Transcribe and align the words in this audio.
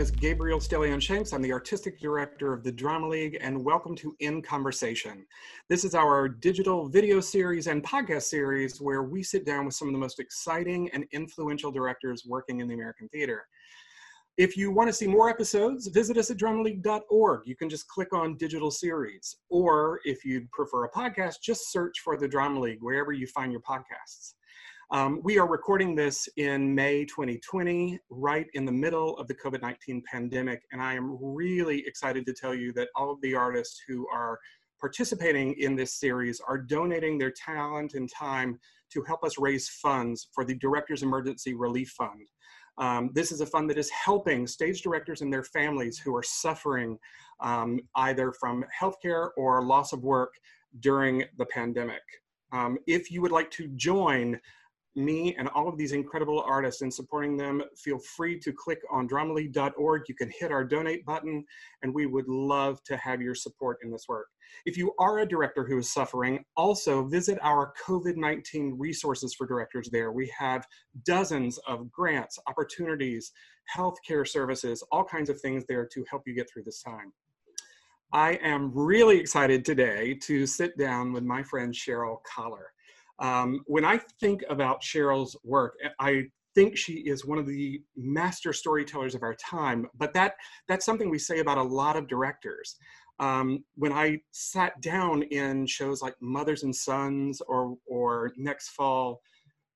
name 0.00 0.04
is 0.06 0.10
Gabriel 0.10 0.58
Stelian 0.58 0.98
Shanks. 0.98 1.34
I'm 1.34 1.42
the 1.42 1.52
artistic 1.52 2.00
director 2.00 2.54
of 2.54 2.64
the 2.64 2.72
Drama 2.72 3.06
League, 3.06 3.36
and 3.42 3.62
welcome 3.62 3.94
to 3.96 4.16
In 4.20 4.40
Conversation. 4.40 5.26
This 5.68 5.84
is 5.84 5.94
our 5.94 6.26
digital 6.26 6.88
video 6.88 7.20
series 7.20 7.66
and 7.66 7.84
podcast 7.84 8.22
series 8.22 8.80
where 8.80 9.02
we 9.02 9.22
sit 9.22 9.44
down 9.44 9.66
with 9.66 9.74
some 9.74 9.88
of 9.88 9.92
the 9.92 10.00
most 10.00 10.18
exciting 10.18 10.88
and 10.94 11.04
influential 11.12 11.70
directors 11.70 12.24
working 12.26 12.60
in 12.60 12.68
the 12.68 12.72
American 12.72 13.10
theater. 13.10 13.46
If 14.38 14.56
you 14.56 14.70
want 14.70 14.88
to 14.88 14.94
see 14.94 15.06
more 15.06 15.28
episodes, 15.28 15.88
visit 15.88 16.16
us 16.16 16.30
at 16.30 16.38
dramaleague.org. 16.38 17.42
You 17.44 17.54
can 17.54 17.68
just 17.68 17.86
click 17.88 18.14
on 18.14 18.38
digital 18.38 18.70
series. 18.70 19.36
Or 19.50 20.00
if 20.06 20.24
you'd 20.24 20.50
prefer 20.50 20.84
a 20.84 20.90
podcast, 20.90 21.42
just 21.42 21.70
search 21.70 22.00
for 22.02 22.16
the 22.16 22.26
Drama 22.26 22.58
League 22.58 22.78
wherever 22.80 23.12
you 23.12 23.26
find 23.26 23.52
your 23.52 23.60
podcasts. 23.60 24.32
Um, 24.92 25.20
we 25.22 25.38
are 25.38 25.46
recording 25.46 25.94
this 25.94 26.28
in 26.36 26.74
May 26.74 27.04
2020, 27.04 28.00
right 28.10 28.46
in 28.54 28.64
the 28.64 28.72
middle 28.72 29.16
of 29.18 29.28
the 29.28 29.34
COVID 29.36 29.62
19 29.62 30.02
pandemic. 30.10 30.62
And 30.72 30.82
I 30.82 30.94
am 30.94 31.16
really 31.20 31.86
excited 31.86 32.26
to 32.26 32.32
tell 32.32 32.56
you 32.56 32.72
that 32.72 32.88
all 32.96 33.12
of 33.12 33.20
the 33.20 33.36
artists 33.36 33.80
who 33.86 34.08
are 34.12 34.36
participating 34.80 35.54
in 35.60 35.76
this 35.76 35.94
series 35.94 36.40
are 36.40 36.58
donating 36.58 37.18
their 37.18 37.30
talent 37.30 37.94
and 37.94 38.10
time 38.10 38.58
to 38.92 39.04
help 39.04 39.22
us 39.22 39.38
raise 39.38 39.68
funds 39.68 40.26
for 40.34 40.44
the 40.44 40.56
Directors 40.56 41.04
Emergency 41.04 41.54
Relief 41.54 41.90
Fund. 41.90 42.26
Um, 42.76 43.10
this 43.14 43.30
is 43.30 43.40
a 43.40 43.46
fund 43.46 43.70
that 43.70 43.78
is 43.78 43.90
helping 43.90 44.44
stage 44.44 44.82
directors 44.82 45.20
and 45.20 45.32
their 45.32 45.44
families 45.44 46.00
who 46.00 46.16
are 46.16 46.24
suffering 46.24 46.98
um, 47.38 47.78
either 47.94 48.32
from 48.32 48.64
healthcare 48.76 49.28
or 49.36 49.62
loss 49.62 49.92
of 49.92 50.02
work 50.02 50.34
during 50.80 51.22
the 51.38 51.46
pandemic. 51.46 52.02
Um, 52.52 52.78
if 52.88 53.12
you 53.12 53.22
would 53.22 53.30
like 53.30 53.52
to 53.52 53.68
join 53.76 54.40
me 54.96 55.34
and 55.36 55.48
all 55.48 55.68
of 55.68 55.76
these 55.76 55.92
incredible 55.92 56.42
artists 56.46 56.82
in 56.82 56.90
supporting 56.90 57.36
them, 57.36 57.62
feel 57.76 57.98
free 57.98 58.38
to 58.40 58.52
click 58.52 58.80
on 58.90 59.08
dramaleague.org. 59.08 60.02
You 60.08 60.14
can 60.14 60.30
hit 60.38 60.50
our 60.50 60.64
donate 60.64 61.04
button, 61.06 61.44
and 61.82 61.94
we 61.94 62.06
would 62.06 62.28
love 62.28 62.82
to 62.84 62.96
have 62.96 63.22
your 63.22 63.34
support 63.34 63.78
in 63.82 63.90
this 63.90 64.06
work. 64.08 64.26
If 64.66 64.76
you 64.76 64.92
are 64.98 65.20
a 65.20 65.28
director 65.28 65.64
who 65.64 65.78
is 65.78 65.92
suffering, 65.92 66.44
also 66.56 67.04
visit 67.04 67.38
our 67.42 67.72
COVID 67.86 68.16
19 68.16 68.76
resources 68.78 69.34
for 69.34 69.46
directors 69.46 69.88
there. 69.90 70.12
We 70.12 70.32
have 70.36 70.66
dozens 71.06 71.58
of 71.68 71.90
grants, 71.92 72.38
opportunities, 72.48 73.32
healthcare 73.74 74.26
services, 74.26 74.82
all 74.90 75.04
kinds 75.04 75.30
of 75.30 75.40
things 75.40 75.64
there 75.68 75.86
to 75.86 76.04
help 76.10 76.22
you 76.26 76.34
get 76.34 76.50
through 76.50 76.64
this 76.64 76.82
time. 76.82 77.12
I 78.12 78.32
am 78.42 78.72
really 78.74 79.18
excited 79.18 79.64
today 79.64 80.14
to 80.22 80.44
sit 80.44 80.76
down 80.76 81.12
with 81.12 81.22
my 81.22 81.44
friend 81.44 81.72
Cheryl 81.72 82.16
Kaller. 82.24 82.70
Um, 83.20 83.60
when 83.66 83.84
I 83.84 84.00
think 84.18 84.42
about 84.48 84.82
Cheryl's 84.82 85.36
work, 85.44 85.74
I 85.98 86.24
think 86.54 86.76
she 86.76 86.94
is 86.94 87.24
one 87.24 87.38
of 87.38 87.46
the 87.46 87.82
master 87.96 88.52
storytellers 88.52 89.14
of 89.14 89.22
our 89.22 89.34
time, 89.34 89.86
but 89.96 90.12
that 90.14 90.34
that's 90.68 90.84
something 90.84 91.10
we 91.10 91.18
say 91.18 91.40
about 91.40 91.58
a 91.58 91.62
lot 91.62 91.96
of 91.96 92.08
directors. 92.08 92.76
Um, 93.18 93.64
when 93.74 93.92
I 93.92 94.20
sat 94.30 94.80
down 94.80 95.22
in 95.24 95.66
shows 95.66 96.00
like 96.00 96.14
Mothers 96.20 96.62
and 96.62 96.74
Sons 96.74 97.40
or 97.46 97.76
or 97.86 98.32
Next 98.36 98.70
Fall, 98.70 99.20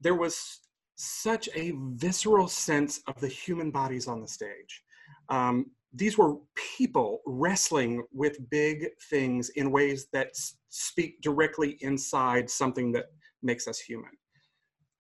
there 0.01 0.15
was 0.15 0.61
such 0.97 1.49
a 1.55 1.75
visceral 1.95 2.49
sense 2.49 3.01
of 3.07 3.21
the 3.21 3.29
human 3.29 3.71
bodies 3.71 4.09
on 4.09 4.21
the 4.21 4.29
stage. 4.29 4.83
Um, 5.29 5.67
these 5.93 6.19
were 6.19 6.37
people 6.77 7.21
wrestling 7.27 8.03
with 8.13 8.51
big 8.51 8.87
things 9.11 9.51
in 9.51 9.71
ways 9.71 10.09
that 10.13 10.31
speak 10.69 11.21
directly 11.21 11.77
inside 11.81 12.51
something 12.51 12.91
that 12.93 13.07
makes 13.45 13.69
us 13.69 13.79
human. 13.79 14.11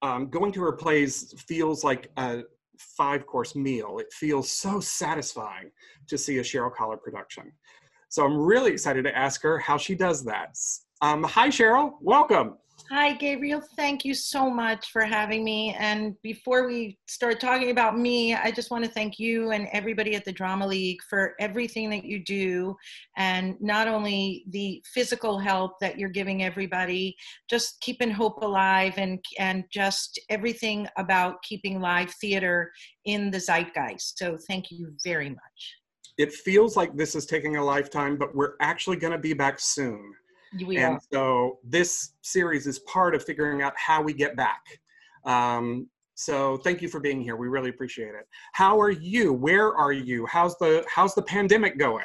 Um, 0.02 0.28
going 0.28 0.52
to 0.52 0.62
her 0.62 0.72
plays 0.72 1.34
feels 1.48 1.82
like 1.82 2.10
a 2.16 2.42
five 2.78 3.26
course 3.26 3.54
meal. 3.54 3.98
It 3.98 4.12
feels 4.12 4.50
so 4.50 4.80
satisfying 4.80 5.70
to 6.08 6.18
see 6.18 6.38
a 6.38 6.42
Cheryl 6.42 6.72
Kaller 6.72 7.00
production. 7.00 7.52
So 8.08 8.24
I'm 8.24 8.36
really 8.36 8.72
excited 8.72 9.04
to 9.04 9.16
ask 9.16 9.42
her 9.42 9.58
how 9.58 9.77
she 9.77 9.94
does 9.94 10.24
that. 10.24 10.56
Um, 11.00 11.22
hi, 11.24 11.48
Cheryl. 11.48 11.94
Welcome. 12.00 12.54
Hi, 12.90 13.14
Gabriel. 13.14 13.62
Thank 13.77 14.05
you 14.05 14.12
so 14.12 14.50
much 14.50 14.90
for 14.92 15.02
having 15.02 15.42
me. 15.42 15.74
And 15.78 16.20
before 16.22 16.67
we 16.67 16.98
start 17.08 17.40
talking 17.40 17.70
about 17.70 17.98
me, 17.98 18.34
I 18.34 18.50
just 18.50 18.70
want 18.70 18.84
to 18.84 18.90
thank 18.90 19.18
you 19.18 19.52
and 19.52 19.68
everybody 19.72 20.14
at 20.14 20.24
the 20.27 20.33
Drama 20.33 20.67
League 20.67 20.98
for 21.08 21.34
everything 21.40 21.89
that 21.90 22.05
you 22.05 22.22
do. 22.22 22.77
And 23.17 23.56
not 23.58 23.89
only 23.89 24.45
the 24.50 24.83
physical 24.92 25.39
help 25.39 25.80
that 25.80 25.98
you're 25.98 26.11
giving 26.11 26.42
everybody, 26.42 27.17
just 27.48 27.80
keeping 27.80 28.11
hope 28.11 28.42
alive 28.42 28.95
and, 28.98 29.18
and 29.39 29.64
just 29.72 30.20
everything 30.28 30.86
about 30.98 31.42
keeping 31.42 31.80
live 31.80 32.12
theater 32.20 32.70
in 33.06 33.30
the 33.30 33.39
zeitgeist. 33.39 34.18
So 34.18 34.36
thank 34.46 34.70
you 34.70 34.92
very 35.02 35.30
much. 35.30 35.74
It 36.18 36.34
feels 36.34 36.77
like 36.77 36.95
this 36.95 37.14
is 37.14 37.24
taking 37.24 37.56
a 37.56 37.64
lifetime, 37.64 38.18
but 38.18 38.36
we're 38.36 38.55
actually 38.61 38.98
going 38.98 39.14
to 39.14 39.18
be 39.18 39.33
back 39.33 39.58
soon. 39.58 40.12
We 40.66 40.76
and 40.76 40.96
are. 40.96 41.00
so 41.12 41.58
this 41.64 42.12
series 42.22 42.66
is 42.66 42.78
part 42.80 43.14
of 43.14 43.24
figuring 43.24 43.62
out 43.62 43.72
how 43.76 44.02
we 44.02 44.12
get 44.12 44.36
back. 44.36 44.62
Um, 45.24 45.88
so 46.14 46.58
thank 46.58 46.80
you 46.80 46.88
for 46.88 47.00
being 47.00 47.20
here. 47.20 47.36
We 47.36 47.48
really 47.48 47.70
appreciate 47.70 48.14
it. 48.14 48.28
How 48.52 48.80
are 48.80 48.90
you? 48.90 49.32
Where 49.32 49.74
are 49.76 49.92
you? 49.92 50.26
How's 50.26 50.56
the 50.58 50.84
how's 50.92 51.14
the 51.14 51.22
pandemic 51.22 51.78
going? 51.78 52.04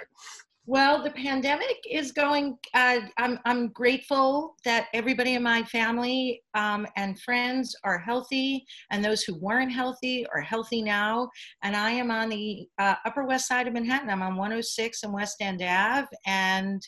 Well, 0.65 1.01
the 1.01 1.09
pandemic 1.09 1.77
is 1.89 2.11
going. 2.11 2.57
Uh, 2.75 2.99
I'm 3.17 3.39
I'm 3.45 3.69
grateful 3.69 4.55
that 4.65 4.85
everybody 4.93 5.33
in 5.33 5.41
my 5.41 5.63
family 5.63 6.43
um, 6.53 6.85
and 6.95 7.19
friends 7.21 7.75
are 7.83 7.97
healthy, 7.97 8.65
and 8.91 9.03
those 9.03 9.23
who 9.23 9.33
weren't 9.39 9.71
healthy 9.71 10.27
are 10.33 10.41
healthy 10.41 10.83
now. 10.83 11.29
And 11.63 11.75
I 11.75 11.89
am 11.89 12.11
on 12.11 12.29
the 12.29 12.67
uh, 12.77 12.95
Upper 13.03 13.25
West 13.25 13.47
Side 13.47 13.67
of 13.67 13.73
Manhattan. 13.73 14.11
I'm 14.11 14.21
on 14.21 14.35
106 14.35 15.01
and 15.01 15.11
West 15.11 15.37
End 15.39 15.63
Ave, 15.63 16.07
and 16.27 16.87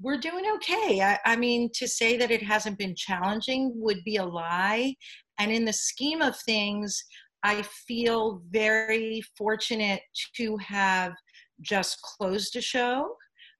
we're 0.00 0.18
doing 0.18 0.44
okay. 0.56 1.00
I, 1.00 1.18
I, 1.24 1.36
mean, 1.36 1.70
to 1.74 1.88
say 1.88 2.16
that 2.16 2.30
it 2.30 2.42
hasn't 2.42 2.78
been 2.78 2.94
challenging 2.94 3.72
would 3.76 4.04
be 4.04 4.16
a 4.16 4.24
lie. 4.24 4.94
And 5.38 5.50
in 5.50 5.64
the 5.64 5.72
scheme 5.72 6.22
of 6.22 6.38
things, 6.40 7.02
I 7.42 7.62
feel 7.86 8.42
very 8.50 9.22
fortunate 9.36 10.02
to 10.36 10.56
have 10.58 11.12
just 11.60 12.00
closed 12.02 12.56
a 12.56 12.60
show. 12.60 13.14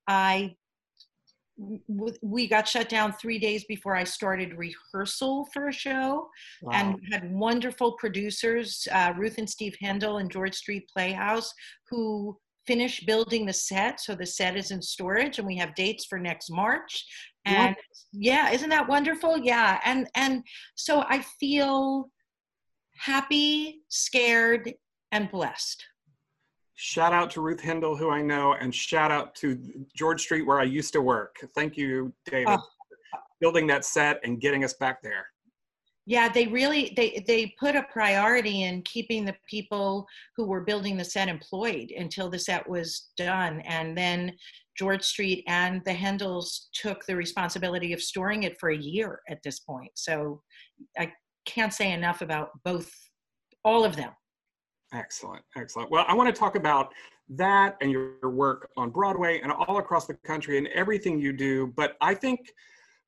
I 0.09 0.55
we 1.89 2.47
got 2.47 2.69
shut 2.69 2.89
down 2.89 3.15
three 3.15 3.39
days 3.39 3.65
before 3.65 3.97
I 3.97 4.05
started 4.05 4.59
rehearsal 4.59 5.49
for 5.55 5.69
a 5.69 5.73
show, 5.73 6.29
wow. 6.61 6.73
and 6.73 7.01
had 7.11 7.33
wonderful 7.33 7.93
producers, 7.93 8.87
uh, 8.93 9.15
Ruth 9.17 9.39
and 9.39 9.49
Steve 9.49 9.75
Hendel 9.81 10.21
and 10.21 10.31
George 10.31 10.55
Street 10.55 10.87
Playhouse, 10.93 11.53
who 11.89 12.37
finished 12.67 13.07
building 13.07 13.47
the 13.47 13.53
set. 13.53 14.01
So 14.01 14.15
the 14.15 14.27
set 14.27 14.57
is 14.57 14.71
in 14.71 14.83
storage 14.83 15.39
and 15.39 15.47
we 15.47 15.57
have 15.57 15.75
dates 15.75 16.07
for 16.07 16.19
next 16.19 16.51
March. 16.51 17.05
And 17.45 17.77
what? 17.77 17.85
yeah, 18.13 18.51
isn't 18.51 18.71
that 18.71 18.89
wonderful? 18.89 19.39
Yeah. 19.39 19.81
And 19.85 20.09
and 20.15 20.43
so 20.75 21.05
I 21.09 21.25
feel 21.39 22.11
happy, 22.99 23.83
scared, 23.89 24.73
and 25.13 25.31
blessed. 25.31 25.85
Shout 26.75 27.13
out 27.13 27.31
to 27.31 27.41
Ruth 27.41 27.61
Hendel, 27.61 27.97
who 27.97 28.11
I 28.11 28.21
know, 28.21 28.55
and 28.55 28.75
shout 28.75 29.11
out 29.11 29.35
to 29.37 29.59
George 29.97 30.21
Street, 30.21 30.43
where 30.43 30.61
I 30.61 30.65
used 30.65 30.93
to 30.93 31.01
work. 31.01 31.37
Thank 31.55 31.77
you, 31.77 32.13
David, 32.27 32.49
oh. 32.49 33.19
building 33.41 33.67
that 33.69 33.85
set 33.87 34.21
and 34.25 34.41
getting 34.41 34.63
us 34.63 34.75
back 34.75 35.03
there 35.03 35.27
yeah 36.07 36.29
they 36.29 36.47
really 36.47 36.93
they 36.97 37.23
they 37.27 37.55
put 37.59 37.75
a 37.75 37.83
priority 37.93 38.63
in 38.63 38.81
keeping 38.83 39.25
the 39.25 39.35
people 39.49 40.07
who 40.37 40.47
were 40.47 40.63
building 40.63 40.97
the 40.97 41.05
set 41.05 41.29
employed 41.29 41.91
until 41.91 42.31
the 42.31 42.39
set 42.39 42.67
was 42.69 43.09
done. 43.17 43.61
And 43.63 43.99
then 43.99 44.33
george 44.79 45.03
street 45.03 45.43
and 45.49 45.83
the 45.85 45.93
hendels 45.93 46.67
took 46.73 47.05
the 47.07 47.17
responsibility 47.17 47.93
of 47.93 48.03
storing 48.03 48.45
it 48.45 48.59
for 48.61 48.71
a 48.71 48.77
year 48.77 49.21
at 49.29 49.43
this 49.43 49.59
point. 49.61 49.91
So 49.95 50.43
i 50.99 51.13
can't 51.45 51.75
say 51.75 51.93
enough 51.93 52.23
about 52.23 52.51
both 52.65 52.91
all 53.65 53.85
of 53.85 53.97
them. 53.97 54.13
Excellent 54.93 55.43
excellent. 55.57 55.91
Well 55.91 56.05
i 56.09 56.15
want 56.15 56.33
to 56.33 56.39
talk 56.39 56.55
about 56.55 56.93
that 57.29 57.77
and 57.81 57.91
your 57.91 58.31
work 58.31 58.71
on 58.77 58.91
broadway 58.91 59.41
and 59.41 59.51
all 59.51 59.79
across 59.79 60.07
the 60.07 60.15
country 60.15 60.59
and 60.59 60.69
everything 60.69 61.19
you 61.19 61.33
do 61.33 61.73
but 61.77 61.97
i 62.01 62.15
think 62.15 62.53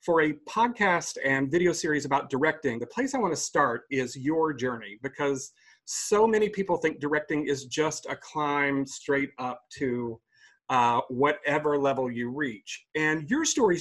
for 0.00 0.22
a 0.22 0.34
podcast 0.48 1.16
and 1.24 1.50
video 1.50 1.72
series 1.72 2.04
about 2.04 2.30
directing, 2.30 2.78
the 2.78 2.86
place 2.86 3.14
I 3.14 3.18
want 3.18 3.34
to 3.34 3.40
start 3.40 3.82
is 3.90 4.16
your 4.16 4.52
journey 4.52 4.98
because 5.02 5.52
so 5.84 6.26
many 6.26 6.48
people 6.48 6.76
think 6.76 7.00
directing 7.00 7.46
is 7.46 7.64
just 7.66 8.06
a 8.06 8.16
climb 8.16 8.86
straight 8.86 9.30
up 9.38 9.62
to 9.78 10.20
uh, 10.68 11.00
whatever 11.08 11.78
level 11.78 12.10
you 12.10 12.30
reach. 12.30 12.86
And 12.94 13.28
your 13.30 13.44
story 13.44 13.80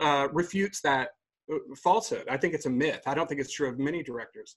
uh, 0.00 0.28
refutes 0.32 0.80
that 0.82 1.10
uh, 1.52 1.56
falsehood. 1.82 2.26
I 2.30 2.36
think 2.36 2.54
it's 2.54 2.66
a 2.66 2.70
myth. 2.70 3.02
I 3.06 3.14
don't 3.14 3.28
think 3.28 3.40
it's 3.40 3.52
true 3.52 3.68
of 3.68 3.78
many 3.78 4.02
directors. 4.02 4.56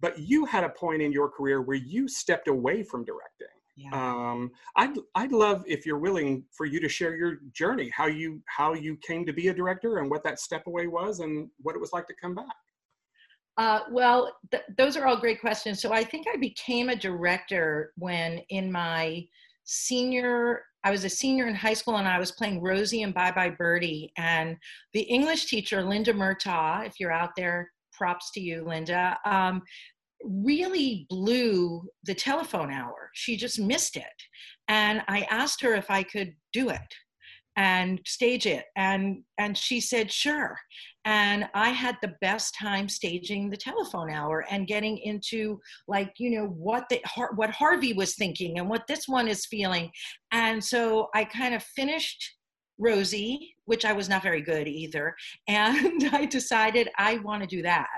But 0.00 0.18
you 0.18 0.46
had 0.46 0.64
a 0.64 0.70
point 0.70 1.02
in 1.02 1.12
your 1.12 1.28
career 1.28 1.60
where 1.60 1.76
you 1.76 2.08
stepped 2.08 2.48
away 2.48 2.82
from 2.82 3.04
directing 3.04 3.48
yeah. 3.80 3.90
Um, 3.92 4.50
I'd 4.76 4.96
I'd 5.14 5.32
love 5.32 5.64
if 5.66 5.86
you're 5.86 5.98
willing 5.98 6.44
for 6.52 6.66
you 6.66 6.80
to 6.80 6.88
share 6.88 7.16
your 7.16 7.38
journey, 7.52 7.90
how 7.94 8.06
you 8.06 8.42
how 8.46 8.74
you 8.74 8.96
came 8.96 9.24
to 9.24 9.32
be 9.32 9.48
a 9.48 9.54
director, 9.54 9.98
and 9.98 10.10
what 10.10 10.22
that 10.24 10.38
step 10.38 10.66
away 10.66 10.86
was, 10.86 11.20
and 11.20 11.48
what 11.62 11.74
it 11.74 11.80
was 11.80 11.92
like 11.92 12.06
to 12.08 12.14
come 12.20 12.34
back. 12.34 12.56
Uh, 13.56 13.80
well, 13.90 14.36
th- 14.50 14.64
those 14.76 14.96
are 14.96 15.06
all 15.06 15.16
great 15.16 15.40
questions. 15.40 15.80
So 15.80 15.92
I 15.92 16.04
think 16.04 16.26
I 16.32 16.36
became 16.36 16.90
a 16.90 16.96
director 16.96 17.92
when 17.96 18.40
in 18.50 18.70
my 18.70 19.24
senior 19.64 20.62
I 20.82 20.90
was 20.90 21.04
a 21.04 21.10
senior 21.10 21.46
in 21.46 21.54
high 21.54 21.74
school 21.74 21.96
and 21.96 22.08
I 22.08 22.18
was 22.18 22.32
playing 22.32 22.62
Rosie 22.62 23.02
and 23.02 23.12
Bye 23.12 23.32
Bye 23.32 23.50
Birdie. 23.50 24.12
And 24.16 24.56
the 24.94 25.02
English 25.02 25.46
teacher, 25.46 25.82
Linda 25.82 26.12
Murtaugh, 26.12 26.86
if 26.86 26.94
you're 26.98 27.12
out 27.12 27.30
there, 27.36 27.70
props 27.92 28.30
to 28.32 28.40
you, 28.40 28.64
Linda, 28.64 29.18
um, 29.26 29.62
really 30.24 31.06
blew 31.08 31.82
the 32.04 32.14
telephone 32.14 32.72
hour. 32.72 33.10
She 33.14 33.36
just 33.36 33.58
missed 33.58 33.96
it. 33.96 34.04
And 34.68 35.02
I 35.08 35.26
asked 35.30 35.60
her 35.62 35.74
if 35.74 35.90
I 35.90 36.02
could 36.02 36.34
do 36.52 36.68
it 36.70 36.80
and 37.56 38.00
stage 38.06 38.46
it. 38.46 38.66
And 38.76 39.22
and 39.38 39.56
she 39.56 39.80
said 39.80 40.12
sure. 40.12 40.56
And 41.04 41.48
i 41.54 41.70
had 41.70 41.96
the 42.00 42.14
best 42.20 42.54
time 42.60 42.88
staging 42.88 43.50
the 43.50 43.56
telephone 43.56 44.10
hour 44.10 44.44
and 44.50 44.66
getting 44.66 44.98
into 44.98 45.58
like 45.88 46.12
you 46.18 46.30
know 46.30 46.46
what 46.46 46.84
the 46.90 47.00
what 47.34 47.50
harvey 47.50 47.92
was 47.92 48.14
thinking 48.14 48.58
and 48.58 48.68
what 48.68 48.86
this 48.86 49.08
one 49.08 49.28
is 49.28 49.46
feeling. 49.46 49.90
And 50.30 50.62
so 50.62 51.08
i 51.14 51.24
kind 51.24 51.54
of 51.54 51.62
finished 51.62 52.36
rosie 52.78 53.54
which 53.66 53.84
i 53.84 53.92
was 53.92 54.08
not 54.08 54.22
very 54.22 54.42
good 54.42 54.68
either. 54.68 55.14
And 55.48 56.08
i 56.12 56.26
decided 56.26 56.88
i 56.98 57.18
want 57.18 57.42
to 57.42 57.48
do 57.48 57.62
that 57.62 57.88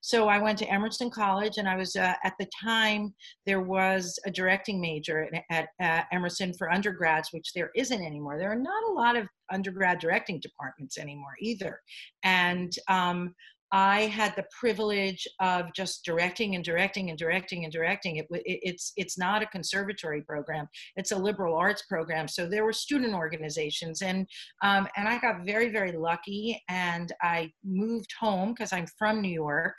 so 0.00 0.28
I 0.28 0.38
went 0.38 0.58
to 0.58 0.70
Emerson 0.70 1.10
College, 1.10 1.58
and 1.58 1.68
I 1.68 1.76
was 1.76 1.96
uh, 1.96 2.14
at 2.22 2.34
the 2.38 2.48
time 2.62 3.14
there 3.46 3.60
was 3.60 4.18
a 4.26 4.30
directing 4.30 4.80
major 4.80 5.28
at, 5.50 5.68
at 5.80 6.06
Emerson 6.12 6.52
for 6.54 6.72
undergrads, 6.72 7.32
which 7.32 7.52
there 7.54 7.70
isn't 7.74 8.02
anymore. 8.02 8.38
There 8.38 8.52
are 8.52 8.56
not 8.56 8.84
a 8.90 8.92
lot 8.92 9.16
of 9.16 9.26
undergrad 9.52 9.98
directing 9.98 10.40
departments 10.40 10.98
anymore 10.98 11.34
either, 11.40 11.80
and 12.22 12.72
um, 12.88 13.34
I 13.72 14.02
had 14.02 14.34
the 14.34 14.46
privilege 14.58 15.26
of 15.40 15.72
just 15.74 16.04
directing 16.04 16.54
and 16.54 16.64
directing 16.64 17.10
and 17.10 17.18
directing 17.18 17.64
and 17.64 17.72
directing. 17.72 18.16
It, 18.16 18.26
it, 18.30 18.60
it's 18.62 18.92
it's 18.96 19.18
not 19.18 19.42
a 19.42 19.46
conservatory 19.46 20.22
program; 20.22 20.68
it's 20.96 21.12
a 21.12 21.16
liberal 21.16 21.54
arts 21.54 21.82
program. 21.82 22.28
So 22.28 22.46
there 22.46 22.64
were 22.64 22.72
student 22.72 23.14
organizations, 23.14 24.02
and 24.02 24.26
um, 24.62 24.88
and 24.96 25.08
I 25.08 25.18
got 25.18 25.44
very 25.44 25.70
very 25.70 25.92
lucky, 25.92 26.62
and 26.68 27.12
I 27.22 27.52
moved 27.64 28.12
home 28.18 28.54
because 28.54 28.72
I'm 28.72 28.86
from 28.98 29.20
New 29.20 29.32
York, 29.32 29.76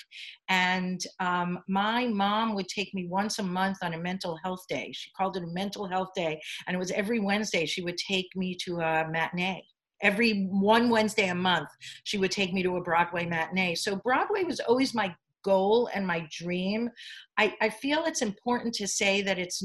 and 0.49 1.01
um, 1.19 1.59
my 1.67 2.07
mom 2.07 2.53
would 2.55 2.67
take 2.67 2.93
me 2.93 3.07
once 3.07 3.39
a 3.39 3.43
month 3.43 3.77
on 3.81 3.93
a 3.93 3.97
mental 3.97 4.37
health 4.43 4.63
day. 4.69 4.91
She 4.93 5.09
called 5.17 5.37
it 5.37 5.43
a 5.43 5.47
mental 5.47 5.87
health 5.87 6.09
day, 6.15 6.39
and 6.67 6.75
it 6.75 6.79
was 6.79 6.91
every 6.91 7.19
Wednesday. 7.19 7.65
She 7.65 7.81
would 7.81 7.97
take 7.97 8.27
me 8.35 8.55
to 8.65 8.79
a 8.81 9.09
matinee 9.09 9.63
every 10.01 10.45
one 10.45 10.89
Wednesday 10.89 11.29
a 11.29 11.35
month, 11.35 11.69
she 12.03 12.17
would 12.17 12.31
take 12.31 12.53
me 12.53 12.63
to 12.63 12.77
a 12.77 12.83
Broadway 12.83 13.25
matinee. 13.25 13.75
So 13.75 13.97
Broadway 13.97 14.43
was 14.43 14.59
always 14.59 14.93
my 14.93 15.13
goal 15.43 15.89
and 15.93 16.05
my 16.05 16.27
dream. 16.31 16.89
I, 17.37 17.55
I 17.61 17.69
feel 17.69 18.03
it's 18.05 18.21
important 18.21 18.73
to 18.75 18.87
say 18.87 19.21
that 19.21 19.39
it's 19.39 19.63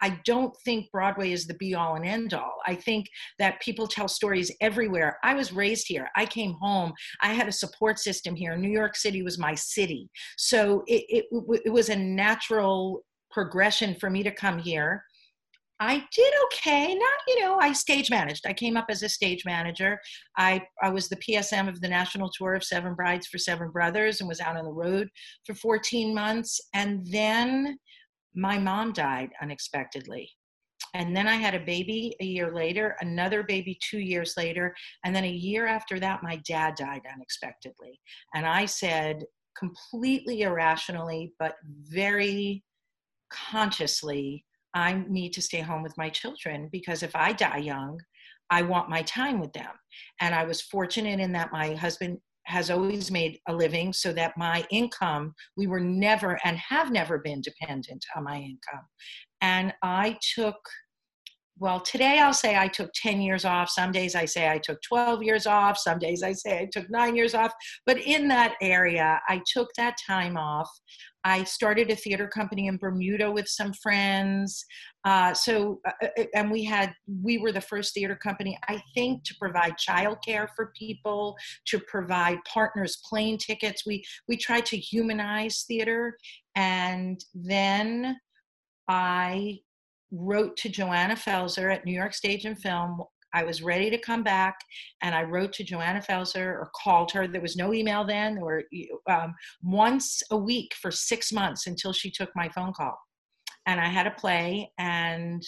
I 0.00 0.20
don't 0.26 0.54
think 0.66 0.90
Broadway 0.90 1.32
is 1.32 1.46
the 1.46 1.54
be 1.54 1.74
all 1.74 1.94
and 1.94 2.04
end 2.04 2.34
all. 2.34 2.56
I 2.66 2.74
think 2.74 3.06
that 3.38 3.60
people 3.62 3.86
tell 3.86 4.06
stories 4.06 4.52
everywhere. 4.60 5.18
I 5.24 5.32
was 5.32 5.50
raised 5.50 5.86
here. 5.88 6.10
I 6.14 6.26
came 6.26 6.52
home. 6.60 6.92
I 7.22 7.32
had 7.32 7.48
a 7.48 7.52
support 7.52 7.98
system 7.98 8.34
here. 8.34 8.54
New 8.54 8.68
York 8.68 8.96
City 8.96 9.22
was 9.22 9.38
my 9.38 9.54
city. 9.54 10.10
So 10.36 10.82
it, 10.86 11.04
it, 11.08 11.24
it 11.64 11.72
was 11.72 11.88
a 11.88 11.96
natural 11.96 13.02
progression 13.30 13.94
for 13.94 14.10
me 14.10 14.22
to 14.24 14.30
come 14.30 14.58
here. 14.58 15.02
I 15.84 16.04
did 16.12 16.34
okay. 16.46 16.94
Not, 16.94 17.18
you 17.28 17.40
know, 17.40 17.58
I 17.60 17.72
stage 17.72 18.10
managed. 18.10 18.46
I 18.46 18.52
came 18.52 18.76
up 18.76 18.86
as 18.88 19.02
a 19.02 19.08
stage 19.08 19.44
manager. 19.44 19.98
I, 20.38 20.62
I 20.82 20.88
was 20.88 21.08
the 21.08 21.16
PSM 21.16 21.68
of 21.68 21.80
the 21.80 21.88
national 21.88 22.30
tour 22.30 22.54
of 22.54 22.64
Seven 22.64 22.94
Brides 22.94 23.26
for 23.26 23.38
Seven 23.38 23.70
Brothers 23.70 24.20
and 24.20 24.28
was 24.28 24.40
out 24.40 24.56
on 24.56 24.64
the 24.64 24.72
road 24.72 25.08
for 25.44 25.54
14 25.54 26.14
months. 26.14 26.60
And 26.72 27.06
then 27.06 27.78
my 28.34 28.58
mom 28.58 28.92
died 28.92 29.30
unexpectedly. 29.42 30.30
And 30.94 31.16
then 31.16 31.26
I 31.26 31.34
had 31.34 31.54
a 31.54 31.64
baby 31.64 32.14
a 32.20 32.24
year 32.24 32.54
later, 32.54 32.96
another 33.00 33.42
baby 33.42 33.78
two 33.82 33.98
years 33.98 34.34
later. 34.36 34.74
And 35.04 35.14
then 35.14 35.24
a 35.24 35.30
year 35.30 35.66
after 35.66 35.98
that, 36.00 36.22
my 36.22 36.40
dad 36.48 36.76
died 36.76 37.02
unexpectedly. 37.12 38.00
And 38.34 38.46
I 38.46 38.64
said, 38.64 39.24
completely 39.56 40.42
irrationally, 40.42 41.32
but 41.38 41.56
very 41.64 42.62
consciously, 43.30 44.44
I 44.74 45.04
need 45.08 45.32
to 45.34 45.42
stay 45.42 45.60
home 45.60 45.82
with 45.82 45.96
my 45.96 46.10
children 46.10 46.68
because 46.72 47.02
if 47.02 47.14
I 47.14 47.32
die 47.32 47.58
young, 47.58 48.00
I 48.50 48.62
want 48.62 48.90
my 48.90 49.02
time 49.02 49.40
with 49.40 49.52
them. 49.52 49.70
And 50.20 50.34
I 50.34 50.44
was 50.44 50.60
fortunate 50.60 51.20
in 51.20 51.32
that 51.32 51.52
my 51.52 51.74
husband 51.74 52.18
has 52.46 52.70
always 52.70 53.10
made 53.10 53.38
a 53.48 53.54
living 53.54 53.92
so 53.92 54.12
that 54.12 54.36
my 54.36 54.66
income, 54.70 55.34
we 55.56 55.66
were 55.66 55.80
never 55.80 56.38
and 56.44 56.58
have 56.58 56.90
never 56.90 57.18
been 57.18 57.40
dependent 57.40 58.04
on 58.16 58.24
my 58.24 58.36
income. 58.36 58.84
And 59.40 59.72
I 59.82 60.18
took, 60.34 60.56
well, 61.56 61.80
today 61.80 62.18
I'll 62.18 62.34
say 62.34 62.56
I 62.56 62.66
took 62.66 62.90
10 62.94 63.20
years 63.20 63.44
off. 63.44 63.70
Some 63.70 63.92
days 63.92 64.16
I 64.16 64.24
say 64.24 64.48
I 64.48 64.58
took 64.58 64.82
12 64.82 65.22
years 65.22 65.46
off. 65.46 65.78
Some 65.78 65.98
days 65.98 66.22
I 66.22 66.32
say 66.32 66.58
I 66.58 66.68
took 66.72 66.90
nine 66.90 67.14
years 67.14 67.34
off. 67.34 67.52
But 67.86 68.00
in 68.00 68.26
that 68.28 68.54
area, 68.60 69.20
I 69.28 69.40
took 69.52 69.68
that 69.76 69.96
time 70.04 70.36
off. 70.36 70.68
I 71.22 71.44
started 71.44 71.90
a 71.90 71.96
theater 71.96 72.26
company 72.26 72.66
in 72.66 72.76
Bermuda 72.76 73.30
with 73.30 73.48
some 73.48 73.72
friends. 73.82 74.64
Uh, 75.04 75.32
so, 75.32 75.80
uh, 75.86 75.92
uh, 76.02 76.08
uh, 76.18 76.24
and 76.34 76.50
we 76.50 76.64
had, 76.64 76.92
we 77.22 77.38
were 77.38 77.52
the 77.52 77.60
first 77.60 77.94
theater 77.94 78.16
company, 78.16 78.58
I 78.68 78.82
think, 78.92 79.24
to 79.24 79.34
provide 79.40 79.74
childcare 79.78 80.48
for 80.56 80.72
people, 80.76 81.36
to 81.66 81.78
provide 81.78 82.38
partners 82.52 83.00
plane 83.08 83.38
tickets. 83.38 83.84
We, 83.86 84.04
we 84.28 84.36
tried 84.36 84.66
to 84.66 84.76
humanize 84.76 85.64
theater. 85.66 86.16
And 86.56 87.24
then 87.32 88.18
I 88.88 89.60
wrote 90.16 90.56
to 90.58 90.68
Johanna 90.68 91.14
Pfaelzer 91.14 91.72
at 91.72 91.84
New 91.84 91.92
York 91.92 92.14
Stage 92.14 92.44
and 92.44 92.58
Film 92.58 93.02
I 93.34 93.42
was 93.42 93.62
ready 93.62 93.90
to 93.90 93.98
come 93.98 94.22
back, 94.22 94.56
and 95.02 95.14
I 95.14 95.24
wrote 95.24 95.52
to 95.54 95.64
Johanna 95.64 96.00
Pfaelzer 96.00 96.46
or 96.46 96.70
called 96.82 97.10
her. 97.10 97.26
There 97.26 97.40
was 97.40 97.56
no 97.56 97.74
email 97.74 98.04
then. 98.04 98.40
Were 98.40 98.62
um, 99.10 99.34
once 99.62 100.22
a 100.30 100.36
week 100.36 100.72
for 100.80 100.92
six 100.92 101.32
months 101.32 101.66
until 101.66 101.92
she 101.92 102.10
took 102.10 102.30
my 102.36 102.48
phone 102.48 102.72
call, 102.72 102.96
and 103.66 103.80
I 103.80 103.88
had 103.88 104.06
a 104.06 104.12
play. 104.12 104.70
And 104.78 105.42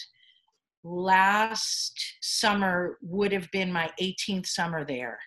last 0.83 2.17
summer 2.21 2.97
would 3.01 3.31
have 3.31 3.49
been 3.51 3.71
my 3.71 3.89
18th 4.01 4.47
summer 4.47 4.85
there 4.85 5.17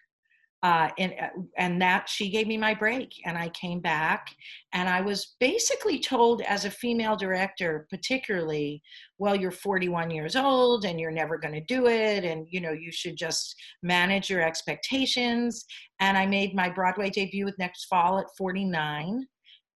uh, 0.62 0.88
and 0.98 1.14
uh, 1.20 1.28
and 1.56 1.80
that 1.80 2.08
she 2.08 2.28
gave 2.28 2.46
me 2.46 2.56
my 2.56 2.74
break 2.74 3.14
and 3.24 3.38
i 3.38 3.48
came 3.50 3.80
back 3.80 4.34
and 4.72 4.88
i 4.88 5.00
was 5.00 5.36
basically 5.40 5.98
told 5.98 6.42
as 6.42 6.64
a 6.64 6.70
female 6.70 7.16
director 7.16 7.86
particularly 7.90 8.82
well 9.18 9.34
you're 9.34 9.50
41 9.50 10.10
years 10.10 10.36
old 10.36 10.84
and 10.84 11.00
you're 11.00 11.10
never 11.10 11.38
going 11.38 11.54
to 11.54 11.64
do 11.64 11.86
it 11.86 12.24
and 12.24 12.46
you 12.50 12.60
know 12.60 12.72
you 12.72 12.92
should 12.92 13.16
just 13.16 13.54
manage 13.82 14.28
your 14.28 14.42
expectations 14.42 15.64
and 16.00 16.18
i 16.18 16.26
made 16.26 16.54
my 16.54 16.68
broadway 16.68 17.08
debut 17.08 17.44
with 17.44 17.58
next 17.58 17.86
fall 17.86 18.18
at 18.18 18.26
49 18.36 19.26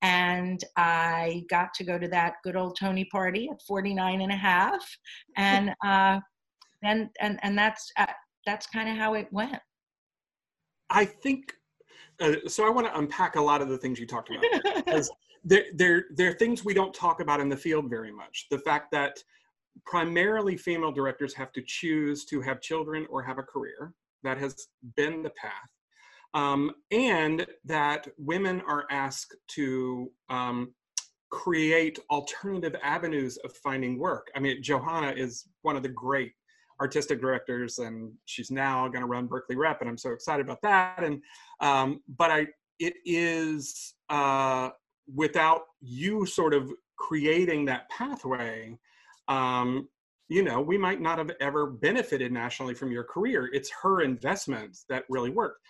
and 0.02 0.64
i 0.76 1.42
got 1.48 1.72
to 1.74 1.84
go 1.84 1.98
to 1.98 2.08
that 2.08 2.34
good 2.44 2.56
old 2.56 2.76
tony 2.78 3.06
party 3.06 3.48
at 3.50 3.62
49 3.62 4.20
and 4.20 4.32
a 4.32 4.36
half 4.36 4.84
and 5.36 5.74
uh, 5.84 6.20
and 6.82 7.08
and 7.20 7.38
and 7.42 7.56
that's 7.56 7.90
uh, 7.96 8.06
that's 8.44 8.66
kind 8.66 8.90
of 8.90 8.96
how 8.96 9.14
it 9.14 9.28
went 9.32 9.62
I 10.90 11.04
think 11.04 11.54
uh, 12.20 12.34
so. 12.46 12.66
I 12.66 12.70
want 12.70 12.86
to 12.86 12.98
unpack 12.98 13.36
a 13.36 13.40
lot 13.40 13.60
of 13.62 13.68
the 13.68 13.78
things 13.78 13.98
you 13.98 14.06
talked 14.06 14.30
about 14.30 14.84
because 14.84 15.10
there, 15.44 15.64
there, 15.74 16.04
there 16.14 16.30
are 16.30 16.34
things 16.34 16.64
we 16.64 16.74
don't 16.74 16.94
talk 16.94 17.20
about 17.20 17.40
in 17.40 17.48
the 17.48 17.56
field 17.56 17.90
very 17.90 18.12
much. 18.12 18.46
The 18.50 18.58
fact 18.58 18.92
that 18.92 19.22
primarily 19.84 20.56
female 20.56 20.92
directors 20.92 21.34
have 21.34 21.52
to 21.52 21.62
choose 21.66 22.24
to 22.26 22.40
have 22.40 22.60
children 22.60 23.06
or 23.10 23.22
have 23.22 23.38
a 23.38 23.42
career. 23.42 23.92
That 24.22 24.38
has 24.38 24.68
been 24.96 25.22
the 25.22 25.30
path. 25.30 25.52
Um, 26.32 26.72
and 26.90 27.46
that 27.64 28.08
women 28.16 28.62
are 28.66 28.86
asked 28.90 29.36
to 29.48 30.10
um, 30.30 30.72
create 31.30 31.98
alternative 32.10 32.74
avenues 32.82 33.36
of 33.38 33.52
finding 33.56 33.98
work. 33.98 34.28
I 34.34 34.40
mean, 34.40 34.62
Johanna 34.62 35.12
is 35.12 35.48
one 35.62 35.76
of 35.76 35.82
the 35.82 35.88
great 35.88 36.32
artistic 36.80 37.20
directors, 37.20 37.78
and 37.78 38.12
she's 38.24 38.50
now 38.50 38.88
going 38.88 39.00
to 39.00 39.06
run 39.06 39.26
Berkeley 39.26 39.56
Rep, 39.56 39.80
and 39.80 39.88
I'm 39.88 39.98
so 39.98 40.10
excited 40.10 40.44
about 40.44 40.62
that. 40.62 41.02
And 41.02 41.22
um, 41.60 42.00
but 42.16 42.30
I, 42.30 42.46
it 42.78 42.94
is 43.04 43.94
uh, 44.10 44.70
without 45.12 45.62
you 45.80 46.26
sort 46.26 46.54
of 46.54 46.70
creating 46.96 47.64
that 47.66 47.88
pathway. 47.90 48.76
Um, 49.28 49.88
you 50.28 50.42
know, 50.42 50.60
we 50.60 50.78
might 50.78 51.00
not 51.00 51.18
have 51.18 51.30
ever 51.40 51.66
benefited 51.66 52.32
nationally 52.32 52.74
from 52.74 52.90
your 52.90 53.04
career. 53.04 53.50
It's 53.52 53.70
her 53.82 54.00
investments 54.00 54.84
that 54.88 55.04
really 55.08 55.30
worked. 55.30 55.60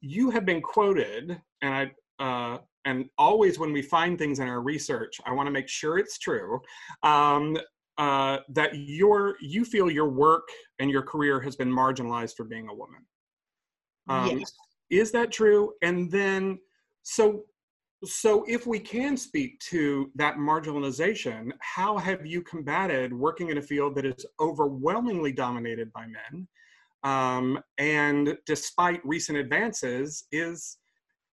You 0.00 0.30
have 0.30 0.44
been 0.44 0.60
quoted, 0.60 1.40
and 1.62 1.74
I 1.74 1.90
uh, 2.22 2.58
and 2.84 3.06
always 3.18 3.58
when 3.58 3.72
we 3.72 3.82
find 3.82 4.18
things 4.18 4.38
in 4.38 4.48
our 4.48 4.60
research, 4.60 5.20
I 5.24 5.32
want 5.32 5.46
to 5.46 5.50
make 5.52 5.68
sure 5.68 5.98
it's 5.98 6.18
true. 6.18 6.60
Um, 7.02 7.56
uh, 7.98 8.38
that 8.48 8.70
your 8.74 9.36
you 9.40 9.64
feel 9.64 9.90
your 9.90 10.08
work 10.08 10.48
and 10.78 10.90
your 10.90 11.02
career 11.02 11.40
has 11.40 11.56
been 11.56 11.70
marginalized 11.70 12.34
for 12.36 12.44
being 12.44 12.68
a 12.68 12.74
woman. 12.74 13.00
Um, 14.08 14.38
yes. 14.38 14.52
Is 14.90 15.12
that 15.12 15.30
true? 15.30 15.72
And 15.82 16.10
then, 16.10 16.58
so 17.02 17.44
So, 18.04 18.44
if 18.48 18.66
we 18.66 18.80
can 18.80 19.16
speak 19.16 19.60
to 19.70 20.10
that 20.16 20.34
marginalization, 20.36 21.52
how 21.60 21.96
have 21.98 22.26
you 22.26 22.42
combated 22.42 23.12
working 23.12 23.50
in 23.50 23.58
a 23.58 23.62
field 23.62 23.94
that 23.94 24.04
is 24.04 24.26
overwhelmingly 24.40 25.30
dominated 25.30 25.92
by 25.92 26.06
men, 26.06 26.48
um, 27.04 27.60
and 27.78 28.36
despite 28.44 29.00
recent 29.04 29.38
advances, 29.38 30.24
is 30.32 30.78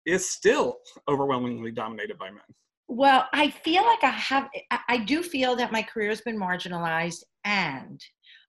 is 0.04 0.30
still 0.30 0.76
overwhelmingly 1.08 1.72
dominated 1.72 2.18
by 2.18 2.30
men? 2.30 2.50
Well, 2.88 3.26
I 3.32 3.50
feel 3.50 3.84
like 3.84 4.02
I 4.02 4.10
have. 4.10 4.48
I 4.88 4.98
do 4.98 5.22
feel 5.22 5.54
that 5.56 5.72
my 5.72 5.82
career 5.82 6.08
has 6.08 6.22
been 6.22 6.38
marginalized, 6.38 7.22
and 7.44 8.00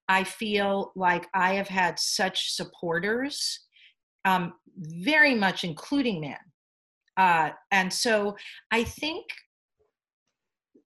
I 0.08 0.24
feel 0.24 0.93
like 0.96 1.27
I 1.34 1.53
have 1.55 1.67
had 1.67 2.00
such 2.00 2.53
supporters, 2.53 3.60
um, 4.25 4.53
very 4.77 5.36
much 5.36 5.63
including 5.63 6.22
men 6.22 6.38
uh, 7.19 7.50
and 7.72 7.91
so 7.91 8.36
I 8.72 8.86
think 8.86 9.25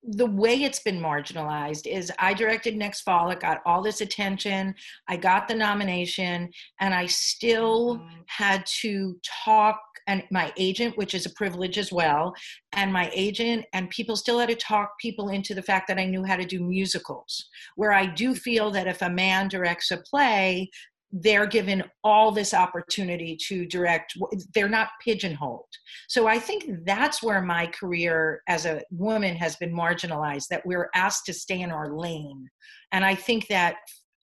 the 0.06 0.26
way 0.26 0.64
it's 0.64 0.80
been 0.80 1.00
marginalized 1.00 1.88
is 1.88 2.12
I 2.20 2.34
directed 2.34 2.76
Next 2.76 3.02
Fall. 3.02 3.30
It 3.30 3.40
got 3.40 3.62
all 3.66 3.82
this 3.82 4.02
attention. 4.02 4.76
I 5.08 5.16
got 5.16 5.48
the 5.48 5.56
nomination, 5.56 6.50
and 6.82 6.94
I 6.94 7.06
still 7.06 7.98
mm-hmm. 7.98 8.22
had 8.28 8.66
to 8.82 9.18
talk. 9.46 9.80
And 10.08 10.24
my 10.32 10.52
agent, 10.58 10.98
which 10.98 11.14
is 11.14 11.26
a 11.26 11.30
privilege 11.30 11.78
as 11.78 11.94
well, 11.94 12.34
and 12.74 12.92
my 12.92 13.10
agent 13.14 13.66
and 13.72 13.90
people 13.90 14.18
still 14.18 14.40
had 14.40 14.50
to 14.50 14.56
talk 14.56 15.00
people 15.00 15.30
into 15.30 15.54
the 15.54 15.64
fact 15.64 15.88
that 15.88 15.98
I 15.98 16.06
knew 16.06 16.26
how 16.26 16.36
to 16.36 16.46
do 16.46 16.62
musicals. 16.62 17.48
Where 17.78 17.94
I 17.94 18.06
do 18.06 18.36
feel 18.36 18.70
that 18.72 18.88
if 18.88 19.02
a 19.02 19.10
man 19.10 19.48
directs 19.48 19.92
a 19.92 19.98
play, 19.98 20.70
they're 21.14 21.46
given 21.46 21.84
all 22.04 22.32
this 22.32 22.56
opportunity 22.56 23.38
to 23.38 23.68
direct 23.68 24.18
they're 24.56 24.68
not 24.68 24.90
pigeonholed. 25.04 25.68
So 26.10 26.28
i 26.28 26.40
think 26.40 26.66
that's 26.86 27.22
where 27.22 27.42
my 27.42 27.68
career 27.68 28.42
as 28.48 28.66
a 28.66 28.82
woman 28.92 29.36
has 29.36 29.56
been 29.58 29.74
marginalized 29.74 30.48
that 30.50 30.66
we're 30.66 30.90
asked 30.96 31.26
to 31.28 31.34
stay 31.34 31.62
in 31.62 31.72
our 31.72 31.96
lane. 31.96 32.50
And 32.92 33.06
i 33.06 33.14
think 33.14 33.48
that 33.48 33.76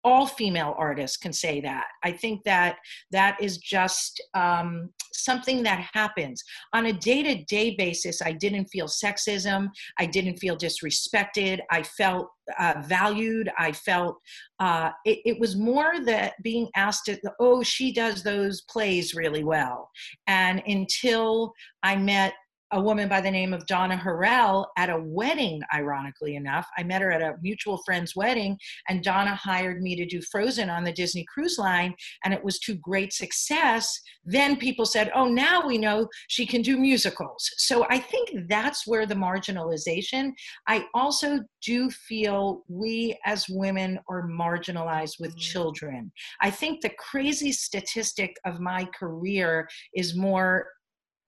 all 0.05 0.27
female 0.27 0.75
artists 0.79 1.17
can 1.17 1.33
say 1.33 1.61
that. 1.61 1.87
I 2.03 2.13
think 2.13 2.43
that 2.45 2.77
that 3.11 3.37
is 3.41 3.59
just 3.59 4.23
um, 4.35 4.91
something 5.13 5.63
that 5.63 5.89
happens 5.93 6.43
on 6.73 6.87
a 6.87 6.93
day 6.93 7.23
to 7.23 7.45
day 7.45 7.75
basis. 7.77 8.23
I 8.23 8.33
didn't 8.33 8.67
feel 8.67 8.87
sexism. 8.87 9.69
I 9.99 10.07
didn't 10.07 10.37
feel 10.37 10.57
disrespected. 10.57 11.61
I 11.71 11.83
felt 11.83 12.29
uh, 12.59 12.83
valued. 12.85 13.51
I 13.59 13.73
felt 13.73 14.17
uh, 14.59 14.91
it, 15.05 15.19
it, 15.25 15.41
was 15.41 15.57
more 15.57 16.01
that 16.05 16.35
being 16.43 16.69
asked 16.75 17.07
to, 17.07 17.19
oh, 17.39 17.63
she 17.63 17.93
does 17.93 18.23
those 18.23 18.63
plays 18.63 19.15
really 19.15 19.45
well. 19.45 19.89
And 20.27 20.63
until 20.67 21.53
I 21.83 21.97
met 21.97 22.35
a 22.73 22.81
woman 22.81 23.09
by 23.09 23.21
the 23.21 23.31
name 23.31 23.53
of 23.53 23.67
Donna 23.67 23.97
Harrell 23.97 24.67
at 24.77 24.91
a 24.91 25.01
wedding, 25.01 25.61
ironically 25.75 26.37
enough. 26.37 26.67
I 26.79 26.83
met 26.83 27.03
her 27.03 27.11
at 27.11 27.23
a 27.23 27.37
mutual 27.43 27.79
friend's 27.85 28.15
wedding, 28.15 28.59
and 28.89 29.03
Donna 29.03 29.35
hired 29.35 29.83
me 29.83 29.97
to 29.97 30.07
do 30.07 30.21
Frozen 30.31 30.71
on 30.71 30.85
the 30.85 30.93
Disney 30.93 31.25
Cruise 31.33 31.59
Line, 31.59 31.95
and 32.25 32.33
it 32.33 32.43
was 32.43 32.59
to 32.61 32.75
great 32.77 33.13
success. 33.13 33.99
Then 34.25 34.57
people 34.57 34.87
said, 34.87 35.11
Oh, 35.15 35.27
now 35.27 35.67
we 35.67 35.79
know 35.79 36.09
she 36.29 36.47
can 36.47 36.63
do 36.63 36.79
musicals. 36.79 37.49
So 37.57 37.87
I 37.91 37.99
think 37.99 38.31
that's 38.49 38.87
where 38.87 39.07
the 39.07 39.15
marginalization. 39.15 40.31
I 40.69 40.87
also 40.95 41.41
do 41.65 41.91
feel 41.91 42.63
we 42.69 43.19
as 43.25 43.47
women 43.49 43.99
are 44.09 44.29
marginalized 44.29 45.21
with 45.21 45.35
mm. 45.35 45.39
children. 45.39 46.13
I 46.41 46.51
think 46.51 46.81
the 46.81 46.93
crazy 46.99 47.53
statistic 47.53 48.37
of 48.45 48.61
my 48.61 48.85
career 48.99 49.69
is 49.95 50.17
more 50.17 50.67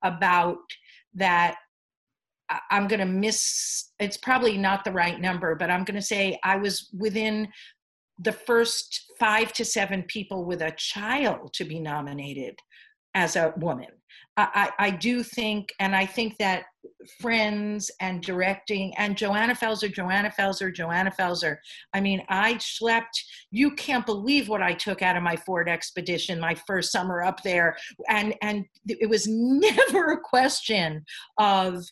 about 0.04 0.58
that 1.14 1.56
I'm 2.70 2.86
going 2.86 3.00
to 3.00 3.06
miss, 3.06 3.92
it's 3.98 4.16
probably 4.16 4.58
not 4.58 4.84
the 4.84 4.92
right 4.92 5.20
number, 5.20 5.54
but 5.54 5.70
I'm 5.70 5.84
going 5.84 5.96
to 5.96 6.06
say 6.06 6.38
I 6.44 6.56
was 6.56 6.90
within 6.98 7.48
the 8.18 8.32
first 8.32 9.12
five 9.18 9.52
to 9.54 9.64
seven 9.64 10.02
people 10.04 10.44
with 10.44 10.62
a 10.62 10.74
child 10.76 11.52
to 11.54 11.64
be 11.64 11.80
nominated 11.80 12.58
as 13.14 13.36
a 13.36 13.54
woman. 13.56 13.88
I, 14.36 14.70
I, 14.78 14.90
do 14.90 15.22
think, 15.22 15.74
and 15.78 15.94
I 15.94 16.06
think 16.06 16.38
that 16.38 16.64
friends 17.20 17.90
and 18.00 18.22
directing 18.22 18.94
and 18.96 19.16
Johanna 19.16 19.54
Pfaelzer, 19.54 19.92
Johanna 19.92 20.32
Pfaelzer, 20.38 20.74
Johanna 20.74 21.10
Pfaelzer. 21.10 21.56
I 21.92 22.00
mean, 22.00 22.22
I 22.30 22.56
slept, 22.58 23.22
you 23.50 23.72
can't 23.72 24.06
believe 24.06 24.48
what 24.48 24.62
I 24.62 24.72
took 24.72 25.02
out 25.02 25.16
of 25.16 25.22
my 25.22 25.36
Ford 25.36 25.68
Expedition 25.68 26.40
my 26.40 26.54
first 26.66 26.92
summer 26.92 27.22
up 27.22 27.42
there. 27.42 27.76
And 28.08 28.34
and 28.40 28.64
it 28.86 29.08
was 29.08 29.26
never 29.28 30.12
a 30.12 30.20
question 30.20 31.04
of 31.38 31.84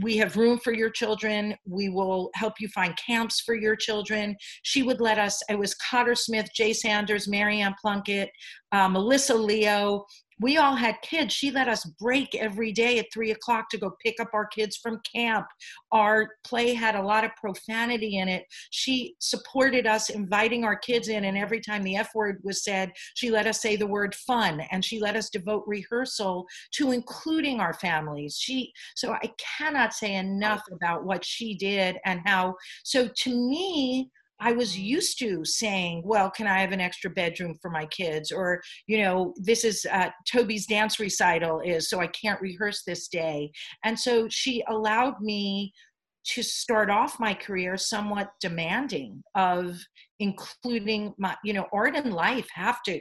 we 0.00 0.16
have 0.16 0.36
room 0.36 0.58
for 0.58 0.72
your 0.72 0.90
children. 0.90 1.54
We 1.66 1.88
will 1.88 2.30
help 2.34 2.54
you 2.60 2.68
find 2.68 2.96
camps 2.96 3.40
for 3.40 3.54
your 3.54 3.76
children. 3.76 4.36
She 4.62 4.82
would 4.82 5.00
let 5.00 5.18
us, 5.18 5.42
it 5.48 5.58
was 5.58 5.74
Cotter 5.74 6.14
Smith, 6.14 6.48
Jay 6.54 6.72
Sanders, 6.72 7.26
Maryann 7.26 7.74
Plunkett, 7.80 8.30
uh, 8.72 8.88
Melissa 8.88 9.34
Leo, 9.34 10.04
we 10.40 10.56
all 10.56 10.74
had 10.74 11.00
kids. 11.02 11.32
She 11.32 11.50
let 11.50 11.68
us 11.68 11.84
break 12.00 12.34
every 12.34 12.72
day 12.72 12.98
at 12.98 13.06
three 13.12 13.30
o'clock 13.30 13.68
to 13.70 13.78
go 13.78 13.96
pick 14.04 14.20
up 14.20 14.30
our 14.34 14.46
kids 14.46 14.76
from 14.76 15.00
camp. 15.10 15.46
Our 15.92 16.30
play 16.44 16.74
had 16.74 16.94
a 16.94 17.02
lot 17.02 17.24
of 17.24 17.34
profanity 17.36 18.18
in 18.18 18.28
it. 18.28 18.44
She 18.70 19.14
supported 19.20 19.86
us 19.86 20.10
inviting 20.10 20.64
our 20.64 20.76
kids 20.76 21.08
in, 21.08 21.24
and 21.24 21.36
every 21.36 21.60
time 21.60 21.82
the 21.82 21.96
F 21.96 22.10
word 22.14 22.40
was 22.42 22.64
said, 22.64 22.92
she 23.14 23.30
let 23.30 23.46
us 23.46 23.60
say 23.60 23.76
the 23.76 23.86
word 23.86 24.14
fun, 24.14 24.60
and 24.70 24.84
she 24.84 25.00
let 25.00 25.16
us 25.16 25.30
devote 25.30 25.64
rehearsal 25.66 26.46
to 26.72 26.92
including 26.92 27.60
our 27.60 27.74
families. 27.74 28.36
She 28.38 28.72
so 28.94 29.12
I 29.12 29.30
cannot 29.58 29.92
say 29.92 30.14
enough 30.14 30.62
about 30.72 31.04
what 31.04 31.24
she 31.24 31.54
did 31.54 31.98
and 32.04 32.20
how. 32.24 32.54
So 32.84 33.08
to 33.08 33.30
me, 33.30 34.10
I 34.40 34.52
was 34.52 34.78
used 34.78 35.18
to 35.20 35.44
saying, 35.44 36.02
well, 36.04 36.30
can 36.30 36.46
I 36.46 36.60
have 36.60 36.72
an 36.72 36.80
extra 36.80 37.10
bedroom 37.10 37.56
for 37.62 37.70
my 37.70 37.86
kids? 37.86 38.32
Or, 38.32 38.60
you 38.86 38.98
know, 38.98 39.34
this 39.36 39.64
is 39.64 39.86
uh, 39.90 40.10
Toby's 40.30 40.66
dance 40.66 40.98
recital 40.98 41.60
is, 41.60 41.88
so 41.88 42.00
I 42.00 42.08
can't 42.08 42.40
rehearse 42.40 42.82
this 42.84 43.08
day. 43.08 43.52
And 43.84 43.98
so 43.98 44.28
she 44.28 44.62
allowed 44.68 45.20
me 45.20 45.72
to 46.26 46.42
start 46.42 46.90
off 46.90 47.20
my 47.20 47.34
career 47.34 47.76
somewhat 47.76 48.30
demanding 48.40 49.22
of 49.34 49.78
including 50.20 51.14
my, 51.18 51.36
you 51.44 51.52
know, 51.52 51.66
art 51.72 51.94
and 51.96 52.12
life 52.12 52.48
have 52.54 52.82
to 52.84 53.00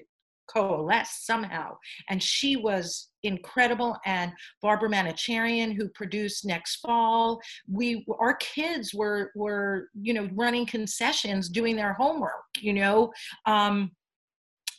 coalesce 0.49 1.21
somehow. 1.23 1.77
And 2.09 2.21
she 2.21 2.57
was 2.57 3.09
incredible. 3.23 3.97
And 4.05 4.31
Barbara 4.61 4.89
Manocherian, 4.89 5.75
who 5.75 5.89
produced 5.89 6.45
Next 6.45 6.77
Fall, 6.77 7.39
we 7.69 8.05
our 8.19 8.35
kids 8.35 8.93
were 8.93 9.31
were 9.35 9.89
you 9.99 10.13
know 10.13 10.29
running 10.33 10.65
concessions, 10.65 11.49
doing 11.49 11.75
their 11.75 11.93
homework. 11.93 12.43
You 12.59 12.73
know. 12.73 13.13
Um, 13.45 13.91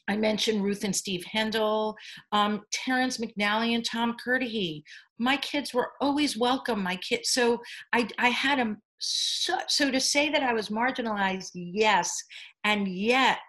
I 0.06 0.16
mentioned 0.16 0.62
Ruth 0.62 0.84
and 0.84 0.94
Steve 0.94 1.24
Hendel, 1.24 1.94
um, 2.32 2.60
Terrence 2.72 3.16
McNally 3.16 3.74
and 3.74 3.84
Tom 3.84 4.16
Kirdahy. 4.24 4.82
My 5.18 5.36
kids 5.38 5.72
were 5.72 5.92
always 6.00 6.36
welcome. 6.36 6.82
My 6.82 6.96
kids, 6.96 7.30
so 7.30 7.62
I, 7.92 8.06
I 8.18 8.28
had 8.28 8.58
a 8.58 8.76
so, 9.06 9.58
so 9.68 9.90
to 9.90 10.00
say 10.00 10.30
that 10.30 10.42
I 10.42 10.52
was 10.52 10.68
marginalized, 10.68 11.50
yes, 11.54 12.22
and 12.64 12.88
yet 12.88 13.40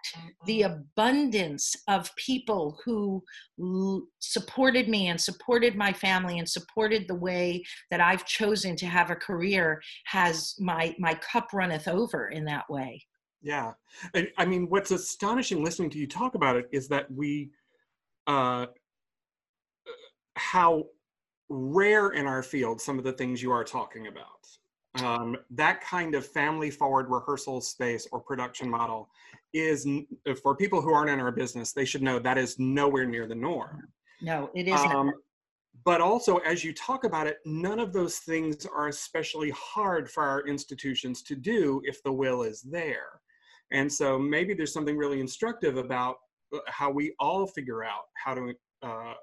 the 0.44 0.60
mm-hmm. 0.60 0.74
abundance 0.74 1.74
of 1.88 2.14
people 2.16 2.78
who 2.84 3.22
l- 3.58 4.06
supported 4.18 4.88
me 4.88 5.08
and 5.08 5.20
supported 5.20 5.74
my 5.74 5.92
family 5.92 6.38
and 6.38 6.48
supported 6.48 7.08
the 7.08 7.14
way 7.14 7.64
that 7.90 8.00
I've 8.00 8.26
chosen 8.26 8.76
to 8.76 8.86
have 8.86 9.10
a 9.10 9.16
career 9.16 9.80
has 10.06 10.54
my 10.58 10.94
my 10.98 11.14
cup 11.14 11.48
runneth 11.52 11.88
over 11.88 12.28
in 12.28 12.44
that 12.44 12.68
way. 12.68 13.02
Yeah, 13.40 13.72
I, 14.14 14.28
I 14.38 14.44
mean, 14.44 14.68
what's 14.68 14.90
astonishing 14.90 15.64
listening 15.64 15.90
to 15.90 15.98
you 15.98 16.06
talk 16.06 16.34
about 16.34 16.56
it 16.56 16.68
is 16.72 16.88
that 16.88 17.10
we, 17.10 17.50
uh, 18.26 18.66
how 20.34 20.84
rare 21.48 22.10
in 22.10 22.26
our 22.26 22.42
field 22.42 22.80
some 22.80 22.98
of 22.98 23.04
the 23.04 23.12
things 23.12 23.40
you 23.40 23.52
are 23.52 23.64
talking 23.64 24.08
about 24.08 24.26
um, 25.02 25.36
that 25.50 25.80
kind 25.80 26.14
of 26.14 26.26
family 26.26 26.70
forward 26.70 27.06
rehearsal 27.08 27.60
space 27.60 28.06
or 28.12 28.20
production 28.20 28.68
model 28.70 29.08
is 29.52 29.86
for 30.42 30.54
people 30.56 30.80
who 30.80 30.92
aren't 30.92 31.10
in 31.10 31.20
our 31.20 31.32
business 31.32 31.72
they 31.72 31.84
should 31.84 32.02
know 32.02 32.18
that 32.18 32.38
is 32.38 32.58
nowhere 32.58 33.06
near 33.06 33.26
the 33.26 33.34
norm. 33.34 33.88
No 34.20 34.50
it 34.54 34.68
is 34.68 34.80
um, 34.80 35.12
but 35.84 36.00
also 36.00 36.38
as 36.38 36.64
you 36.64 36.72
talk 36.72 37.04
about 37.04 37.26
it 37.26 37.38
none 37.44 37.78
of 37.78 37.92
those 37.92 38.18
things 38.18 38.66
are 38.66 38.88
especially 38.88 39.50
hard 39.50 40.10
for 40.10 40.22
our 40.22 40.46
institutions 40.46 41.22
to 41.22 41.34
do 41.34 41.80
if 41.84 42.02
the 42.02 42.12
will 42.12 42.42
is 42.42 42.62
there. 42.62 43.20
And 43.72 43.92
so 43.92 44.18
maybe 44.18 44.54
there's 44.54 44.72
something 44.72 44.96
really 44.96 45.20
instructive 45.20 45.76
about 45.76 46.16
uh, 46.54 46.58
how 46.66 46.90
we 46.90 47.14
all 47.18 47.46
figure 47.46 47.82
out 47.82 48.04
how 48.14 48.34
to 48.34 48.54
uh, 48.82 49.14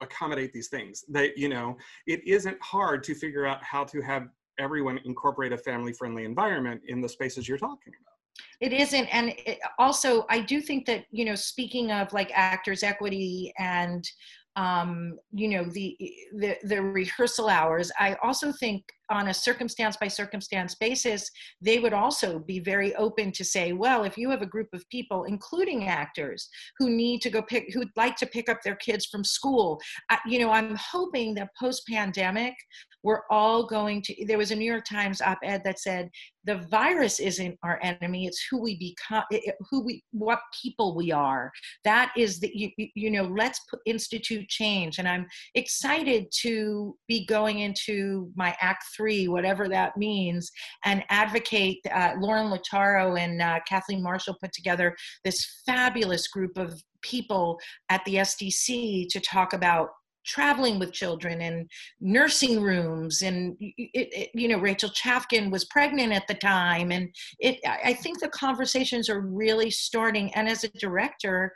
accommodate 0.00 0.52
these 0.52 0.68
things. 0.68 1.04
That 1.08 1.36
you 1.36 1.48
know 1.48 1.76
it 2.06 2.26
isn't 2.26 2.60
hard 2.62 3.02
to 3.04 3.14
figure 3.14 3.46
out 3.46 3.62
how 3.62 3.84
to 3.84 4.00
have 4.00 4.28
everyone 4.58 4.98
incorporate 5.04 5.52
a 5.52 5.58
family 5.58 5.92
friendly 5.92 6.24
environment 6.24 6.80
in 6.88 7.00
the 7.00 7.08
spaces 7.08 7.48
you're 7.48 7.58
talking 7.58 7.92
about. 8.00 8.14
It 8.60 8.72
isn't 8.72 9.06
and 9.06 9.32
it 9.46 9.58
also 9.78 10.26
i 10.28 10.40
do 10.40 10.60
think 10.60 10.86
that 10.86 11.04
you 11.10 11.24
know 11.24 11.34
speaking 11.34 11.92
of 11.92 12.12
like 12.12 12.30
actors 12.34 12.82
equity 12.82 13.52
and 13.58 14.08
um, 14.56 15.18
you 15.32 15.48
know 15.48 15.64
the, 15.64 15.96
the 16.36 16.56
the 16.64 16.80
rehearsal 16.80 17.48
hours 17.48 17.90
i 17.98 18.16
also 18.22 18.52
think 18.52 18.84
on 19.10 19.28
a 19.28 19.34
circumstance 19.34 19.96
by 19.96 20.08
circumstance 20.08 20.74
basis 20.74 21.30
they 21.60 21.78
would 21.78 21.92
also 21.92 22.38
be 22.38 22.58
very 22.58 22.94
open 22.96 23.30
to 23.32 23.44
say 23.44 23.72
well 23.72 24.04
if 24.04 24.16
you 24.16 24.30
have 24.30 24.42
a 24.42 24.46
group 24.46 24.68
of 24.72 24.88
people 24.90 25.24
including 25.24 25.88
actors 25.88 26.48
who 26.78 26.90
need 26.90 27.20
to 27.20 27.30
go 27.30 27.42
pick 27.42 27.72
who'd 27.72 27.88
like 27.96 28.16
to 28.16 28.26
pick 28.26 28.48
up 28.48 28.58
their 28.62 28.76
kids 28.76 29.06
from 29.06 29.24
school 29.24 29.80
uh, 30.10 30.16
you 30.26 30.38
know 30.38 30.50
i'm 30.50 30.76
hoping 30.76 31.34
that 31.34 31.50
post 31.58 31.82
pandemic 31.88 32.54
we're 33.02 33.22
all 33.30 33.66
going 33.66 34.00
to 34.00 34.14
there 34.26 34.38
was 34.38 34.50
a 34.50 34.56
new 34.56 34.70
york 34.70 34.84
times 34.84 35.20
op-ed 35.20 35.62
that 35.64 35.78
said 35.78 36.08
the 36.44 36.56
virus 36.70 37.20
isn't 37.20 37.58
our 37.62 37.78
enemy 37.82 38.26
it's 38.26 38.46
who 38.50 38.60
we 38.60 38.76
become 38.78 39.24
who 39.70 39.84
we 39.84 40.02
what 40.12 40.40
people 40.62 40.94
we 40.94 41.12
are. 41.12 41.50
That 41.84 42.12
is 42.16 42.40
the 42.40 42.50
you, 42.54 42.70
you 42.94 43.10
know 43.10 43.24
let's 43.24 43.60
put, 43.70 43.80
institute 43.86 44.48
change. 44.48 44.98
And 44.98 45.08
i'm 45.08 45.26
excited 45.54 46.26
to 46.42 46.96
be 47.08 47.26
going 47.26 47.60
into 47.60 48.30
my 48.36 48.56
act 48.60 48.84
three 48.96 49.28
whatever 49.28 49.68
that 49.68 49.96
means 49.96 50.50
and 50.84 51.02
advocate 51.10 51.78
uh, 51.92 52.12
lauren 52.18 52.50
lataro 52.50 53.18
and 53.18 53.40
uh, 53.40 53.58
kathleen 53.68 54.02
marshall 54.02 54.36
put 54.40 54.52
together 54.52 54.94
this 55.24 55.62
fabulous 55.66 56.28
group 56.28 56.56
of 56.56 56.80
people 57.02 57.58
at 57.90 58.04
the 58.04 58.16
sdc 58.16 59.06
to 59.08 59.20
talk 59.20 59.52
about 59.52 59.90
traveling 60.26 60.78
with 60.78 60.90
children 60.90 61.42
and 61.42 61.68
nursing 62.00 62.62
rooms 62.62 63.20
and 63.20 63.54
it, 63.60 63.76
it, 63.92 64.30
you 64.32 64.48
know 64.48 64.58
rachel 64.58 64.88
chavkin 64.88 65.50
was 65.50 65.66
pregnant 65.66 66.14
at 66.14 66.26
the 66.28 66.34
time 66.34 66.92
and 66.92 67.14
it 67.40 67.58
i 67.84 67.92
think 67.92 68.18
the 68.20 68.28
conversations 68.28 69.10
are 69.10 69.20
really 69.20 69.70
starting 69.70 70.32
and 70.34 70.48
as 70.48 70.64
a 70.64 70.68
director 70.78 71.52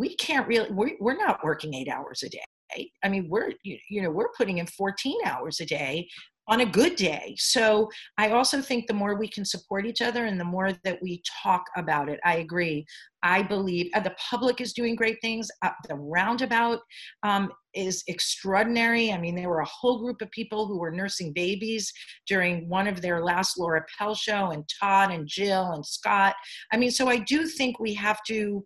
we 0.00 0.16
can't 0.16 0.48
really 0.48 0.70
we're, 0.70 0.96
we're 0.98 1.16
not 1.16 1.44
working 1.44 1.74
eight 1.74 1.88
hours 1.88 2.22
a 2.22 2.28
day. 2.30 2.90
I 3.02 3.08
mean 3.08 3.28
we're 3.28 3.52
you 3.64 4.00
know 4.00 4.10
we're 4.10 4.30
putting 4.36 4.58
in 4.58 4.66
14 4.66 5.18
hours 5.26 5.60
a 5.60 5.66
day 5.66 6.08
on 6.50 6.60
a 6.60 6.66
good 6.66 6.96
day. 6.96 7.34
So 7.38 7.88
I 8.18 8.30
also 8.30 8.60
think 8.60 8.86
the 8.86 8.92
more 8.92 9.16
we 9.16 9.28
can 9.28 9.44
support 9.44 9.86
each 9.86 10.02
other 10.02 10.26
and 10.26 10.38
the 10.38 10.44
more 10.44 10.72
that 10.82 11.00
we 11.00 11.22
talk 11.42 11.64
about 11.76 12.08
it, 12.08 12.18
I 12.24 12.38
agree. 12.38 12.84
I 13.22 13.42
believe 13.42 13.90
uh, 13.94 14.00
the 14.00 14.14
public 14.18 14.60
is 14.60 14.72
doing 14.72 14.96
great 14.96 15.18
things. 15.20 15.48
Uh, 15.62 15.70
the 15.88 15.94
roundabout 15.94 16.80
um, 17.22 17.52
is 17.74 18.02
extraordinary. 18.08 19.12
I 19.12 19.18
mean, 19.18 19.36
there 19.36 19.48
were 19.48 19.60
a 19.60 19.66
whole 19.66 20.00
group 20.00 20.20
of 20.22 20.30
people 20.32 20.66
who 20.66 20.78
were 20.78 20.90
nursing 20.90 21.32
babies 21.32 21.92
during 22.26 22.68
one 22.68 22.88
of 22.88 23.00
their 23.00 23.22
last 23.22 23.56
Laura 23.56 23.84
Pels 23.96 24.18
show, 24.18 24.50
and 24.50 24.64
Todd 24.80 25.12
and 25.12 25.28
Jill 25.28 25.72
and 25.72 25.86
Scott. 25.86 26.34
I 26.72 26.76
mean, 26.78 26.90
so 26.90 27.08
I 27.08 27.18
do 27.18 27.46
think 27.46 27.78
we 27.78 27.94
have 27.94 28.20
to 28.28 28.64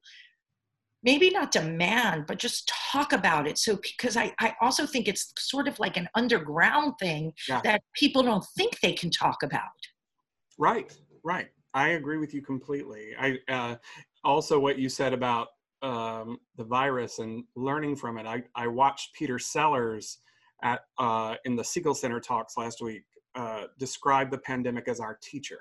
maybe 1.05 1.31
not 1.31 1.51
demand 1.51 2.27
but 2.27 2.39
just 2.39 2.71
talk 2.93 3.13
about 3.13 3.47
it. 3.47 3.59
So 3.59 3.77
because 3.77 4.17
I, 4.17 4.33
I 4.41 4.55
also 4.61 4.87
think 4.87 5.07
it's 5.09 5.33
sort 5.39 5.69
of 5.69 5.79
like 5.79 5.97
an 5.97 6.09
underground 6.15 6.95
thing 6.99 7.33
yeah. 7.49 7.61
that 7.63 7.83
people 7.95 8.23
don't 8.23 8.45
think 8.57 8.81
they 8.81 8.93
can 8.93 9.11
talk 9.11 9.43
about. 9.43 9.63
Right 10.59 10.93
right. 11.25 11.49
I 11.73 11.89
agree 11.91 12.19
with 12.19 12.33
you 12.33 12.43
completely. 12.43 13.15
I 13.19 13.39
uh, 13.49 13.77
also 14.23 14.59
what 14.59 14.79
you 14.79 14.89
said 14.89 15.13
about 15.13 15.49
um, 15.83 16.39
the 16.57 16.65
virus 16.65 17.19
and 17.19 17.45
learning 17.57 17.97
from 17.97 18.19
it. 18.19 18.27
I, 18.27 18.43
I 18.55 18.69
watched 18.69 19.15
peter 19.15 19.39
sellars 19.39 20.19
at 20.63 20.83
uh, 20.99 21.35
in 21.45 21.57
the 21.57 21.63
Segal 21.63 21.97
Center 21.97 22.21
talks 22.21 22.57
last 22.57 22.81
week 22.81 23.03
uh, 23.35 23.65
describe 23.79 24.31
the 24.31 24.39
pandemic 24.39 24.87
as 24.89 25.01
our 25.01 25.19
teacher 25.23 25.61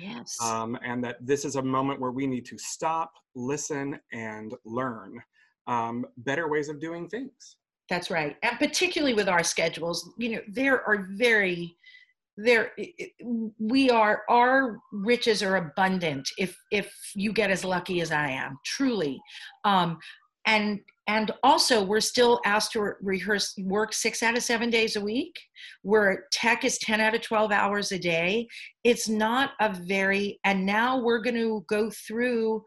Yes. 0.00 0.36
Um, 0.42 0.78
and 0.84 1.02
that 1.04 1.16
this 1.20 1.44
is 1.44 1.56
a 1.56 1.62
moment 1.62 2.00
where 2.00 2.10
we 2.10 2.26
need 2.26 2.44
to 2.46 2.58
stop, 2.58 3.12
listen, 3.34 3.98
and 4.12 4.54
learn 4.64 5.20
um, 5.66 6.06
better 6.18 6.48
ways 6.48 6.68
of 6.68 6.80
doing 6.80 7.08
things. 7.08 7.56
That's 7.88 8.10
right. 8.10 8.36
And 8.42 8.58
particularly 8.58 9.14
with 9.14 9.28
our 9.28 9.42
schedules, 9.42 10.10
you 10.16 10.30
know, 10.30 10.40
there 10.48 10.86
are 10.86 11.08
very, 11.12 11.76
there 12.36 12.72
we 13.58 13.90
are 13.90 14.22
our 14.30 14.78
riches 14.92 15.42
are 15.42 15.56
abundant 15.56 16.26
if 16.38 16.56
if 16.70 16.90
you 17.14 17.32
get 17.32 17.50
as 17.50 17.64
lucky 17.64 18.00
as 18.00 18.12
i 18.12 18.30
am 18.30 18.56
truly 18.64 19.20
um 19.64 19.98
and 20.46 20.80
and 21.06 21.32
also 21.42 21.82
we're 21.82 22.00
still 22.00 22.40
asked 22.44 22.72
to 22.72 22.92
rehearse 23.00 23.54
work 23.62 23.92
six 23.92 24.22
out 24.22 24.36
of 24.36 24.44
seven 24.44 24.70
days 24.70 24.94
a 24.94 25.00
week 25.00 25.36
where 25.82 26.26
tech 26.30 26.64
is 26.64 26.78
10 26.78 27.00
out 27.00 27.14
of 27.14 27.20
12 27.20 27.50
hours 27.50 27.90
a 27.90 27.98
day. 27.98 28.46
It's 28.84 29.08
not 29.08 29.50
a 29.60 29.74
very 29.74 30.38
and 30.44 30.64
now 30.64 31.00
we're 31.00 31.20
going 31.20 31.36
to 31.36 31.64
go 31.68 31.90
through 31.90 32.62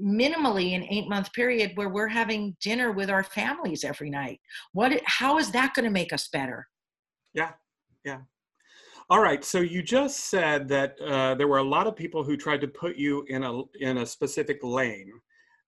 minimally 0.00 0.74
an 0.74 0.84
eight 0.90 1.08
month 1.08 1.32
period 1.32 1.72
where 1.74 1.88
we're 1.88 2.08
having 2.08 2.56
dinner 2.60 2.92
with 2.92 3.10
our 3.10 3.22
families 3.22 3.84
every 3.84 4.10
night. 4.10 4.40
What 4.72 4.98
how 5.04 5.38
is 5.38 5.50
that 5.50 5.74
going 5.74 5.84
to 5.84 5.90
make 5.90 6.12
us 6.12 6.28
better? 6.32 6.66
Yeah 7.34 7.52
yeah. 8.04 8.20
All 9.10 9.20
right 9.20 9.44
so 9.44 9.60
you 9.60 9.82
just 9.82 10.30
said 10.30 10.68
that 10.68 10.98
uh, 11.00 11.34
there 11.34 11.48
were 11.48 11.58
a 11.58 11.62
lot 11.62 11.86
of 11.86 11.94
people 11.96 12.24
who 12.24 12.36
tried 12.36 12.62
to 12.62 12.68
put 12.68 12.96
you 12.96 13.24
in 13.28 13.44
a 13.44 13.62
in 13.80 13.98
a 13.98 14.06
specific 14.06 14.58
lane 14.62 15.12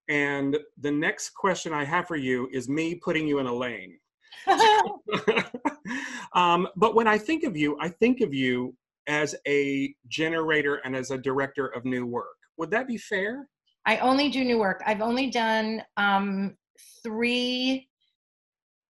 and 0.09 0.57
the 0.81 0.91
next 0.91 1.31
question 1.31 1.73
I 1.73 1.85
have 1.85 2.07
for 2.07 2.17
you 2.17 2.49
is 2.53 2.69
me 2.69 2.95
putting 2.95 3.27
you 3.27 3.39
in 3.39 3.47
a 3.47 3.53
lane. 3.53 3.99
um, 6.35 6.69
but 6.77 6.95
when 6.95 7.07
I 7.07 7.19
think 7.19 7.45
of 7.45 7.57
you, 7.57 7.77
I 7.81 7.89
think 7.89 8.21
of 8.21 8.33
you 8.33 8.75
as 9.07 9.35
a 9.47 9.95
generator 10.09 10.77
and 10.85 10.95
as 10.95 11.11
a 11.11 11.19
director 11.19 11.67
of 11.69 11.85
new 11.85 12.07
work. 12.07 12.37
Would 12.59 12.71
that 12.71 12.87
be 12.87 12.99
fair? 12.99 13.49
I 13.87 13.99
only 13.99 14.29
do 14.29 14.45
new 14.45 14.59
work. 14.59 14.83
I've 14.87 15.01
only 15.01 15.31
done 15.31 15.83
um, 15.97 16.57
three 17.03 17.89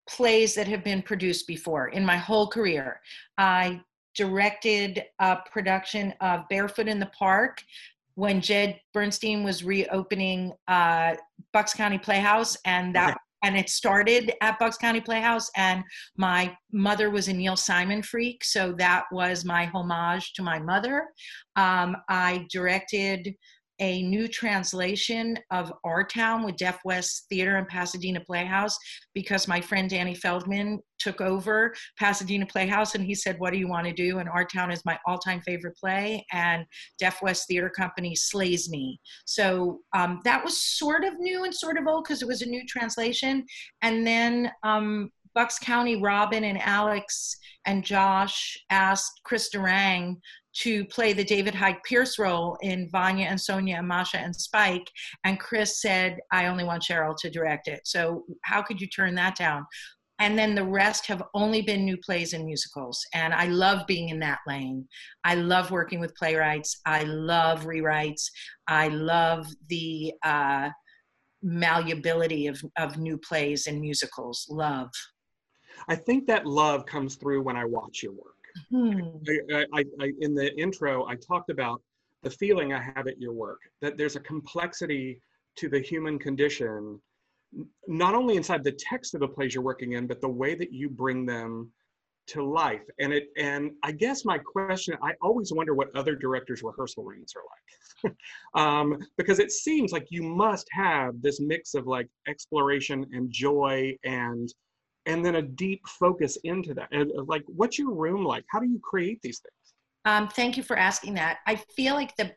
plays 0.09 0.55
that 0.55 0.67
have 0.67 0.83
been 0.83 1.03
produced 1.03 1.47
before 1.47 1.89
in 1.89 2.05
my 2.05 2.17
whole 2.17 2.49
career. 2.49 3.01
I 3.37 3.81
directed 4.17 5.05
a 5.21 5.39
production 5.53 6.13
of 6.21 6.49
Barefoot 6.51 6.89
in 6.89 6.99
the 6.99 7.11
Park 7.17 7.63
when 8.19 8.41
Jed 8.41 8.81
Bernstein 8.93 9.45
was 9.45 9.63
reopening 9.63 10.53
uh, 10.67 11.15
Bucks 11.53 11.73
County 11.73 11.99
Playhouse, 11.99 12.57
and 12.65 12.93
that 12.97 13.11
okay. 13.11 13.19
and 13.45 13.57
it 13.57 13.69
started 13.69 14.33
at 14.41 14.59
Bucks 14.59 14.77
County 14.77 15.01
Playhouse. 15.01 15.49
And 15.55 15.85
my 16.17 16.53
mother 16.73 17.11
was 17.11 17.29
a 17.29 17.33
Neil 17.33 17.55
Simon 17.55 18.03
freak, 18.03 18.43
so 18.43 18.73
that 18.73 19.05
was 19.13 19.45
my 19.45 19.67
homage 19.67 20.33
to 20.33 20.43
my 20.43 20.59
mother. 20.59 21.07
Um, 21.55 21.97
I 22.09 22.45
directed 22.51 23.37
a 23.81 24.03
new 24.03 24.29
translation 24.29 25.39
of 25.51 25.73
Our 25.85 26.05
Town 26.05 26.45
with 26.45 26.57
Deaf 26.57 26.81
West 26.85 27.27
Theater 27.29 27.57
and 27.57 27.69
Pasadena 27.69 28.21
Playhouse 28.21 28.77
because 29.15 29.49
my 29.49 29.61
friend 29.61 29.89
Danny 29.89 30.15
Feldman 30.15 30.81
took 30.99 31.21
over 31.21 31.73
Pasadena 31.99 32.47
Playhouse 32.47 32.95
and 32.95 33.05
he 33.05 33.15
said, 33.15 33.39
What 33.39 33.53
do 33.53 33.59
you 33.59 33.69
want 33.69 33.87
to 33.87 33.93
do? 33.93 34.19
And 34.19 34.29
Our 34.29 34.45
Town 34.45 34.71
is 34.71 34.85
my 34.85 34.99
all 35.07 35.19
time 35.19 35.41
favorite 35.43 35.77
play, 35.77 36.25
and 36.33 36.65
Deaf 36.99 37.23
West 37.23 37.47
Theater 37.49 37.71
Company 37.71 38.15
slays 38.15 38.69
me. 38.69 39.01
So 39.25 39.81
um, 39.95 40.21
that 40.25 40.45
was 40.45 40.61
sort 40.61 41.05
of 41.05 41.19
new 41.19 41.45
and 41.45 41.55
sort 41.55 41.79
of 41.79 41.87
old 41.87 42.05
because 42.05 42.23
it 42.23 42.29
was 42.29 42.43
a 42.43 42.47
new 42.47 42.65
translation. 42.67 43.45
And 43.83 44.07
then 44.07 44.51
um, 44.63 45.11
Bucks 45.39 45.61
County, 45.61 45.95
Robin 45.95 46.43
and 46.43 46.61
Alex 46.61 47.37
and 47.65 47.85
Josh 47.85 48.59
asked 48.71 49.21
Chris 49.23 49.49
Durang 49.55 50.17
to 50.63 50.85
play 50.87 51.13
the 51.13 51.23
David 51.23 51.55
Hyde 51.55 51.81
Pierce 51.85 52.19
role 52.19 52.59
in 52.61 52.89
Vanya 52.91 53.27
and 53.27 53.41
Sonia 53.41 53.77
and 53.77 53.87
Masha 53.87 54.19
and 54.19 54.35
Spike. 54.35 54.91
And 55.23 55.39
Chris 55.39 55.81
said, 55.81 56.19
I 56.33 56.47
only 56.47 56.65
want 56.65 56.83
Cheryl 56.83 57.15
to 57.21 57.31
direct 57.31 57.69
it. 57.69 57.83
So 57.85 58.25
how 58.43 58.63
could 58.63 58.81
you 58.81 58.89
turn 58.89 59.15
that 59.15 59.37
down? 59.37 59.65
And 60.19 60.37
then 60.37 60.57
the 60.57 60.65
rest 60.65 61.07
have 61.07 61.23
only 61.35 61.63
been 61.63 61.85
new 61.85 61.99
plays 61.99 62.33
and 62.33 62.45
musicals. 62.45 63.01
And 63.15 63.33
I 63.33 63.45
love 63.45 63.87
being 63.87 64.09
in 64.09 64.19
that 64.19 64.41
lane. 64.49 64.89
I 65.23 65.37
love 65.37 65.71
working 65.71 66.01
with 66.01 66.17
playwrights. 66.17 66.81
I 66.85 67.05
love 67.05 67.65
rewrites. 67.65 68.25
I 68.67 68.89
love 68.89 69.47
the 69.69 70.15
uh, 70.25 70.71
malleability 71.45 72.49
of, 72.49 72.61
of 72.77 72.99
new 72.99 73.17
plays 73.17 73.69
and 73.69 73.81
musicals. 73.81 74.45
Love. 74.51 74.91
I 75.89 75.95
think 75.95 76.27
that 76.27 76.47
love 76.47 76.87
comes 76.87 77.17
through 77.17 77.43
when 77.43 77.57
I 77.57 77.65
watch 77.65 78.03
your 78.03 78.13
work. 78.13 78.35
Hmm. 78.71 79.01
I, 79.55 79.67
I, 79.73 79.85
I, 80.01 80.13
in 80.21 80.35
the 80.35 80.55
intro, 80.59 81.07
I 81.07 81.15
talked 81.17 81.51
about 81.51 81.83
the 82.23 82.31
feeling 82.31 82.73
I 82.73 82.81
have 82.81 83.07
at 83.07 83.19
your 83.21 83.33
work, 83.33 83.61
that 83.81 83.97
there's 83.97 84.17
a 84.17 84.21
complexity 84.21 85.21
to 85.57 85.69
the 85.69 85.81
human 85.81 86.19
condition, 86.19 87.01
not 87.87 88.15
only 88.15 88.37
inside 88.37 88.65
the 88.65 88.73
text 88.73 89.15
of 89.15 89.21
the 89.21 89.29
plays 89.29 89.55
you're 89.55 89.63
working 89.63 89.93
in, 89.93 90.07
but 90.07 90.21
the 90.21 90.29
way 90.29 90.55
that 90.55 90.73
you 90.73 90.89
bring 90.89 91.27
them 91.27 91.71
to 92.29 92.45
life. 92.45 92.83
And 93.01 93.13
it, 93.13 93.29
and 93.37 93.73
I 93.83 93.93
guess 93.93 94.25
my 94.25 94.39
question, 94.39 94.97
I 95.03 95.13
always 95.23 95.53
wonder 95.53 95.75
what 95.75 95.95
other 95.97 96.15
directors' 96.15 96.63
rehearsal 96.63 97.05
rooms 97.05 97.35
are 97.35 98.11
like, 98.13 98.17
um, 98.55 98.99
because 99.17 99.39
it 99.39 99.51
seems 99.51 99.93
like 99.93 100.07
you 100.11 100.23
must 100.23 100.67
have 100.73 101.21
this 101.23 101.41
mix 101.41 101.75
of 101.75 101.87
like 101.87 102.09
exploration 102.29 103.07
and 103.13 103.31
joy 103.31 103.97
and 104.05 104.53
and 105.09 105.25
then 105.25 105.37
a 105.37 105.43
deep 105.43 105.81
focus 105.89 106.39
into 106.45 106.75
that. 106.75 106.89
And 106.93 107.11
uh, 107.19 107.25
like, 107.25 107.43
what's 107.47 107.79
your 107.79 107.93
room 107.93 108.25
like? 108.25 108.45
How 108.49 108.61
do 108.61 108.69
you 108.69 108.79
create 108.79 109.21
these 109.23 109.41
things? 109.41 109.75
Um, 110.05 110.29
thank 110.29 110.57
you 110.57 110.63
for 110.63 110.77
asking 110.77 111.15
that. 111.15 111.39
I 111.47 111.57
feel 111.77 111.95
like 111.95 112.15
the 112.17 112.33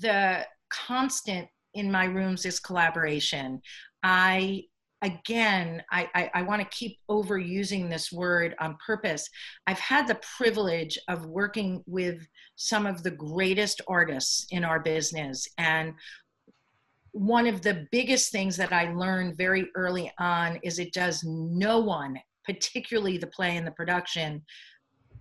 the 0.00 0.46
constant 0.70 1.48
in 1.74 1.92
my 1.92 2.06
rooms 2.06 2.46
is 2.46 2.58
collaboration. 2.58 3.60
I 4.02 4.64
again, 5.02 5.82
I, 5.90 6.08
I, 6.14 6.30
I 6.34 6.42
want 6.42 6.60
to 6.60 6.76
keep 6.76 6.98
overusing 7.10 7.88
this 7.88 8.12
word 8.12 8.54
on 8.60 8.76
purpose. 8.84 9.28
I've 9.66 9.78
had 9.78 10.06
the 10.06 10.20
privilege 10.36 10.98
of 11.08 11.24
working 11.24 11.82
with 11.86 12.26
some 12.56 12.86
of 12.86 13.02
the 13.02 13.10
greatest 13.10 13.80
artists 13.88 14.46
in 14.50 14.62
our 14.62 14.80
business. 14.80 15.48
And 15.56 15.94
one 17.12 17.46
of 17.46 17.62
the 17.62 17.86
biggest 17.90 18.32
things 18.32 18.56
that 18.56 18.72
I 18.72 18.92
learned 18.92 19.36
very 19.36 19.68
early 19.74 20.12
on 20.18 20.58
is 20.62 20.78
it 20.78 20.92
does 20.92 21.22
no 21.24 21.78
one, 21.78 22.18
particularly 22.44 23.18
the 23.18 23.26
play 23.26 23.56
and 23.56 23.66
the 23.66 23.72
production, 23.72 24.42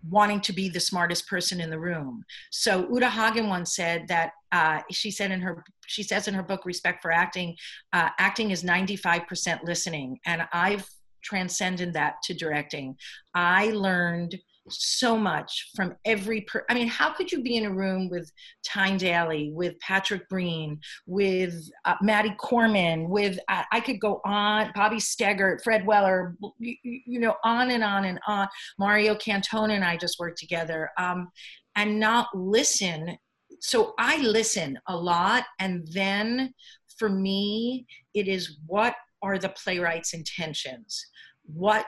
wanting 0.07 0.39
to 0.41 0.53
be 0.53 0.69
the 0.69 0.79
smartest 0.79 1.27
person 1.27 1.59
in 1.59 1.69
the 1.69 1.79
room. 1.79 2.23
So 2.51 2.87
Uta 2.91 3.09
Hagen 3.09 3.49
once 3.49 3.75
said 3.75 4.07
that 4.07 4.31
uh, 4.51 4.81
she 4.91 5.11
said 5.11 5.31
in 5.31 5.41
her 5.41 5.63
she 5.87 6.03
says 6.03 6.27
in 6.27 6.33
her 6.35 6.43
book 6.43 6.65
Respect 6.65 7.01
for 7.01 7.11
Acting, 7.11 7.55
uh, 7.93 8.09
acting 8.19 8.51
is 8.51 8.63
95% 8.63 9.63
listening, 9.63 10.19
and 10.25 10.43
I've 10.53 10.87
transcended 11.23 11.93
that 11.93 12.15
to 12.23 12.33
directing. 12.33 12.95
I 13.33 13.71
learned 13.71 14.37
so 14.69 15.17
much 15.17 15.71
from 15.75 15.95
every 16.05 16.41
per 16.41 16.65
I 16.69 16.73
mean, 16.73 16.87
how 16.87 17.13
could 17.13 17.31
you 17.31 17.41
be 17.41 17.57
in 17.57 17.65
a 17.65 17.73
room 17.73 18.09
with 18.09 18.31
Tyne 18.63 18.97
Daly, 18.97 19.51
with 19.53 19.79
Patrick 19.79 20.27
Breen, 20.29 20.79
with 21.05 21.69
uh, 21.85 21.95
Maddie 22.01 22.35
Corman, 22.39 23.09
with 23.09 23.39
uh, 23.47 23.63
I 23.71 23.79
could 23.79 23.99
go 23.99 24.21
on, 24.25 24.71
Bobby 24.75 24.97
Steggert, 24.97 25.61
Fred 25.63 25.85
Weller, 25.85 26.35
you, 26.59 26.75
you, 26.83 27.19
know, 27.19 27.35
on 27.43 27.71
and 27.71 27.83
on 27.83 28.05
and 28.05 28.19
on. 28.27 28.47
Mario 28.77 29.15
Cantone 29.15 29.71
and 29.71 29.83
I 29.83 29.97
just 29.97 30.19
worked 30.19 30.39
together, 30.39 30.89
um, 30.97 31.29
and 31.75 31.99
not 31.99 32.27
listen. 32.33 33.17
So 33.61 33.93
I 33.99 34.17
listen 34.17 34.79
a 34.87 34.95
lot, 34.95 35.45
and 35.59 35.87
then 35.91 36.53
for 36.97 37.09
me, 37.09 37.85
it 38.13 38.27
is 38.27 38.59
what 38.67 38.95
are 39.21 39.37
the 39.37 39.49
playwright's 39.49 40.13
intentions? 40.13 41.05
What 41.45 41.85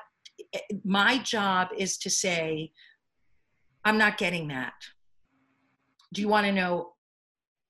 my 0.84 1.18
job 1.20 1.70
is 1.78 1.98
to 2.00 2.10
say, 2.10 2.72
I'm 3.84 3.98
not 3.98 4.18
getting 4.18 4.50
that. 4.50 4.74
Do 6.14 6.22
you 6.22 6.28
want 6.28 6.46
to 6.46 6.52
know 6.52 6.94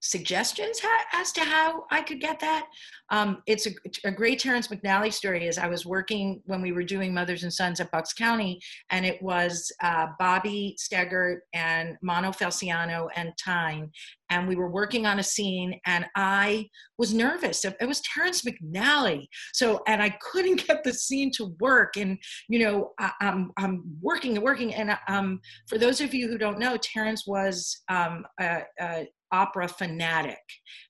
suggestions 0.01 0.81
as 1.13 1.31
to 1.31 1.41
how 1.41 1.85
I 1.91 2.01
could 2.01 2.19
get 2.19 2.39
that? 2.39 2.67
Um, 3.11 3.43
it's 3.45 3.67
a, 3.67 3.71
a, 4.05 4.11
great 4.11 4.39
Terrence 4.39 4.67
McNally 4.67 5.13
story. 5.13 5.47
Is 5.47 5.57
I 5.57 5.67
was 5.67 5.85
working 5.85 6.41
when 6.45 6.61
we 6.61 6.71
were 6.71 6.83
doing 6.83 7.13
Mothers 7.13 7.43
and 7.43 7.53
Sons 7.53 7.79
at 7.79 7.91
Bucks 7.91 8.13
County, 8.13 8.59
and 8.89 9.05
it 9.05 9.21
was 9.21 9.71
uh, 9.83 10.07
Bobby 10.17 10.77
Steggert 10.79 11.39
and 11.53 11.97
Mano 12.01 12.31
Felciano 12.31 13.09
and 13.15 13.31
Tyne, 13.37 13.91
and 14.29 14.47
we 14.47 14.55
were 14.55 14.71
working 14.71 15.05
on 15.05 15.19
a 15.19 15.23
scene, 15.23 15.79
and 15.85 16.05
I 16.15 16.67
was 16.97 17.13
nervous. 17.13 17.65
It 17.65 17.75
was 17.85 18.01
Terrence 18.01 18.43
McNally, 18.43 19.27
so 19.53 19.81
and 19.87 20.01
I 20.01 20.17
couldn't 20.21 20.65
get 20.67 20.83
the 20.83 20.93
scene 20.93 21.31
to 21.35 21.53
work. 21.59 21.97
And 21.97 22.17
you 22.47 22.59
know, 22.59 22.91
I, 22.97 23.11
am 23.21 23.51
I'm, 23.57 23.65
I'm 23.65 23.83
working 24.01 24.35
and 24.35 24.43
working, 24.43 24.73
and 24.73 24.97
um, 25.07 25.41
for 25.67 25.77
those 25.77 26.01
of 26.01 26.13
you 26.13 26.27
who 26.27 26.37
don't 26.37 26.59
know, 26.59 26.77
Terrence 26.77 27.27
was 27.27 27.81
um, 27.89 28.25
a, 28.39 28.61
a 28.79 29.07
opera 29.31 29.67
fanatic. 29.67 30.37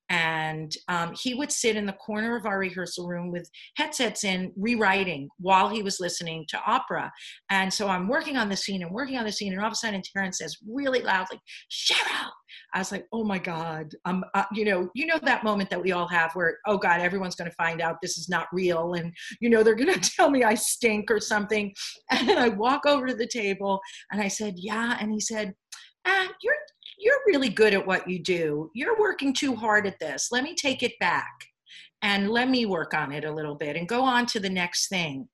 And 0.10 0.76
um, 0.90 1.14
he 1.18 1.34
would 1.36 1.54
sit 1.54 1.78
in 1.78 1.86
the 1.86 1.94
corner 1.94 2.36
of 2.36 2.46
our 2.46 2.60
rehearsal 2.60 3.08
room 3.08 3.32
with 3.32 3.50
headsets 3.78 4.26
in 4.26 4.52
rewriting 4.58 5.30
while 5.40 5.70
he 5.70 5.84
was 5.84 6.02
listening 6.02 6.46
to 6.50 6.60
opera. 6.66 7.10
And 7.50 7.74
so 7.74 7.88
i'm 7.88 8.08
working 8.08 8.38
on 8.38 8.50
the 8.50 8.56
scene 8.56 8.84
and 8.84 8.92
working 8.92 9.18
on 9.18 9.26
the 9.26 9.32
scene 9.32 9.54
and 9.54 9.62
all 9.62 9.68
of 9.68 9.74
a 9.74 9.76
sudden 9.76 10.02
terrence 10.02 10.40
says 10.40 10.58
really 10.68 11.02
loudly 11.02 11.40
cheryl 11.72 12.30
i 12.74 12.80
was 12.80 12.92
like 12.92 13.06
oh 13.12 13.24
my 13.24 13.38
god 13.38 13.92
um, 14.06 14.24
uh, 14.34 14.44
you 14.54 14.66
know 14.66 14.90
you 14.96 15.06
know 15.06 15.20
that 15.24 15.44
moment 15.44 15.70
that 15.70 15.82
we 15.82 15.92
all 15.92 16.08
have 16.08 16.32
where 16.34 16.58
oh 16.68 16.78
god 16.78 17.02
everyone's 17.02 17.36
going 17.36 17.50
to 17.50 17.56
find 17.56 17.82
out 17.82 17.98
this 18.02 18.18
is 18.18 18.30
not 18.30 18.48
real 18.52 18.94
and 18.94 19.14
you 19.40 19.50
know 19.50 19.64
they're 19.64 19.76
going 19.76 19.94
to 20.00 20.12
tell 20.12 20.30
me 20.30 20.44
i 20.44 20.56
stink 20.56 21.10
or 21.12 21.20
something. 21.20 21.74
And 22.10 22.32
i 22.32 22.50
walk 22.50 22.86
over 22.86 23.08
to 23.08 23.16
the 23.16 23.28
table 23.28 23.80
and 24.12 24.22
i 24.22 24.28
said 24.28 24.56
yeah 24.58 24.98
and 25.00 25.12
he 25.12 25.20
said 25.20 25.54
ah, 26.06 26.28
you're 26.42 26.56
you're 27.02 27.20
really 27.28 27.50
good 27.50 27.74
at 27.74 27.86
what 27.86 28.08
you 28.08 28.20
do. 28.20 28.70
You're 28.74 29.00
working 29.00 29.34
too 29.34 29.56
hard 29.56 29.88
at 29.88 30.00
this. 30.00 30.30
Let 30.32 30.44
me 30.44 30.56
take 30.56 30.84
it 30.84 30.94
back 31.00 31.32
and 32.02 32.30
let 32.30 32.50
me 32.50 32.66
work 32.66 32.94
on 32.94 33.12
it 33.12 33.26
a 33.26 33.34
little 33.34 33.56
bit 33.56 33.76
and 33.76 33.88
go 33.88 34.04
on 34.04 34.26
to 34.28 34.40
the 34.40 34.50
next 34.50 34.88
thing. 34.88 35.28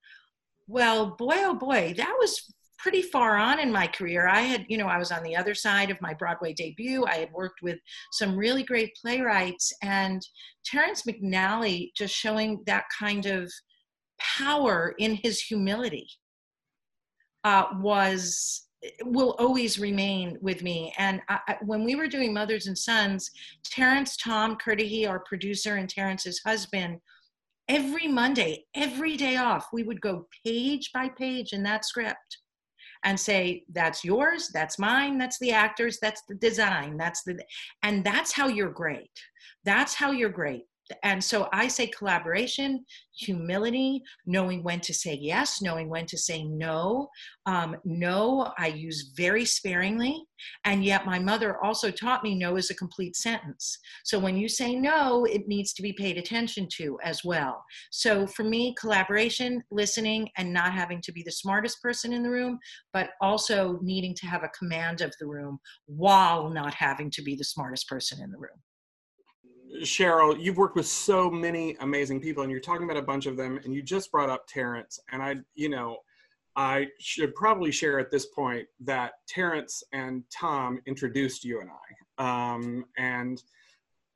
Well, 0.68 1.16
boy, 1.18 1.36
oh 1.38 1.56
boy, 1.56 1.94
that 1.98 2.16
was 2.20 2.42
pretty 2.78 3.02
far 3.02 3.38
on 3.38 3.60
in 3.60 3.72
my 3.72 3.88
career. 3.88 4.28
I 4.28 4.42
had, 4.42 4.66
you 4.70 4.78
know, 4.78 4.88
I 4.88 4.98
was 4.98 5.12
on 5.12 5.24
the 5.24 5.36
other 5.36 5.56
side 5.56 5.90
of 5.90 6.02
my 6.02 6.14
Broadway 6.14 6.54
debut. 6.54 7.06
I 7.06 7.16
had 7.16 7.32
worked 7.32 7.62
with 7.62 7.80
some 8.12 8.38
really 8.38 8.64
great 8.64 8.92
playwrights 9.02 9.74
and 9.82 10.22
Terrence 10.64 11.04
McNally 11.04 11.90
just 11.96 12.14
showing 12.14 12.64
that 12.66 12.86
kind 12.98 13.26
of 13.26 13.52
power 14.20 14.94
in 15.00 15.16
his 15.16 15.42
humility 15.42 16.08
uh, 17.44 17.66
was 17.80 18.67
will 19.04 19.36
always 19.40 19.80
remain 19.80 20.38
with 20.42 20.62
me. 20.62 20.94
And 20.98 21.22
I, 21.30 21.58
when 21.62 21.84
we 21.84 21.96
were 21.96 22.08
doing 22.08 22.34
Mothers 22.34 22.68
and 22.68 22.78
Sons, 22.78 23.32
Terrence 23.64 24.18
Tom 24.18 24.58
Kirdahy, 24.58 25.08
our 25.08 25.20
producer, 25.20 25.76
and 25.76 25.90
Terrence's 25.90 26.42
husband, 26.46 27.00
every 27.68 28.08
Monday, 28.08 28.66
every 28.76 29.18
day 29.18 29.38
off, 29.38 29.68
we 29.74 29.84
would 29.84 30.02
go 30.02 30.28
page 30.46 30.92
by 30.94 31.10
page 31.10 31.54
in 31.54 31.64
that 31.64 31.86
script 31.86 32.38
and 33.04 33.20
say, 33.20 33.64
that's 33.74 34.04
yours, 34.04 34.50
that's 34.54 34.80
mine, 34.80 35.18
that's 35.18 35.38
the 35.40 35.52
actors, 35.52 36.00
that's 36.02 36.24
the 36.28 36.36
design, 36.36 36.98
that's 36.98 37.24
the, 37.24 37.38
and 37.84 38.04
that's 38.04 38.32
how 38.32 38.48
you're 38.48 38.72
great. 38.72 39.12
That's 39.66 39.94
how 39.94 40.12
you're 40.12 40.30
great 40.30 40.64
and 41.04 41.24
so 41.24 41.50
I 41.52 41.68
say 41.68 41.88
collaboration, 41.88 42.86
humility, 43.16 44.02
knowing 44.26 44.64
when 44.64 44.80
to 44.82 44.94
say 44.94 45.18
yes, 45.20 45.62
knowing 45.62 45.90
when 45.90 46.06
to 46.08 46.18
say 46.18 46.44
no. 46.44 47.10
Um, 47.46 47.78
no, 47.84 48.54
I 48.58 48.68
use 48.68 49.12
very 49.16 49.46
sparingly. 49.46 50.24
And 50.66 50.86
yet, 50.86 51.06
my 51.06 51.18
mother 51.20 51.64
also 51.64 51.90
taught 51.92 52.24
me 52.24 52.36
no 52.36 52.58
is 52.58 52.70
a 52.70 52.76
complete 52.76 53.16
sentence. 53.16 53.78
So 54.04 54.20
when 54.20 54.38
you 54.38 54.48
say 54.48 54.76
no, 54.76 55.26
it 55.26 55.48
needs 55.48 55.74
to 55.74 55.82
be 55.82 55.94
paid 55.94 56.18
attention 56.18 56.68
to 56.78 56.98
as 57.04 57.24
well. 57.24 57.64
So 57.92 58.28
for 58.28 58.44
me, 58.44 58.76
collaboration, 58.80 59.64
listening, 59.72 60.30
and 60.38 60.54
not 60.54 60.74
having 60.74 61.02
to 61.02 61.12
be 61.12 61.24
the 61.24 61.32
smartest 61.32 61.82
person 61.82 62.14
in 62.14 62.24
the 62.24 62.30
room, 62.30 62.60
but 62.94 63.10
also 63.22 63.80
needing 63.82 64.14
to 64.16 64.28
have 64.28 64.44
a 64.44 64.50
command 64.50 65.02
of 65.02 65.14
the 65.20 65.28
room 65.28 65.60
while 65.86 66.50
not 66.50 66.74
having 66.74 67.10
to 67.12 67.22
be 67.22 67.36
the 67.36 67.44
smartest 67.44 67.88
person 67.88 68.22
in 68.22 68.32
the 68.32 68.38
room. 68.38 68.62
Cheryl, 69.82 70.40
you've 70.40 70.58
worked 70.58 70.76
with 70.76 70.88
so 70.88 71.30
many 71.30 71.76
amazing 71.80 72.22
people, 72.22 72.44
and 72.44 72.52
you're 72.52 72.62
talking 72.62 72.84
about 72.84 72.98
a 72.98 73.02
bunch 73.02 73.26
of 73.26 73.38
them, 73.38 73.60
and 73.64 73.74
you 73.74 73.82
just 73.82 74.12
brought 74.12 74.30
up 74.30 74.48
Terrence. 74.48 75.00
And 75.12 75.22
I, 75.22 75.36
you 75.56 75.70
know, 75.70 75.98
I 76.56 76.88
should 77.00 77.36
probably 77.36 77.72
share 77.72 78.00
at 78.00 78.10
this 78.10 78.26
point 78.26 78.68
that 78.80 79.14
Terrence 79.28 79.84
and 79.94 80.24
Tom 80.32 80.80
introduced 80.88 81.44
you 81.44 81.62
and 81.62 81.70
I. 81.70 82.54
Um, 82.54 82.86
and 82.98 83.42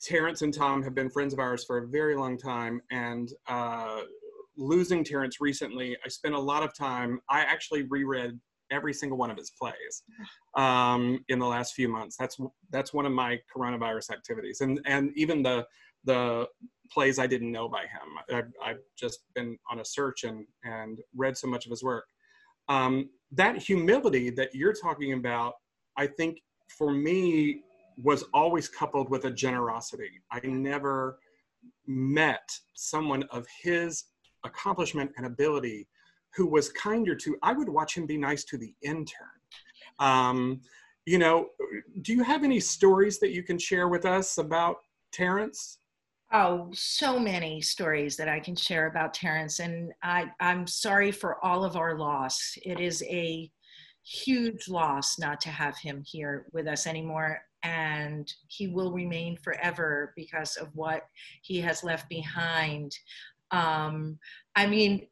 Terrence 0.01 0.41
and 0.41 0.53
Tom 0.53 0.81
have 0.81 0.95
been 0.95 1.09
friends 1.09 1.33
of 1.33 1.39
ours 1.39 1.63
for 1.63 1.77
a 1.77 1.87
very 1.87 2.15
long 2.15 2.37
time. 2.37 2.81
And 2.89 3.31
uh, 3.47 4.01
losing 4.57 5.03
Terrence 5.03 5.39
recently, 5.39 5.95
I 6.03 6.09
spent 6.09 6.33
a 6.33 6.39
lot 6.39 6.63
of 6.63 6.73
time, 6.73 7.19
I 7.29 7.41
actually 7.41 7.83
reread 7.83 8.39
every 8.71 8.93
single 8.93 9.17
one 9.17 9.29
of 9.29 9.37
his 9.37 9.51
plays 9.51 10.03
um, 10.55 11.23
in 11.27 11.39
the 11.39 11.45
last 11.45 11.73
few 11.73 11.87
months. 11.87 12.15
That's 12.17 12.37
that's 12.71 12.93
one 12.93 13.05
of 13.05 13.11
my 13.11 13.39
coronavirus 13.55 14.11
activities, 14.11 14.61
and 14.61 14.79
and 14.85 15.11
even 15.15 15.43
the 15.43 15.65
the 16.05 16.47
plays 16.91 17.19
I 17.19 17.27
didn't 17.27 17.51
know 17.51 17.69
by 17.69 17.81
him. 17.81 18.37
I've, 18.37 18.51
I've 18.63 18.81
just 18.97 19.19
been 19.35 19.57
on 19.69 19.79
a 19.79 19.85
search 19.85 20.23
and 20.23 20.45
and 20.63 20.99
read 21.15 21.37
so 21.37 21.47
much 21.47 21.65
of 21.65 21.69
his 21.69 21.83
work. 21.83 22.05
Um, 22.69 23.09
that 23.31 23.57
humility 23.57 24.29
that 24.31 24.53
you're 24.53 24.73
talking 24.73 25.13
about, 25.13 25.53
I 25.97 26.07
think 26.07 26.39
for 26.77 26.91
me 26.91 27.61
was 27.97 28.23
always 28.33 28.67
coupled 28.67 29.09
with 29.09 29.25
a 29.25 29.31
generosity. 29.31 30.09
I 30.31 30.39
never 30.43 31.19
met 31.85 32.49
someone 32.73 33.23
of 33.23 33.45
his 33.61 34.05
accomplishment 34.43 35.11
and 35.17 35.25
ability 35.25 35.87
who 36.35 36.47
was 36.47 36.71
kinder 36.71 37.15
to, 37.15 37.37
I 37.43 37.53
would 37.53 37.69
watch 37.69 37.97
him 37.97 38.05
be 38.05 38.17
nice 38.17 38.43
to 38.45 38.57
the 38.57 38.73
intern. 38.81 39.27
Um, 39.99 40.61
you 41.05 41.17
know, 41.17 41.49
do 42.01 42.13
you 42.13 42.23
have 42.23 42.43
any 42.43 42.59
stories 42.59 43.19
that 43.19 43.31
you 43.31 43.43
can 43.43 43.57
share 43.57 43.87
with 43.87 44.05
us 44.05 44.37
about 44.37 44.77
Terrence? 45.11 45.79
Oh, 46.33 46.69
so 46.73 47.19
many 47.19 47.59
stories 47.59 48.15
that 48.15 48.29
I 48.29 48.39
can 48.39 48.55
share 48.55 48.87
about 48.87 49.13
Terrence, 49.13 49.59
and 49.59 49.91
I, 50.01 50.31
I'm 50.39 50.65
sorry 50.65 51.11
for 51.11 51.43
all 51.43 51.65
of 51.65 51.75
our 51.75 51.97
loss. 51.97 52.57
It 52.63 52.79
is 52.79 53.03
a 53.03 53.51
huge 54.03 54.69
loss 54.69 55.19
not 55.19 55.41
to 55.41 55.49
have 55.49 55.77
him 55.77 56.03
here 56.05 56.45
with 56.53 56.67
us 56.67 56.87
anymore, 56.87 57.41
and 57.63 58.31
he 58.47 58.67
will 58.67 58.93
remain 58.93 59.35
forever 59.37 60.13
because 60.15 60.55
of 60.55 60.69
what 60.73 61.03
he 61.41 61.59
has 61.59 61.83
left 61.83 62.07
behind. 62.07 62.95
Um, 63.51 64.17
I 64.55 64.67
mean, 64.67 65.07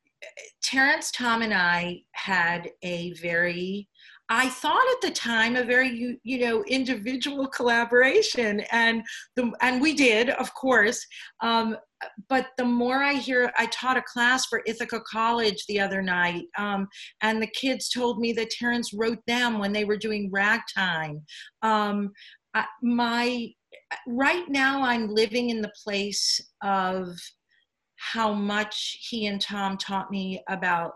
Terrence, 0.62 1.12
Tom, 1.12 1.42
and 1.42 1.54
I 1.54 2.02
had 2.14 2.70
a 2.84 3.14
very 3.14 3.88
I 4.32 4.48
thought 4.48 4.86
at 4.92 5.02
the 5.02 5.10
time 5.10 5.56
a 5.56 5.64
very 5.64 5.90
you, 5.90 6.18
you 6.24 6.40
know 6.40 6.64
individual 6.66 7.48
collaboration, 7.48 8.62
and 8.72 9.02
the 9.36 9.52
and 9.62 9.82
we 9.82 9.94
did, 9.94 10.30
of 10.30 10.54
course. 10.54 11.04
Um, 11.42 11.76
but 12.30 12.48
the 12.58 12.66
more 12.66 13.04
I 13.04 13.14
hear, 13.14 13.52
I 13.58 13.66
taught 13.68 13.98
a 13.98 14.04
class 14.04 14.46
for 14.46 14.62
Ithaca 14.68 15.02
College 15.12 15.66
the 15.68 15.80
other 15.80 16.02
night, 16.04 16.44
um, 16.58 16.88
and 17.22 17.42
the 17.42 17.48
kids 17.48 17.90
told 17.90 18.20
me 18.20 18.32
that 18.34 18.52
Terrence 18.52 18.94
wrote 18.94 19.20
them 19.26 19.58
when 19.58 19.74
they 19.74 19.86
were 19.86 19.98
doing 19.98 20.30
ragtime. 20.32 21.24
Um, 21.64 22.12
my 22.84 23.50
right 24.08 24.48
now, 24.48 24.84
I'm 24.84 25.10
living 25.10 25.50
in 25.50 25.62
the 25.62 25.74
place 25.84 26.40
of 26.62 27.08
how 28.00 28.34
much 28.34 28.98
he 29.10 29.28
and 29.28 29.42
Tom 29.42 29.78
taught 29.78 30.10
me 30.10 30.42
about 30.48 30.94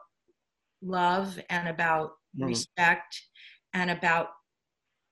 love 0.82 1.40
and 1.50 1.68
about 1.68 2.12
mm. 2.38 2.48
respect 2.48 3.22
and 3.74 3.92
about 3.92 4.28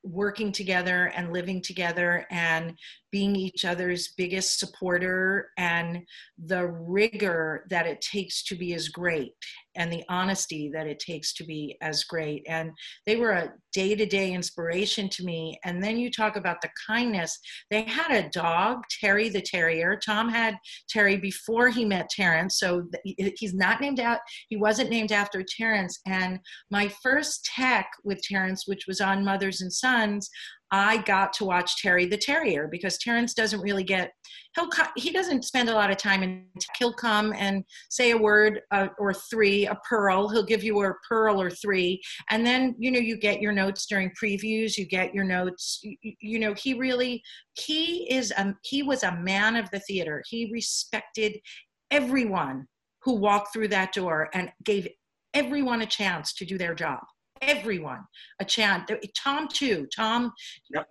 working 0.03 0.51
together 0.51 1.11
and 1.15 1.33
living 1.33 1.61
together 1.61 2.25
and 2.31 2.77
being 3.11 3.35
each 3.35 3.65
other's 3.65 4.13
biggest 4.17 4.59
supporter 4.59 5.49
and 5.57 5.99
the 6.45 6.67
rigor 6.67 7.65
that 7.69 7.85
it 7.85 8.01
takes 8.01 8.43
to 8.43 8.55
be 8.55 8.73
as 8.73 8.87
great 8.89 9.33
and 9.75 9.91
the 9.91 10.03
honesty 10.09 10.69
that 10.73 10.87
it 10.87 10.99
takes 10.99 11.33
to 11.33 11.43
be 11.45 11.77
as 11.81 12.03
great. 12.03 12.45
And 12.47 12.71
they 13.05 13.15
were 13.15 13.31
a 13.31 13.53
day-to-day 13.73 14.33
inspiration 14.33 15.07
to 15.09 15.23
me. 15.23 15.57
And 15.63 15.81
then 15.81 15.97
you 15.97 16.11
talk 16.11 16.35
about 16.35 16.61
the 16.61 16.69
kindness. 16.87 17.39
They 17.69 17.83
had 17.83 18.11
a 18.11 18.29
dog 18.29 18.83
terry 18.99 19.29
the 19.29 19.41
terrier. 19.41 19.97
Tom 20.05 20.29
had 20.29 20.55
terry 20.89 21.17
before 21.17 21.69
he 21.69 21.85
met 21.85 22.09
terrence. 22.09 22.59
So 22.59 22.83
he's 23.03 23.53
not 23.53 23.79
named 23.81 23.99
out 23.99 24.19
he 24.49 24.57
wasn't 24.57 24.89
named 24.89 25.11
after 25.11 25.43
terrence. 25.43 25.99
And 26.05 26.39
my 26.69 26.91
first 27.01 27.45
tech 27.55 27.89
with 28.03 28.21
terrence 28.23 28.67
which 28.67 28.87
was 28.87 29.01
on 29.01 29.23
mothers 29.23 29.61
and 29.61 29.71
sons 29.71 30.29
I 30.71 30.97
got 30.99 31.33
to 31.33 31.45
watch 31.45 31.81
Terry 31.81 32.05
the 32.05 32.17
Terrier 32.17 32.67
because 32.67 32.97
Terrence 32.97 33.33
doesn't 33.33 33.59
really 33.59 33.83
get 33.83 34.11
he'll 34.55 34.69
he 34.95 35.11
doesn't 35.11 35.43
spend 35.43 35.69
a 35.69 35.73
lot 35.73 35.91
of 35.91 35.97
time 35.97 36.23
and 36.23 36.45
he'll 36.77 36.93
come 36.93 37.33
and 37.33 37.63
say 37.89 38.11
a 38.11 38.17
word 38.17 38.61
uh, 38.71 38.87
or 38.97 39.13
three 39.13 39.65
a 39.65 39.75
pearl. 39.87 40.29
He'll 40.29 40.45
give 40.45 40.63
you 40.63 40.81
a 40.83 40.93
pearl 41.07 41.41
or 41.41 41.49
three. 41.49 42.01
And 42.29 42.45
then 42.45 42.75
you 42.79 42.91
know 42.91 42.99
you 42.99 43.17
get 43.17 43.41
your 43.41 43.51
notes 43.51 43.85
during 43.85 44.11
previews. 44.11 44.77
You 44.77 44.85
get 44.85 45.13
your 45.13 45.25
notes. 45.25 45.79
You, 45.83 46.13
you 46.21 46.39
know 46.39 46.53
he 46.53 46.73
really 46.73 47.21
he 47.53 48.09
is 48.09 48.31
a 48.37 48.55
he 48.63 48.81
was 48.83 49.03
a 49.03 49.17
man 49.17 49.57
of 49.57 49.69
the 49.71 49.79
theater. 49.81 50.23
He 50.27 50.49
respected 50.53 51.37
everyone 51.89 52.67
who 53.03 53.13
walked 53.13 53.51
through 53.51 53.67
that 53.69 53.93
door 53.93 54.29
and 54.33 54.51
gave 54.63 54.87
everyone 55.33 55.81
a 55.81 55.85
chance 55.85 56.33
to 56.33 56.45
do 56.45 56.57
their 56.57 56.75
job 56.75 56.99
everyone 57.41 58.03
a 58.39 58.45
chance. 58.45 58.89
Tom 59.17 59.47
too. 59.47 59.87
Tom 59.95 60.31
yep. 60.73 60.87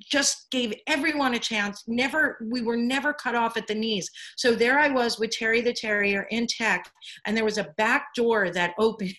just 0.00 0.50
gave 0.50 0.74
everyone 0.86 1.34
a 1.34 1.38
chance. 1.38 1.84
Never, 1.86 2.38
we 2.50 2.62
were 2.62 2.76
never 2.76 3.12
cut 3.12 3.34
off 3.34 3.56
at 3.56 3.66
the 3.66 3.74
knees. 3.74 4.08
So 4.36 4.54
there 4.54 4.78
I 4.78 4.88
was 4.88 5.18
with 5.18 5.30
Terry 5.30 5.60
the 5.60 5.72
Terrier 5.72 6.26
in 6.30 6.46
tech, 6.46 6.90
and 7.26 7.36
there 7.36 7.44
was 7.44 7.58
a 7.58 7.72
back 7.76 8.14
door 8.14 8.50
that 8.50 8.74
opened, 8.78 9.14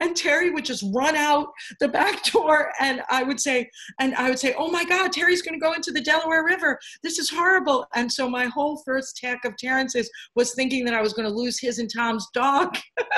and 0.00 0.16
Terry 0.16 0.50
would 0.50 0.64
just 0.64 0.84
run 0.94 1.16
out 1.16 1.48
the 1.80 1.88
back 1.88 2.24
door, 2.32 2.72
and 2.80 3.02
I 3.10 3.22
would 3.22 3.40
say, 3.40 3.68
and 4.00 4.14
I 4.14 4.28
would 4.28 4.38
say, 4.38 4.54
"Oh 4.58 4.70
my 4.70 4.84
God, 4.84 5.12
Terry's 5.12 5.42
going 5.42 5.58
to 5.58 5.64
go 5.64 5.72
into 5.72 5.92
the 5.92 6.00
Delaware 6.00 6.44
River. 6.44 6.78
This 7.02 7.18
is 7.18 7.30
horrible." 7.30 7.86
And 7.94 8.10
so 8.10 8.28
my 8.28 8.46
whole 8.46 8.82
first 8.84 9.16
tech 9.16 9.44
of 9.44 9.56
Terrence's 9.56 10.10
was 10.34 10.54
thinking 10.54 10.84
that 10.84 10.94
I 10.94 11.02
was 11.02 11.12
going 11.12 11.28
to 11.28 11.34
lose 11.34 11.58
his 11.60 11.78
and 11.78 11.90
Tom's 11.92 12.26
dog. 12.34 12.76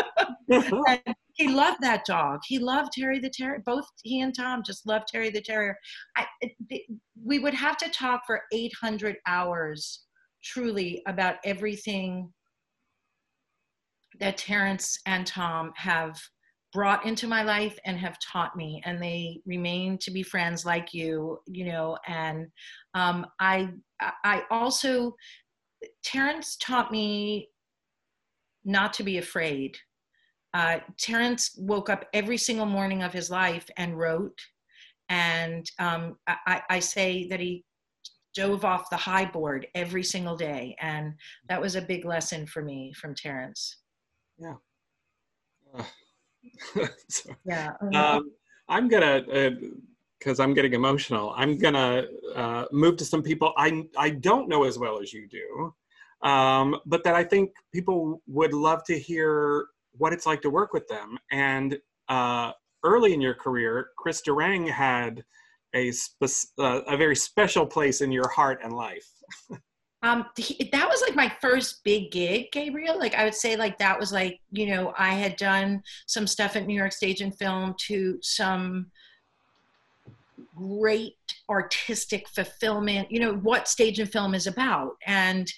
and, 0.48 1.14
he 1.34 1.48
loved 1.48 1.78
that 1.82 2.04
dog. 2.04 2.40
He 2.46 2.58
loved 2.58 2.92
Terry 2.92 3.18
the 3.18 3.30
Terrier. 3.30 3.62
Both 3.66 3.86
he 4.02 4.20
and 4.20 4.34
Tom 4.34 4.62
just 4.64 4.86
loved 4.86 5.08
Terry 5.08 5.30
the 5.30 5.40
Terrier. 5.40 5.76
I, 6.16 6.26
it, 6.40 6.82
we 7.22 7.40
would 7.40 7.54
have 7.54 7.76
to 7.78 7.90
talk 7.90 8.22
for 8.26 8.42
800 8.52 9.16
hours, 9.26 10.04
truly, 10.42 11.02
about 11.06 11.36
everything 11.44 12.32
that 14.20 14.36
Terrence 14.36 14.98
and 15.06 15.26
Tom 15.26 15.72
have 15.76 16.20
brought 16.72 17.04
into 17.06 17.26
my 17.26 17.42
life 17.42 17.78
and 17.84 17.98
have 17.98 18.18
taught 18.18 18.56
me 18.56 18.82
and 18.84 19.00
they 19.00 19.40
remain 19.46 19.96
to 19.96 20.10
be 20.10 20.24
friends 20.24 20.66
like 20.66 20.92
you 20.92 21.38
you 21.46 21.64
know 21.64 21.96
and 22.08 22.48
um, 22.94 23.24
i 23.38 23.68
i 24.24 24.42
also 24.50 25.14
terrence 26.02 26.56
taught 26.56 26.90
me 26.90 27.48
not 28.64 28.92
to 28.92 29.04
be 29.04 29.18
afraid 29.18 29.76
uh, 30.54 30.78
Terrence 30.96 31.56
woke 31.58 31.90
up 31.90 32.06
every 32.14 32.38
single 32.38 32.66
morning 32.66 33.02
of 33.02 33.12
his 33.12 33.28
life 33.28 33.68
and 33.76 33.98
wrote. 33.98 34.38
And 35.08 35.68
um, 35.80 36.16
I, 36.26 36.62
I, 36.70 36.78
say 36.78 37.26
that 37.28 37.40
he 37.40 37.64
dove 38.34 38.64
off 38.64 38.88
the 38.88 38.96
high 38.96 39.26
board 39.26 39.66
every 39.74 40.04
single 40.04 40.36
day. 40.36 40.76
And 40.80 41.12
that 41.48 41.60
was 41.60 41.74
a 41.74 41.82
big 41.82 42.04
lesson 42.06 42.46
for 42.46 42.62
me 42.62 42.92
from 42.94 43.14
Terrence. 43.14 43.78
Yeah. 44.38 44.54
Uh, 45.76 45.84
yeah. 47.44 47.72
Um, 47.92 48.30
I'm 48.68 48.88
going 48.88 49.02
to, 49.02 49.72
because 50.18 50.40
uh, 50.40 50.44
I'm 50.44 50.54
getting 50.54 50.72
emotional, 50.72 51.34
I'm 51.36 51.58
going 51.58 51.74
to 51.74 52.08
uh, 52.34 52.64
move 52.72 52.96
to 52.98 53.04
some 53.04 53.22
people 53.22 53.52
I, 53.58 53.84
I 53.98 54.10
don't 54.10 54.48
know 54.48 54.64
as 54.64 54.78
well 54.78 55.00
as 55.00 55.12
you 55.12 55.28
do. 55.28 55.74
Um, 56.26 56.80
but 56.86 57.04
that 57.04 57.14
I 57.14 57.24
think 57.24 57.50
people 57.72 58.22
would 58.26 58.54
love 58.54 58.82
to 58.84 58.98
hear 58.98 59.66
what 59.96 60.12
it's 60.12 60.26
like 60.26 60.42
to 60.42 60.50
work 60.50 60.72
with 60.72 60.86
them. 60.88 61.18
And 61.30 61.78
uh, 62.08 62.52
early 62.84 63.14
in 63.14 63.20
your 63.20 63.34
career, 63.34 63.88
Chris 63.96 64.22
Durang 64.26 64.68
had 64.68 65.24
a 65.74 65.92
uh, 66.22 66.80
a 66.86 66.96
very 66.96 67.16
special 67.16 67.66
place 67.66 68.00
in 68.00 68.12
your 68.12 68.28
heart 68.28 68.60
and 68.62 68.72
life. 68.72 69.10
um, 70.02 70.26
he, 70.36 70.68
that 70.72 70.88
was 70.88 71.02
like 71.02 71.16
my 71.16 71.32
first 71.40 71.82
big 71.84 72.12
gig, 72.12 72.52
Gabriel. 72.52 72.98
Like 72.98 73.14
I 73.14 73.24
would 73.24 73.34
say, 73.34 73.56
like 73.56 73.78
that 73.78 73.98
was 73.98 74.12
like 74.12 74.40
you 74.52 74.66
know 74.66 74.94
I 74.96 75.14
had 75.14 75.36
done 75.36 75.82
some 76.06 76.26
stuff 76.26 76.56
at 76.56 76.66
New 76.66 76.78
York 76.78 76.92
Stage 76.92 77.20
and 77.20 77.36
Film 77.36 77.74
to 77.86 78.18
some 78.22 78.86
great 80.56 81.16
artistic 81.48 82.28
fulfillment. 82.28 83.10
You 83.10 83.20
know 83.20 83.34
what 83.34 83.68
stage 83.68 83.98
and 83.98 84.10
film 84.10 84.34
is 84.34 84.46
about, 84.46 84.96
and 85.06 85.50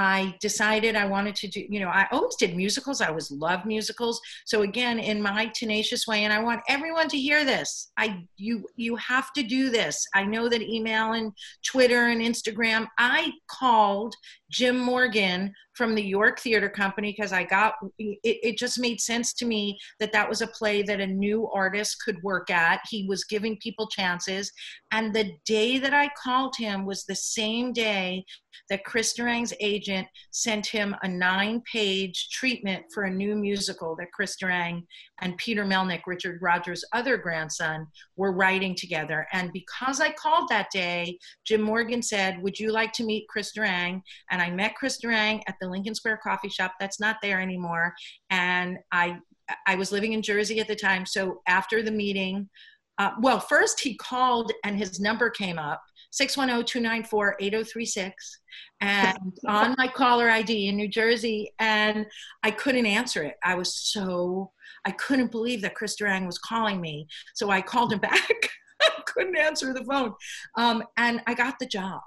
I 0.00 0.32
decided 0.40 0.94
I 0.94 1.06
wanted 1.06 1.34
to 1.34 1.48
do, 1.48 1.66
you 1.68 1.80
know, 1.80 1.88
I 1.88 2.06
always 2.12 2.36
did 2.36 2.54
musicals. 2.54 3.00
I 3.00 3.08
always 3.08 3.32
loved 3.32 3.66
musicals. 3.66 4.20
So 4.46 4.62
again, 4.62 5.00
in 5.00 5.20
my 5.20 5.50
tenacious 5.56 6.06
way, 6.06 6.22
and 6.22 6.32
I 6.32 6.38
want 6.38 6.60
everyone 6.68 7.08
to 7.08 7.18
hear 7.18 7.44
this. 7.44 7.90
I 7.96 8.22
you 8.36 8.64
you 8.76 8.94
have 8.94 9.32
to 9.32 9.42
do 9.42 9.70
this. 9.70 10.06
I 10.14 10.22
know 10.24 10.48
that 10.48 10.62
email 10.62 11.14
and 11.14 11.32
Twitter 11.66 12.06
and 12.06 12.20
Instagram. 12.20 12.86
I 12.96 13.32
called 13.50 14.14
Jim 14.50 14.78
Morgan 14.78 15.52
from 15.74 15.94
the 15.94 16.02
York 16.02 16.40
Theater 16.40 16.68
Company 16.68 17.14
because 17.16 17.32
I 17.32 17.44
got 17.44 17.74
it, 17.98 18.18
it 18.24 18.58
just 18.58 18.80
made 18.80 19.00
sense 19.00 19.32
to 19.34 19.46
me 19.46 19.78
that 20.00 20.12
that 20.12 20.28
was 20.28 20.42
a 20.42 20.48
play 20.48 20.82
that 20.82 21.00
a 21.00 21.06
new 21.06 21.48
artist 21.54 21.98
could 22.04 22.20
work 22.22 22.50
at. 22.50 22.80
He 22.90 23.06
was 23.08 23.24
giving 23.24 23.56
people 23.58 23.86
chances. 23.86 24.50
And 24.90 25.14
the 25.14 25.32
day 25.44 25.78
that 25.78 25.94
I 25.94 26.10
called 26.20 26.54
him 26.56 26.84
was 26.84 27.04
the 27.04 27.14
same 27.14 27.72
day 27.72 28.24
that 28.70 28.84
Chris 28.84 29.14
Durang's 29.14 29.54
agent 29.60 30.06
sent 30.30 30.66
him 30.66 30.94
a 31.02 31.08
nine 31.08 31.62
page 31.70 32.28
treatment 32.30 32.84
for 32.92 33.04
a 33.04 33.14
new 33.14 33.34
musical 33.34 33.96
that 33.96 34.12
Chris 34.12 34.36
Durang 34.42 34.82
and 35.20 35.36
Peter 35.38 35.64
Melnick, 35.64 36.02
Richard 36.06 36.40
Rodgers' 36.42 36.84
other 36.92 37.16
grandson, 37.16 37.86
were 38.16 38.32
writing 38.32 38.74
together. 38.74 39.26
And 39.32 39.52
because 39.52 40.00
I 40.00 40.10
called 40.12 40.48
that 40.48 40.70
day, 40.70 41.18
Jim 41.44 41.62
Morgan 41.62 42.02
said, 42.02 42.42
Would 42.42 42.58
you 42.58 42.72
like 42.72 42.92
to 42.94 43.04
meet 43.04 43.28
Chris 43.28 43.52
Durang? 43.56 44.02
And 44.30 44.37
I 44.40 44.50
met 44.50 44.74
Chris 44.74 44.98
Durang 45.02 45.42
at 45.46 45.56
the 45.60 45.68
Lincoln 45.68 45.94
Square 45.94 46.20
coffee 46.22 46.48
shop. 46.48 46.72
That's 46.80 47.00
not 47.00 47.16
there 47.22 47.40
anymore. 47.40 47.94
And 48.30 48.78
I 48.92 49.18
I 49.66 49.76
was 49.76 49.92
living 49.92 50.12
in 50.12 50.20
Jersey 50.22 50.60
at 50.60 50.68
the 50.68 50.76
time. 50.76 51.06
So 51.06 51.40
after 51.46 51.82
the 51.82 51.90
meeting, 51.90 52.50
uh, 52.98 53.12
well, 53.20 53.40
first 53.40 53.80
he 53.80 53.96
called 53.96 54.52
and 54.64 54.76
his 54.76 55.00
number 55.00 55.30
came 55.30 55.58
up 55.58 55.80
610-294-8036 56.12 58.12
and 58.80 59.18
on 59.46 59.74
my 59.78 59.88
caller 59.88 60.28
ID 60.28 60.68
in 60.68 60.76
New 60.76 60.88
Jersey 60.88 61.54
and 61.58 62.04
I 62.42 62.50
couldn't 62.50 62.84
answer 62.86 63.22
it. 63.22 63.36
I 63.44 63.54
was 63.54 63.74
so 63.74 64.50
I 64.84 64.90
couldn't 64.92 65.30
believe 65.30 65.62
that 65.62 65.74
Chris 65.74 65.96
Durang 66.00 66.26
was 66.26 66.38
calling 66.38 66.80
me. 66.80 67.08
So 67.34 67.50
I 67.50 67.60
called 67.60 67.92
him 67.92 67.98
back. 68.00 68.50
I 68.80 69.02
couldn't 69.06 69.36
answer 69.36 69.74
the 69.74 69.84
phone. 69.84 70.14
Um, 70.56 70.84
and 70.96 71.20
I 71.26 71.34
got 71.34 71.58
the 71.58 71.66
job. 71.66 72.00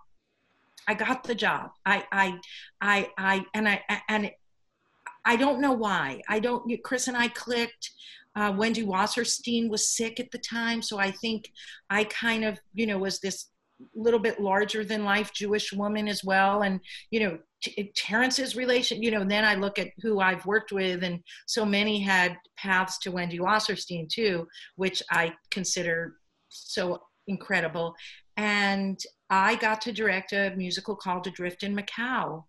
I 0.87 0.93
got 0.93 1.23
the 1.23 1.35
job. 1.35 1.69
I, 1.85 2.03
I, 2.11 2.39
I, 2.81 3.09
I, 3.17 3.45
and 3.53 3.67
I, 3.67 3.81
and 4.09 4.31
I 5.25 5.35
don't 5.35 5.61
know 5.61 5.73
why. 5.73 6.21
I 6.27 6.39
don't, 6.39 6.69
Chris 6.83 7.07
and 7.07 7.17
I 7.17 7.27
clicked. 7.27 7.91
Uh, 8.35 8.53
Wendy 8.55 8.83
Wasserstein 8.83 9.69
was 9.69 9.89
sick 9.89 10.19
at 10.19 10.31
the 10.31 10.39
time. 10.39 10.81
So 10.81 10.97
I 10.97 11.11
think 11.11 11.51
I 11.89 12.05
kind 12.05 12.43
of, 12.43 12.59
you 12.73 12.87
know, 12.87 12.97
was 12.97 13.19
this 13.19 13.47
little 13.95 14.19
bit 14.19 14.39
larger 14.39 14.85
than 14.85 15.03
life 15.03 15.33
Jewish 15.33 15.73
woman 15.73 16.07
as 16.07 16.23
well. 16.23 16.61
And, 16.63 16.79
you 17.09 17.19
know, 17.19 17.39
T- 17.63 17.91
Terrence's 17.95 18.55
relation, 18.55 19.03
you 19.03 19.11
know, 19.11 19.23
then 19.23 19.43
I 19.43 19.55
look 19.55 19.79
at 19.79 19.89
who 20.01 20.19
I've 20.19 20.45
worked 20.45 20.71
with, 20.71 21.03
and 21.03 21.19
so 21.45 21.65
many 21.65 21.99
had 21.99 22.37
paths 22.57 22.97
to 22.99 23.11
Wendy 23.11 23.39
Wasserstein 23.39 24.09
too, 24.09 24.47
which 24.75 25.03
I 25.11 25.33
consider 25.51 26.15
so 26.49 27.01
incredible. 27.27 27.93
And 28.37 28.99
I 29.31 29.55
got 29.55 29.81
to 29.81 29.91
direct 29.91 30.33
a 30.33 30.53
musical 30.55 30.95
called 30.95 31.25
Adrift 31.25 31.63
in 31.63 31.75
Macau 31.75 32.43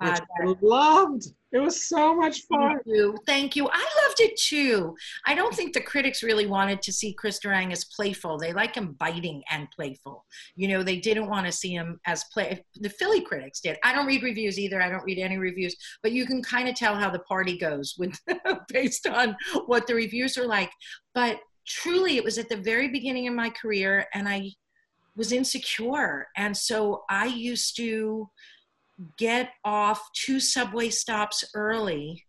which 0.00 0.20
uh, 0.20 0.24
I 0.42 0.54
loved. 0.60 1.28
It 1.50 1.58
was 1.58 1.88
so 1.88 2.14
much 2.14 2.42
fun. 2.42 2.74
Thank 2.74 2.82
you. 2.86 3.16
Thank 3.26 3.56
you. 3.56 3.68
I 3.72 3.88
loved 4.04 4.20
it 4.20 4.38
too. 4.38 4.94
I 5.26 5.34
don't 5.34 5.54
think 5.54 5.72
the 5.72 5.80
critics 5.80 6.22
really 6.22 6.46
wanted 6.46 6.82
to 6.82 6.92
see 6.92 7.14
Chris 7.14 7.40
Durang 7.40 7.72
as 7.72 7.86
playful. 7.86 8.38
They 8.38 8.52
like 8.52 8.74
him 8.74 8.96
biting 9.00 9.42
and 9.50 9.66
playful. 9.74 10.24
You 10.56 10.68
know, 10.68 10.82
they 10.82 10.98
didn't 10.98 11.28
want 11.28 11.46
to 11.46 11.52
see 11.52 11.70
him 11.70 11.98
as 12.06 12.24
play. 12.32 12.64
The 12.76 12.90
Philly 12.90 13.22
critics 13.22 13.60
did. 13.60 13.78
I 13.82 13.94
don't 13.94 14.06
read 14.06 14.22
reviews 14.22 14.58
either. 14.58 14.80
I 14.80 14.90
don't 14.90 15.04
read 15.04 15.18
any 15.18 15.38
reviews, 15.38 15.74
but 16.02 16.12
you 16.12 16.26
can 16.26 16.42
kind 16.42 16.68
of 16.68 16.74
tell 16.74 16.94
how 16.94 17.10
the 17.10 17.20
party 17.20 17.58
goes 17.58 17.94
with 17.98 18.16
based 18.68 19.06
on 19.06 19.36
what 19.66 19.86
the 19.86 19.94
reviews 19.94 20.36
are 20.36 20.46
like. 20.46 20.70
But 21.14 21.40
truly, 21.66 22.18
it 22.18 22.24
was 22.24 22.38
at 22.38 22.48
the 22.48 22.56
very 22.56 22.88
beginning 22.88 23.26
of 23.26 23.34
my 23.34 23.50
career, 23.50 24.06
and 24.14 24.28
I 24.28 24.50
was 25.18 25.32
insecure, 25.32 26.28
and 26.36 26.56
so 26.56 27.04
I 27.10 27.26
used 27.26 27.76
to 27.76 28.30
get 29.16 29.50
off 29.64 30.08
two 30.14 30.40
subway 30.40 30.90
stops 30.90 31.44
early 31.54 32.24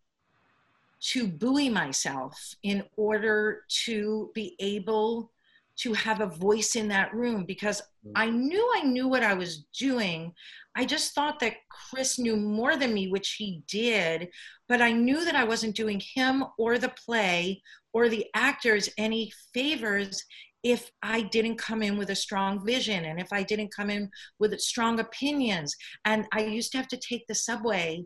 to 1.01 1.27
buoy 1.27 1.69
myself 1.69 2.37
in 2.63 2.83
order 2.97 3.61
to 3.85 4.31
be 4.33 4.55
able 4.59 5.31
to 5.77 5.93
have 5.93 6.19
a 6.19 6.27
voice 6.27 6.75
in 6.75 6.89
that 6.89 7.13
room 7.13 7.45
because 7.45 7.81
mm. 8.05 8.11
I 8.15 8.29
knew 8.29 8.69
I 8.75 8.83
knew 8.83 9.07
what 9.07 9.23
I 9.23 9.33
was 9.33 9.65
doing. 9.77 10.33
I 10.75 10.85
just 10.85 11.15
thought 11.15 11.39
that 11.39 11.55
Chris 11.69 12.19
knew 12.19 12.35
more 12.35 12.75
than 12.75 12.93
me, 12.93 13.07
which 13.07 13.35
he 13.37 13.63
did, 13.67 14.29
but 14.67 14.81
I 14.81 14.91
knew 14.91 15.23
that 15.23 15.35
I 15.35 15.45
wasn't 15.45 15.75
doing 15.75 16.01
him 16.15 16.43
or 16.57 16.77
the 16.77 16.93
play 17.05 17.61
or 17.93 18.09
the 18.09 18.25
actors 18.35 18.89
any 18.97 19.31
favors 19.53 20.23
if 20.63 20.91
I 21.01 21.21
didn't 21.21 21.57
come 21.57 21.81
in 21.81 21.97
with 21.97 22.09
a 22.09 22.15
strong 22.15 22.65
vision 22.65 23.05
and 23.05 23.19
if 23.19 23.31
I 23.31 23.43
didn't 23.43 23.73
come 23.73 23.89
in 23.89 24.09
with 24.39 24.59
strong 24.59 24.99
opinions. 24.99 25.75
And 26.05 26.25
I 26.33 26.41
used 26.41 26.71
to 26.73 26.77
have 26.77 26.87
to 26.89 26.97
take 26.97 27.25
the 27.27 27.35
subway 27.35 28.03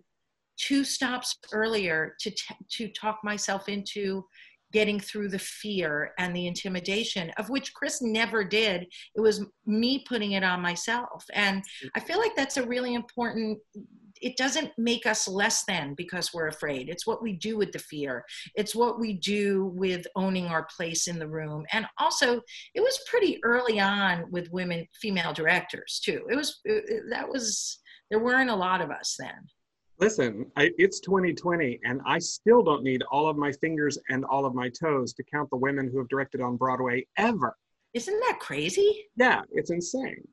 two 0.57 0.83
stops 0.83 1.37
earlier 1.51 2.15
to, 2.19 2.29
t- 2.29 2.55
to 2.69 2.87
talk 2.89 3.19
myself 3.23 3.69
into 3.69 4.23
getting 4.71 4.99
through 4.99 5.29
the 5.29 5.39
fear 5.39 6.13
and 6.17 6.35
the 6.35 6.47
intimidation 6.47 7.31
of 7.37 7.49
which 7.49 7.73
Chris 7.73 8.01
never 8.01 8.43
did. 8.43 8.87
It 9.15 9.21
was 9.21 9.45
me 9.65 10.03
putting 10.07 10.31
it 10.33 10.43
on 10.43 10.61
myself. 10.61 11.23
And 11.33 11.63
I 11.95 11.99
feel 11.99 12.17
like 12.17 12.35
that's 12.35 12.57
a 12.57 12.65
really 12.65 12.95
important 12.95 13.59
it 14.23 14.37
doesn't 14.37 14.71
make 14.77 15.05
us 15.05 15.27
less 15.27 15.65
than 15.65 15.93
because 15.95 16.33
we're 16.33 16.47
afraid. 16.47 16.89
It's 16.89 17.05
what 17.05 17.21
we 17.21 17.33
do 17.33 17.57
with 17.57 17.71
the 17.73 17.79
fear. 17.79 18.23
It's 18.55 18.73
what 18.73 18.99
we 18.99 19.13
do 19.13 19.71
with 19.75 20.07
owning 20.15 20.47
our 20.47 20.65
place 20.75 21.07
in 21.07 21.19
the 21.19 21.27
room. 21.27 21.65
And 21.73 21.85
also, 21.99 22.41
it 22.73 22.81
was 22.81 22.99
pretty 23.07 23.39
early 23.43 23.79
on 23.79 24.31
with 24.31 24.51
women, 24.51 24.87
female 25.01 25.33
directors 25.33 26.01
too. 26.03 26.25
It 26.29 26.35
was 26.35 26.61
it, 26.63 27.03
that 27.09 27.27
was 27.27 27.79
there 28.09 28.19
weren't 28.19 28.49
a 28.49 28.55
lot 28.55 28.81
of 28.81 28.91
us 28.91 29.15
then. 29.19 29.47
Listen, 29.99 30.45
I, 30.55 30.71
it's 30.77 30.99
2020, 31.01 31.79
and 31.83 32.01
I 32.05 32.19
still 32.19 32.63
don't 32.63 32.83
need 32.83 33.03
all 33.11 33.29
of 33.29 33.37
my 33.37 33.51
fingers 33.51 33.97
and 34.09 34.25
all 34.25 34.45
of 34.45 34.55
my 34.55 34.69
toes 34.69 35.13
to 35.13 35.23
count 35.23 35.49
the 35.49 35.57
women 35.57 35.89
who 35.91 35.99
have 35.99 36.07
directed 36.09 36.41
on 36.41 36.57
Broadway 36.57 37.05
ever. 37.17 37.55
Isn't 37.93 38.19
that 38.21 38.39
crazy? 38.39 39.05
Yeah, 39.15 39.41
it's 39.51 39.69
insane. 39.69 40.27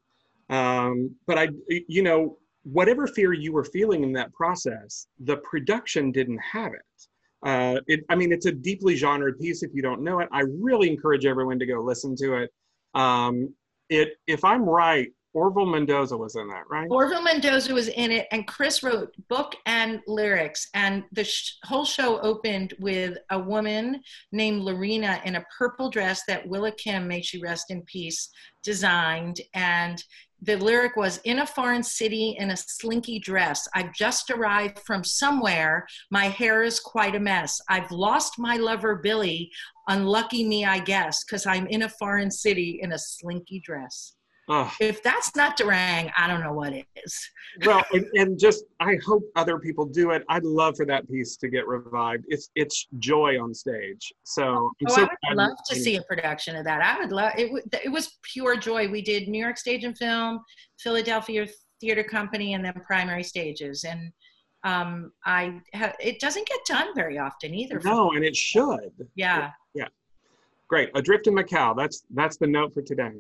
Um, 0.49 1.15
but 1.27 1.39
I, 1.39 1.49
you 1.69 2.03
know, 2.03 2.39
whatever 2.65 3.07
fear 3.07 3.33
you 3.33 3.53
were 3.53 3.65
feeling 3.65 4.03
in 4.03 4.13
that 4.13 4.33
process, 4.33 5.07
the 5.19 5.37
production 5.39 6.13
didn't 6.13 6.39
have 6.39 6.73
it. 6.73 6.81
Uh, 7.47 7.81
it, 7.87 8.01
I 8.11 8.17
mean, 8.17 8.33
it's 8.33 8.47
a 8.47 8.53
deeply 8.53 8.97
genred 8.97 9.39
piece. 9.41 9.63
If 9.63 9.71
you 9.75 9.83
don't 9.83 10.03
know 10.03 10.21
it, 10.21 10.29
I 10.31 10.43
really 10.61 10.91
encourage 10.91 11.25
everyone 11.25 11.59
to 11.59 11.67
go 11.67 11.81
listen 11.81 12.15
to 12.17 12.35
it. 12.37 12.51
Um, 12.95 13.55
it, 13.89 14.11
if 14.27 14.45
I'm 14.45 14.63
right, 14.63 15.09
Orville 15.33 15.67
Mendoza 15.67 16.17
was 16.17 16.35
in 16.35 16.49
that, 16.49 16.65
right? 16.69 16.89
Orville 16.91 17.23
Mendoza 17.23 17.73
was 17.73 17.89
in 17.89 18.11
it, 18.11 18.27
and 18.33 18.47
Chris 18.49 18.83
wrote 18.83 19.15
book 19.29 19.55
and 19.65 20.01
lyrics. 20.07 20.69
And 20.75 21.05
the 21.13 21.25
sh- 21.25 21.55
whole 21.65 21.85
show 21.85 22.21
opened 22.21 22.75
with 22.81 23.17
a 23.31 23.39
woman 23.39 24.01
named 24.33 24.63
Lorena 24.63 25.21
in 25.25 25.37
a 25.37 25.45
purple 25.57 25.89
dress 25.89 26.23
that 26.27 26.47
Willa 26.47 26.73
Kim, 26.73 27.07
may 27.07 27.23
she 27.23 27.41
rest 27.41 27.71
in 27.71 27.83
peace, 27.83 28.29
designed. 28.65 29.41
And 29.55 30.03
the 30.43 30.57
lyric 30.57 30.97
was 30.97 31.19
in 31.25 31.41
a 31.41 31.47
foreign 31.47 31.83
city 31.83 32.37
in 32.39 32.51
a 32.51 32.57
slinky 32.57 33.19
dress 33.19 33.69
i've 33.75 33.93
just 33.93 34.31
arrived 34.31 34.79
from 34.81 35.05
somewhere. 35.05 35.87
My 36.11 36.25
hair 36.25 36.63
is 36.63 36.81
quite 36.81 37.15
a 37.15 37.21
mess. 37.21 37.61
I've 37.69 37.91
lost 37.91 38.39
my 38.39 38.57
lover 38.57 38.97
billy. 38.97 39.51
Unlucky 39.89 40.45
me 40.45 40.65
i 40.65 40.79
guess 40.79 41.25
because 41.25 41.47
i'm 41.47 41.67
in 41.67 41.83
a 41.83 41.89
foreign 41.89 42.31
city 42.31 42.79
in 42.83 42.93
a 42.93 42.99
slinky 42.99 43.61
dress 43.61 44.15
Oh. 44.53 44.73
If 44.81 45.01
that's 45.05 45.37
not 45.37 45.57
Durang, 45.57 46.11
I 46.19 46.27
don't 46.27 46.43
know 46.43 46.53
what 46.53 46.73
is. 46.75 47.31
well, 47.65 47.85
and, 47.93 48.05
and, 48.15 48.37
just 48.37 48.65
I 48.81 48.99
hope 49.07 49.23
other 49.37 49.61
people 49.61 49.87
do 49.87 50.11
it. 50.11 50.25
I'd 50.29 50.43
love 50.43 50.77
for 50.77 50.85
that 50.87 51.09
piece 51.09 51.37
to 51.37 51.49
get 51.49 51.69
revived. 51.69 52.25
It's 52.27 52.51
it's 52.57 52.89
joy 52.99 53.41
on 53.41 53.55
stage. 53.55 54.13
So, 54.25 54.73
oh, 54.89 54.95
so 54.95 55.03
I 55.05 55.09
would 55.29 55.37
love 55.37 55.57
to 55.69 55.77
see 55.77 55.97
a 55.97 56.03
production 56.03 56.57
of 56.57 56.65
that. 56.65 56.83
I 56.83 56.99
would 56.99 57.13
love 57.13 57.33
it. 57.39 57.65
It 57.85 57.91
was 57.91 58.19
pure 58.23 58.57
joy. 58.57 58.89
We 58.89 59.03
did 59.03 59.29
New 59.29 59.41
York 59.41 59.57
Stage 59.57 59.85
and 59.85 59.97
Film, 59.97 60.41
Philadelphia 60.81 61.47
Theater 61.81 62.03
Company, 62.03 62.55
and 62.55 62.65
then 62.65 62.75
Primary 62.85 63.23
Stages, 63.23 63.85
and 63.85 64.13
um, 64.65 65.13
I 65.25 65.61
have, 65.75 65.95
it 66.01 66.19
doesn't 66.19 66.47
get 66.49 66.59
done 66.67 66.89
very 66.97 67.19
often 67.19 67.55
either. 67.55 67.81
No, 67.85 68.11
and 68.13 68.25
it 68.25 68.35
should. 68.35 68.93
Yeah. 69.15 69.53
Yeah. 69.75 69.87
Great. 70.69 70.91
Adrift 70.97 71.29
in 71.29 71.35
Macau. 71.35 71.77
That's 71.77 72.03
that's 72.15 72.37
the 72.37 72.49
note 72.49 72.75
for 72.75 72.83
today. 72.83 73.13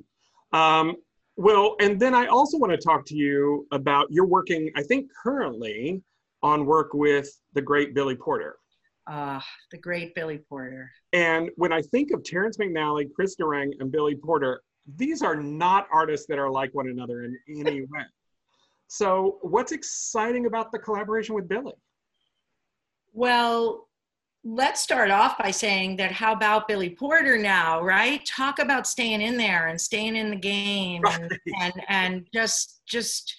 Um, 0.53 0.97
well, 1.41 1.75
and 1.81 1.99
then 1.99 2.15
I 2.15 2.27
also 2.27 2.59
want 2.59 2.71
to 2.71 2.77
talk 2.77 3.07
to 3.07 3.17
you 3.17 3.67
about 3.73 4.09
you're 4.11 4.27
working, 4.27 4.71
I 4.77 4.83
think, 4.83 5.11
currently 5.23 6.03
on 6.43 6.67
work 6.67 6.93
with 6.93 7.31
the 7.55 7.63
great 7.63 7.95
Billy 7.95 8.15
Porter. 8.15 8.57
Ah, 9.09 9.39
uh, 9.39 9.43
the 9.71 9.79
great 9.79 10.15
Billy 10.15 10.37
Porter. 10.37 10.91
And 11.15 11.49
when 11.57 11.73
I 11.73 11.81
think 11.81 12.11
of 12.11 12.23
Terrence 12.25 12.59
McNally, 12.59 13.11
Chris 13.15 13.37
Durang, 13.41 13.73
and 13.81 13.91
Billy 13.91 14.17
Porter, 14.17 14.61
these 14.97 15.23
are 15.23 15.35
not 15.35 15.89
artists 15.91 16.27
that 16.27 16.39
are 16.39 16.51
like 16.51 16.75
one 16.75 16.89
another 16.89 17.23
in 17.23 17.39
any 17.49 17.81
way. 17.91 18.05
So, 18.89 19.39
what's 19.41 19.73
exciting 19.73 20.45
about 20.45 20.73
the 20.73 20.79
collaboration 20.79 21.35
with 21.35 21.49
Billy? 21.49 21.73
Well, 23.15 23.89
let's 24.45 24.81
start 24.81 25.11
off 25.11 25.37
by 25.39 25.51
saying 25.51 25.97
that 25.97 26.13
how 26.13 26.33
about 26.33 26.67
Billy 26.67 26.91
Porter 26.91 27.37
now, 27.37 27.83
right? 27.83 28.25
Talk 28.25 28.59
about 28.59 28.87
staying 28.87 29.21
in 29.21 29.37
there 29.37 29.69
and 29.69 29.81
staying 29.81 30.17
in 30.17 30.31
the 30.31 30.37
game 30.37 31.03
right. 31.03 31.21
and, 31.21 31.41
and 31.61 31.73
and 31.89 32.27
just 32.33 32.81
just 32.89 33.37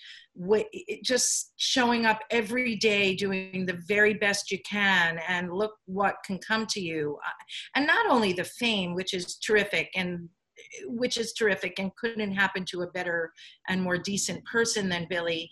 just 1.04 1.52
showing 1.58 2.06
up 2.06 2.20
every 2.30 2.76
day 2.78 3.16
doing 3.16 3.66
the 3.66 3.80
very 3.88 4.14
best 4.14 4.50
you 4.50 4.60
can 4.60 5.20
and 5.28 5.52
look 5.52 5.74
what 5.88 6.16
can 6.26 6.38
come 6.38 6.66
to 6.66 6.80
you 6.80 7.18
uh, 7.26 7.44
and 7.76 7.86
not 7.86 8.10
only 8.10 8.32
the 8.32 8.44
fame 8.44 8.96
which 8.96 9.14
is 9.14 9.36
terrific 9.40 9.90
and 9.94 10.30
which 10.86 11.18
is 11.18 11.34
terrific 11.34 11.80
and 11.80 11.94
couldn't 11.98 12.32
happen 12.32 12.64
to 12.64 12.84
a 12.84 12.92
better 12.92 13.30
and 13.68 13.82
more 13.82 13.98
decent 13.98 14.42
person 14.46 14.88
than 14.88 15.06
Billy 15.10 15.50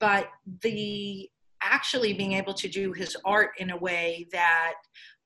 but 0.00 0.26
the 0.62 1.28
actually 1.62 2.12
being 2.12 2.32
able 2.32 2.54
to 2.54 2.68
do 2.68 2.92
his 2.92 3.16
art 3.24 3.50
in 3.58 3.70
a 3.70 3.76
way 3.76 4.26
that 4.32 4.74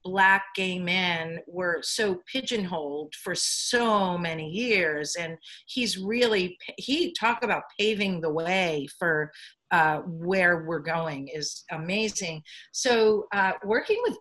black 0.04 0.44
gay 0.54 0.78
men 0.78 1.38
were 1.46 1.80
so 1.82 2.20
pigeonholed 2.30 3.14
for 3.14 3.34
so 3.34 4.18
many 4.18 4.48
years. 4.50 5.16
And 5.18 5.36
he's 5.66 5.98
really 5.98 6.58
he 6.76 7.12
talk 7.18 7.42
about 7.42 7.62
paving 7.78 8.20
the 8.20 8.30
way 8.30 8.86
for 8.98 9.32
uh, 9.70 9.98
where 10.00 10.64
we're 10.66 10.78
going 10.78 11.28
is 11.28 11.64
amazing. 11.72 12.42
So 12.72 13.26
uh, 13.32 13.52
working 13.64 14.00
with 14.06 14.18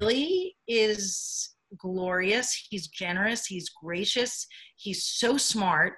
billy 0.00 0.56
is 0.68 1.50
glorious. 1.78 2.66
He's 2.70 2.88
generous. 2.88 3.46
He's 3.46 3.68
gracious. 3.82 4.46
He's 4.76 5.04
so 5.04 5.36
smart. 5.36 5.96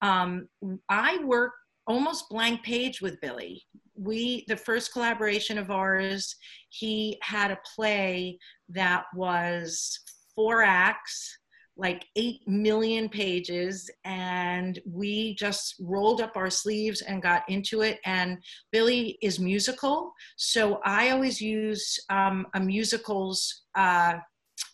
Um, 0.00 0.48
i 0.88 1.18
work 1.24 1.52
almost 1.88 2.28
blank 2.30 2.62
page 2.62 3.00
with 3.00 3.20
billy 3.20 3.62
we 3.98 4.44
the 4.48 4.56
first 4.56 4.92
collaboration 4.92 5.58
of 5.58 5.70
ours 5.70 6.34
he 6.70 7.18
had 7.22 7.50
a 7.50 7.58
play 7.74 8.38
that 8.68 9.04
was 9.14 10.00
four 10.34 10.62
acts 10.62 11.36
like 11.76 12.04
8 12.16 12.40
million 12.48 13.08
pages 13.08 13.88
and 14.04 14.80
we 14.84 15.36
just 15.36 15.76
rolled 15.80 16.20
up 16.20 16.36
our 16.36 16.50
sleeves 16.50 17.02
and 17.02 17.22
got 17.22 17.44
into 17.48 17.82
it. 17.82 18.00
And 18.04 18.38
billy 18.72 19.16
is 19.22 19.38
musical 19.38 20.12
so 20.36 20.80
i 20.84 21.10
always 21.10 21.40
use 21.40 21.98
um, 22.10 22.46
a 22.54 22.60
musical's 22.60 23.62
uh, 23.76 24.14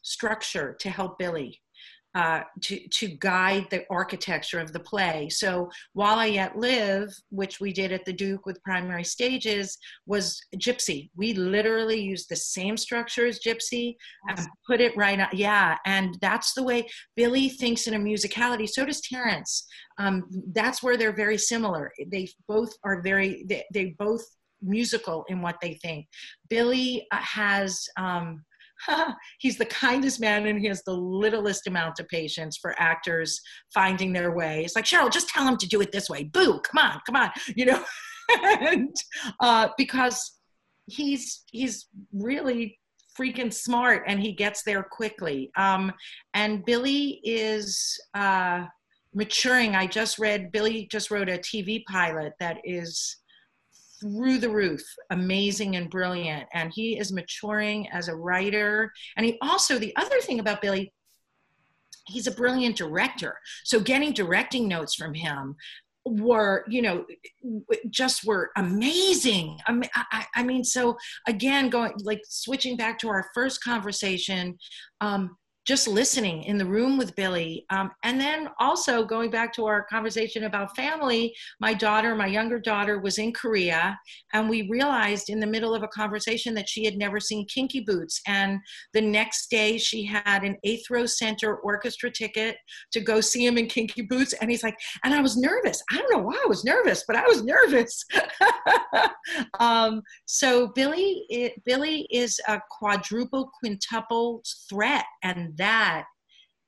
structure 0.02 0.76
to 0.80 0.90
help 0.90 1.18
billy 1.18 1.60
uh, 2.14 2.42
to, 2.62 2.78
to 2.88 3.08
guide 3.08 3.66
the 3.70 3.84
architecture 3.90 4.60
of 4.60 4.72
the 4.72 4.80
play. 4.80 5.28
So 5.28 5.70
While 5.92 6.18
I 6.18 6.26
Yet 6.26 6.56
Live, 6.56 7.12
which 7.30 7.60
we 7.60 7.72
did 7.72 7.92
at 7.92 8.04
the 8.04 8.12
Duke 8.12 8.46
with 8.46 8.62
primary 8.62 9.04
stages, 9.04 9.76
was 10.06 10.40
Gypsy. 10.56 11.10
We 11.16 11.34
literally 11.34 12.00
used 12.00 12.28
the 12.28 12.36
same 12.36 12.76
structure 12.76 13.26
as 13.26 13.40
Gypsy 13.40 13.96
and 14.28 14.38
put 14.66 14.80
it 14.80 14.96
right 14.96 15.18
on. 15.18 15.28
Yeah, 15.32 15.76
and 15.86 16.16
that's 16.20 16.54
the 16.54 16.62
way 16.62 16.86
Billy 17.16 17.48
thinks 17.48 17.86
in 17.86 17.94
a 17.94 17.98
musicality. 17.98 18.68
So 18.68 18.84
does 18.84 19.00
Terrence. 19.00 19.66
Um, 19.98 20.24
that's 20.52 20.82
where 20.82 20.96
they're 20.96 21.16
very 21.16 21.38
similar. 21.38 21.92
They 22.10 22.28
both 22.48 22.72
are 22.84 23.02
very, 23.02 23.44
they, 23.48 23.64
they 23.72 23.94
both 23.98 24.22
musical 24.62 25.24
in 25.28 25.42
what 25.42 25.56
they 25.60 25.74
think. 25.74 26.06
Billy 26.48 27.06
uh, 27.12 27.16
has, 27.16 27.86
um, 27.96 28.44
he's 29.38 29.58
the 29.58 29.66
kindest 29.66 30.20
man 30.20 30.46
and 30.46 30.60
he 30.60 30.66
has 30.66 30.82
the 30.84 30.92
littlest 30.92 31.66
amount 31.66 32.00
of 32.00 32.08
patience 32.08 32.58
for 32.60 32.74
actors 32.78 33.40
finding 33.72 34.12
their 34.12 34.34
way. 34.34 34.64
It's 34.64 34.76
like, 34.76 34.84
Cheryl, 34.84 35.10
just 35.10 35.28
tell 35.28 35.46
him 35.46 35.56
to 35.58 35.66
do 35.66 35.80
it 35.80 35.92
this 35.92 36.08
way. 36.08 36.24
Boo, 36.24 36.60
come 36.60 36.78
on, 36.78 37.00
come 37.06 37.16
on, 37.16 37.30
you 37.56 37.66
know? 37.66 37.84
and 38.42 38.94
uh, 39.40 39.68
because 39.76 40.38
he's, 40.86 41.42
he's 41.50 41.86
really 42.12 42.78
freaking 43.18 43.52
smart 43.52 44.02
and 44.06 44.20
he 44.20 44.32
gets 44.32 44.62
there 44.64 44.82
quickly. 44.82 45.50
Um, 45.56 45.92
and 46.34 46.64
Billy 46.64 47.20
is 47.22 47.98
uh, 48.14 48.66
maturing. 49.14 49.76
I 49.76 49.86
just 49.86 50.18
read, 50.18 50.50
Billy 50.52 50.88
just 50.90 51.10
wrote 51.10 51.28
a 51.28 51.38
TV 51.38 51.84
pilot 51.86 52.32
that 52.40 52.58
is 52.64 53.16
through 54.04 54.36
the 54.38 54.50
roof, 54.50 54.82
amazing 55.10 55.76
and 55.76 55.88
brilliant. 55.88 56.46
And 56.52 56.70
he 56.74 56.98
is 56.98 57.10
maturing 57.10 57.88
as 57.88 58.08
a 58.08 58.14
writer. 58.14 58.92
And 59.16 59.24
he 59.24 59.38
also, 59.40 59.78
the 59.78 59.96
other 59.96 60.20
thing 60.20 60.40
about 60.40 60.60
Billy, 60.60 60.92
he's 62.06 62.26
a 62.26 62.32
brilliant 62.32 62.76
director. 62.76 63.38
So 63.64 63.80
getting 63.80 64.12
directing 64.12 64.68
notes 64.68 64.94
from 64.94 65.14
him 65.14 65.56
were 66.06 66.66
you 66.68 66.82
know 66.82 67.06
just 67.88 68.26
were 68.26 68.50
amazing 68.58 69.58
I, 69.66 69.88
I, 70.12 70.26
I 70.34 70.42
mean 70.42 70.62
so 70.62 70.98
again 71.26 71.70
going 71.70 71.94
like 72.02 72.20
switching 72.28 72.76
back 72.76 72.98
to 72.98 73.08
our 73.08 73.30
first 73.32 73.64
conversation 73.64 74.58
um 75.00 75.34
just 75.66 75.88
listening 75.88 76.42
in 76.44 76.58
the 76.58 76.64
room 76.64 76.98
with 76.98 77.16
Billy. 77.16 77.64
Um, 77.70 77.90
and 78.02 78.20
then 78.20 78.48
also 78.60 79.04
going 79.04 79.30
back 79.30 79.52
to 79.54 79.64
our 79.64 79.84
conversation 79.84 80.44
about 80.44 80.76
family, 80.76 81.34
my 81.60 81.72
daughter, 81.72 82.14
my 82.14 82.26
younger 82.26 82.58
daughter, 82.58 82.98
was 83.00 83.18
in 83.18 83.32
Korea, 83.32 83.98
and 84.32 84.48
we 84.48 84.68
realized 84.68 85.30
in 85.30 85.40
the 85.40 85.46
middle 85.46 85.74
of 85.74 85.82
a 85.82 85.88
conversation 85.88 86.54
that 86.54 86.68
she 86.68 86.84
had 86.84 86.96
never 86.96 87.18
seen 87.18 87.46
Kinky 87.46 87.80
Boots. 87.80 88.20
And 88.26 88.60
the 88.92 89.00
next 89.00 89.50
day, 89.50 89.78
she 89.78 90.04
had 90.04 90.44
an 90.44 90.56
eighth 90.64 90.90
row 90.90 91.06
center 91.06 91.56
orchestra 91.56 92.10
ticket 92.10 92.56
to 92.92 93.00
go 93.00 93.20
see 93.20 93.46
him 93.46 93.56
in 93.56 93.66
Kinky 93.66 94.02
Boots. 94.02 94.34
And 94.34 94.50
he's 94.50 94.62
like, 94.62 94.76
and 95.02 95.14
I 95.14 95.20
was 95.20 95.36
nervous. 95.36 95.82
I 95.90 95.96
don't 95.96 96.12
know 96.12 96.22
why 96.22 96.40
I 96.44 96.48
was 96.48 96.64
nervous, 96.64 97.04
but 97.06 97.16
I 97.16 97.26
was 97.26 97.42
nervous. 97.42 98.04
um, 99.60 100.02
so 100.26 100.68
Billy, 100.68 101.24
it, 101.30 101.64
Billy 101.64 102.06
is 102.10 102.38
a 102.48 102.60
quadruple, 102.70 103.50
quintuple 103.60 104.42
threat, 104.68 105.04
and 105.22 105.53
that 105.56 106.04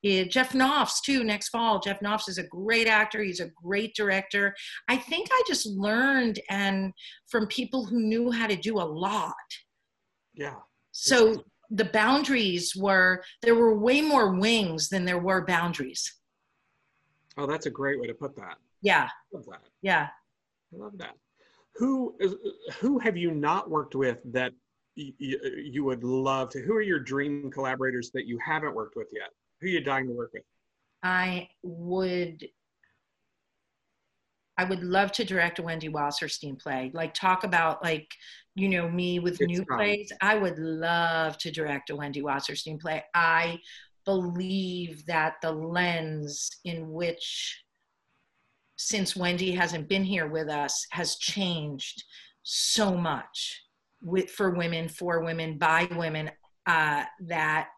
is 0.03 0.28
Jeff 0.28 0.53
Nauffts 0.53 1.01
too 1.03 1.24
next 1.24 1.49
fall. 1.49 1.80
Jeff 1.80 2.01
Nauffts 2.01 2.28
is 2.28 2.39
a 2.39 2.45
great 2.45 2.87
actor. 2.87 3.22
He's 3.22 3.41
a 3.41 3.51
great 3.62 3.95
director. 3.95 4.55
I 4.89 4.97
think 4.97 5.28
I 5.30 5.43
just 5.47 5.66
learned 5.66 6.41
and 6.49 6.93
from 7.28 7.47
people 7.49 7.84
who 7.84 8.01
knew 8.01 8.30
how 8.30 8.47
to 8.47 8.57
do 8.57 8.78
a 8.78 8.80
lot. 8.82 9.34
Yeah. 10.34 10.57
So 10.93 11.45
the 11.70 11.87
boundaries 11.87 12.74
were 12.76 13.22
there 13.43 13.55
were 13.55 13.78
way 13.78 14.01
more 14.01 14.32
wings 14.34 14.89
than 14.89 15.05
there 15.05 15.18
were 15.18 15.45
boundaries. 15.45 16.14
Oh, 17.37 17.47
that's 17.47 17.66
a 17.66 17.70
great 17.70 18.01
way 18.01 18.07
to 18.07 18.14
put 18.14 18.37
that. 18.37 18.57
Yeah. 18.82 19.09
I 19.09 19.37
love 19.37 19.47
that. 19.47 19.62
Yeah. 19.82 20.09
I 20.72 20.76
love 20.76 20.99
that. 20.99 21.14
Who 21.74 22.14
is 22.20 22.34
who 22.80 22.99
have 23.01 23.16
you 23.16 23.32
not 23.32 23.68
worked 23.68 23.95
with 23.95 24.18
that 24.32 24.53
you, 24.97 25.38
uh, 25.44 25.49
you 25.62 25.84
would 25.84 26.03
love 26.03 26.51
to? 26.51 26.61
Who 26.61 26.74
are 26.74 26.82
your 26.82 26.99
dream 26.99 27.51
collaborators 27.51 28.11
that 28.14 28.26
you 28.26 28.38
haven't 28.44 28.74
worked 28.74 28.97
with 28.97 29.09
yet? 29.12 29.28
Who 29.61 29.66
are 29.68 29.70
you 29.70 29.80
dying 29.80 30.07
to 30.09 30.12
work 30.12 30.30
with? 30.32 30.42
I 31.03 31.49
would 31.62 32.44
I 34.59 34.64
would 34.64 34.82
love 34.82 35.12
to 35.12 35.24
direct 35.24 35.59
a 35.59 35.62
Wendy 35.62 35.90
Wasserstein 35.90 36.59
play. 36.59 36.90
Like 36.94 37.12
talk 37.12 37.44
about 37.44 37.82
like, 37.84 38.11
you 38.55 38.70
know, 38.70 38.88
me 38.88 39.18
with 39.18 39.40
it's 39.40 39.47
new 39.47 39.64
fun. 39.68 39.78
plays. 39.78 40.11
I 40.22 40.36
would 40.36 40.59
love 40.59 41.36
to 41.38 41.51
direct 41.51 41.90
a 41.90 41.97
Wendy 41.97 42.22
Wasserstein 42.22 42.80
play. 42.80 43.05
I 43.14 43.59
believe 44.07 45.05
that 45.07 45.34
the 45.42 45.53
lens 45.53 46.51
in 46.64 46.90
which 46.90 47.62
since 48.76 49.14
Wendy 49.14 49.53
hasn't 49.53 49.88
been 49.88 50.05
here 50.05 50.28
with 50.28 50.49
us 50.49 50.86
has 50.90 51.16
changed 51.16 52.05
so 52.42 52.97
much 52.97 53.65
with 54.03 54.30
for 54.30 54.51
women, 54.51 54.88
for 54.88 55.24
women, 55.24 55.59
by 55.59 55.88
women, 55.97 56.30
uh, 56.66 57.05
that 57.28 57.68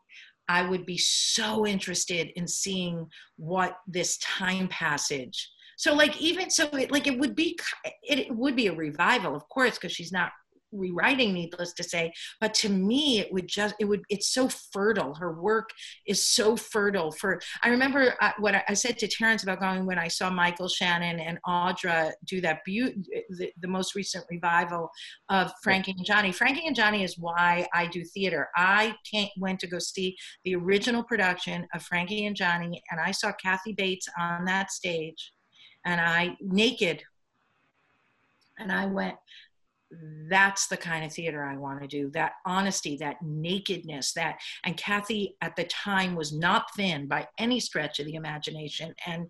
I 0.49 0.63
would 0.63 0.87
be 0.87 0.99
so 0.99 1.67
interested 1.67 2.31
in 2.37 2.49
seeing 2.49 3.07
what 3.37 3.77
this 3.87 4.19
time 4.19 4.69
passage. 4.69 5.51
So 5.77 5.95
like 5.95 6.21
even 6.21 6.51
so, 6.51 6.67
it, 6.69 6.91
like 6.91 7.07
it 7.07 7.19
would 7.19 7.37
be 7.37 7.59
it, 8.03 8.19
it 8.19 8.35
would 8.35 8.57
be 8.57 8.67
a 8.67 8.75
revival, 8.75 9.37
of 9.37 9.49
course, 9.49 9.75
because 9.75 9.93
she's 9.93 10.13
not 10.13 10.33
rewriting 10.73 11.33
needless 11.33 11.73
to 11.73 11.83
say 11.83 12.13
but 12.41 12.53
to 12.53 12.69
me 12.69 13.21
it 13.21 13.33
would 13.33 13.47
just 13.47 13.75
it 13.81 13.85
would 13.85 14.03
it's 14.11 14.29
so 14.29 14.49
fertile. 14.49 15.15
Her 15.15 15.33
work 15.33 15.71
is 16.07 16.25
so 16.25 16.57
fertile 16.57 17.11
for 17.11 17.41
i 17.63 17.69
remember 17.69 18.15
uh, 18.21 18.33
what 18.39 18.55
I, 18.55 18.75
said 18.75 18.99
to 18.99 19.09
terrence 19.09 19.43
about 19.43 19.61
going 19.61 19.87
when 19.87 19.99
i 19.99 20.09
saw 20.09 20.31
michael 20.31 20.69
shannon 20.69 21.21
and 21.21 21.39
audra 21.47 22.13
do 22.25 22.41
that 22.43 22.65
be- 22.65 22.95
the, 23.31 23.51
the 23.61 23.69
most 23.69 23.95
recent 23.95 24.25
revival 24.31 24.91
of 25.29 25.53
frankie 25.63 25.95
and 25.97 26.05
johnny. 26.05 26.33
Frankie 26.33 26.67
and 26.67 26.77
johnny 26.77 27.03
is 27.03 27.19
why 27.19 27.67
i 27.73 27.87
do 27.87 28.05
theater. 28.05 28.49
I 28.55 28.95
can't, 29.11 29.31
went 29.39 29.61
to 29.61 29.67
go 29.67 29.79
see 29.79 30.17
the 30.45 30.55
original 30.55 31.03
production 31.03 31.67
of 31.75 31.83
frankie 31.83 32.27
and 32.27 32.37
johnny 32.37 32.83
and 32.91 33.01
i 33.01 33.11
saw 33.11 33.33
kathy 33.33 33.73
bates 33.73 34.09
on 34.19 34.45
that 34.45 34.71
stage 34.71 35.33
and 35.85 36.01
i 36.01 36.37
naked. 36.41 37.03
And 38.59 38.73
i 38.73 38.87
went 38.87 39.17
that's 40.29 40.67
the 40.69 40.77
kind 40.77 41.05
of 41.05 41.13
theater 41.13 41.43
I 41.43 41.57
want 41.57 41.81
to 41.81 41.87
do. 41.87 42.11
That 42.11 42.33
honesty, 42.45 42.97
that 42.99 43.17
nakedness, 43.23 44.13
that 44.15 44.39
and 44.65 44.77
Kathy 44.77 45.37
at 45.41 45.57
the 45.57 45.65
time 45.65 46.15
was 46.15 46.33
not 46.33 46.67
thin 46.77 47.07
by 47.07 47.27
any 47.39 47.59
stretch 47.59 47.99
of 47.99 48.07
the 48.07 48.15
imagination. 48.15 48.95
And 49.07 49.27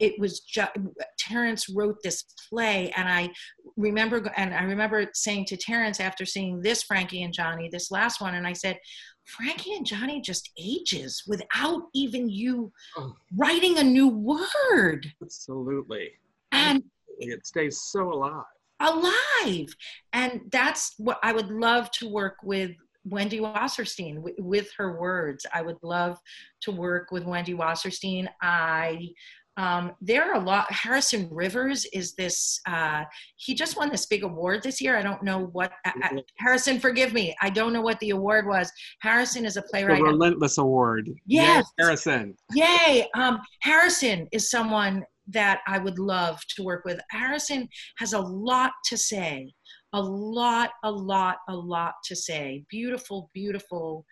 it 0.00 0.18
was 0.18 0.40
just 0.40 0.72
Terrence 1.18 1.68
wrote 1.68 2.02
this 2.02 2.24
play, 2.48 2.92
and 2.96 3.08
I 3.08 3.30
remember 3.76 4.30
and 4.36 4.54
I 4.54 4.64
remember 4.64 5.06
saying 5.14 5.46
to 5.46 5.56
Terrence 5.56 6.00
after 6.00 6.24
seeing 6.24 6.60
this 6.60 6.82
Frankie 6.82 7.22
and 7.22 7.32
Johnny, 7.32 7.68
this 7.70 7.90
last 7.90 8.20
one, 8.20 8.34
and 8.34 8.46
I 8.46 8.54
said, 8.54 8.78
Frankie 9.24 9.74
and 9.74 9.86
Johnny 9.86 10.20
just 10.20 10.50
ages 10.60 11.22
without 11.28 11.82
even 11.94 12.28
you 12.28 12.72
oh. 12.96 13.14
writing 13.36 13.78
a 13.78 13.84
new 13.84 14.08
word. 14.08 15.06
Absolutely. 15.22 16.10
And 16.50 16.82
it 17.18 17.46
stays 17.46 17.80
so 17.80 18.12
alive 18.12 18.44
alive. 18.82 19.74
And 20.12 20.42
that's 20.50 20.94
what 20.98 21.18
I 21.22 21.32
would 21.32 21.50
love 21.50 21.90
to 21.92 22.08
work 22.08 22.36
with 22.42 22.72
Wendy 23.04 23.40
Wasserstein 23.40 24.20
with, 24.20 24.34
with 24.38 24.68
her 24.76 25.00
words. 25.00 25.46
I 25.52 25.62
would 25.62 25.78
love 25.82 26.18
to 26.62 26.70
work 26.70 27.10
with 27.10 27.24
Wendy 27.24 27.54
Wasserstein. 27.54 28.28
I 28.40 29.08
um, 29.58 29.92
there 30.00 30.22
are 30.22 30.40
a 30.40 30.44
lot. 30.44 30.72
Harrison 30.72 31.28
Rivers 31.30 31.84
is 31.92 32.14
this. 32.14 32.60
Uh, 32.66 33.04
he 33.36 33.54
just 33.54 33.76
won 33.76 33.90
this 33.90 34.06
big 34.06 34.22
award 34.22 34.62
this 34.62 34.80
year. 34.80 34.96
I 34.96 35.02
don't 35.02 35.22
know 35.22 35.50
what. 35.52 35.72
Uh 35.84 35.90
Harrison, 36.38 36.80
forgive 36.80 37.12
me. 37.12 37.34
I 37.42 37.50
don't 37.50 37.72
know 37.72 37.82
what 37.82 38.00
the 38.00 38.10
award 38.10 38.46
was. 38.46 38.72
Harrison 39.00 39.44
is 39.44 39.58
a 39.58 39.62
playwright. 39.62 39.98
The 39.98 40.04
Relentless 40.04 40.56
Award. 40.56 41.10
Yes, 41.26 41.66
yes 41.66 41.72
Harrison. 41.78 42.34
Yay! 42.54 43.06
Um, 43.14 43.40
Harrison 43.60 44.26
is 44.32 44.50
someone 44.50 45.04
that 45.28 45.60
I 45.66 45.78
would 45.78 45.98
love 45.98 46.40
to 46.56 46.62
work 46.62 46.84
with. 46.84 47.00
Harrison 47.10 47.68
has 47.98 48.12
a 48.12 48.20
lot 48.20 48.72
to 48.86 48.96
say, 48.96 49.52
a 49.92 50.00
lot, 50.00 50.70
a 50.84 50.90
lot, 50.90 51.38
a 51.48 51.54
lot 51.54 51.94
to 52.04 52.16
say. 52.16 52.64
Beautiful, 52.68 53.30
beautiful, 53.34 54.04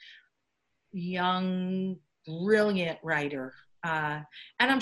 young, 0.93 1.97
brilliant 2.27 2.99
writer. 3.03 3.53
Uh, 3.85 4.21
and 4.61 4.71
I'm, 4.71 4.81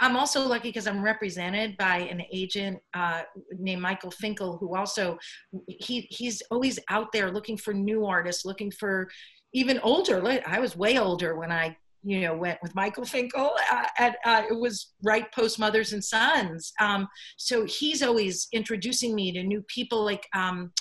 I'm 0.00 0.16
also 0.16 0.46
lucky 0.46 0.68
because 0.68 0.86
I'm 0.86 1.02
represented 1.02 1.76
by 1.76 1.98
an 1.98 2.22
agent 2.32 2.78
uh, 2.94 3.22
named 3.58 3.82
Michael 3.82 4.10
Finkel, 4.10 4.56
who 4.58 4.76
also 4.76 5.18
he 5.66 6.02
he's 6.10 6.42
always 6.50 6.78
out 6.88 7.12
there 7.12 7.30
looking 7.30 7.56
for 7.56 7.74
new 7.74 8.06
artists, 8.06 8.44
looking 8.44 8.70
for 8.70 9.10
even 9.52 9.80
older. 9.80 10.40
I 10.46 10.60
was 10.60 10.76
way 10.76 10.98
older 10.98 11.36
when 11.36 11.50
I 11.50 11.76
you 12.04 12.20
know 12.20 12.34
went 12.34 12.58
with 12.62 12.74
michael 12.74 13.04
finkel 13.04 13.52
uh, 13.70 13.86
at 13.98 14.16
uh, 14.24 14.42
it 14.50 14.58
was 14.58 14.92
right 15.02 15.32
post 15.32 15.58
mothers 15.58 15.92
and 15.92 16.04
sons 16.04 16.72
um, 16.80 17.06
so 17.36 17.64
he's 17.64 18.02
always 18.02 18.48
introducing 18.52 19.14
me 19.14 19.32
to 19.32 19.42
new 19.42 19.62
people 19.68 20.04
like 20.04 20.26
um, 20.34 20.72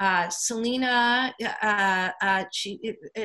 uh, 0.00 0.28
selena 0.28 1.34
uh, 1.62 2.10
uh, 2.22 2.44
she 2.52 2.78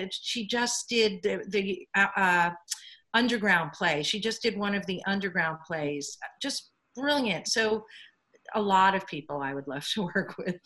she 0.09 0.47
just 0.47 0.89
did 0.89 1.21
the, 1.21 1.43
the 1.49 1.87
uh, 1.95 2.49
underground 3.13 3.71
play. 3.73 4.03
She 4.03 4.19
just 4.19 4.41
did 4.41 4.57
one 4.57 4.75
of 4.75 4.85
the 4.85 5.01
underground 5.05 5.59
plays. 5.65 6.17
Just 6.41 6.71
brilliant. 6.95 7.47
So 7.47 7.85
a 8.55 8.61
lot 8.61 8.95
of 8.95 9.05
people 9.07 9.41
I 9.41 9.53
would 9.53 9.67
love 9.67 9.87
to 9.93 10.03
work 10.15 10.35
with. 10.37 10.57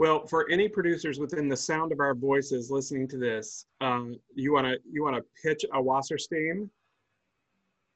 Well, 0.00 0.26
for 0.26 0.50
any 0.50 0.66
producers 0.66 1.18
within 1.18 1.46
the 1.46 1.56
sound 1.56 1.92
of 1.92 2.00
our 2.00 2.14
voices 2.14 2.70
listening 2.70 3.06
to 3.08 3.18
this, 3.18 3.66
um, 3.82 4.16
you 4.34 4.50
want 4.50 4.66
to 4.66 4.78
you 4.90 5.02
want 5.02 5.14
to 5.14 5.22
pitch 5.42 5.62
a 5.74 5.76
Wasserstein? 5.76 6.70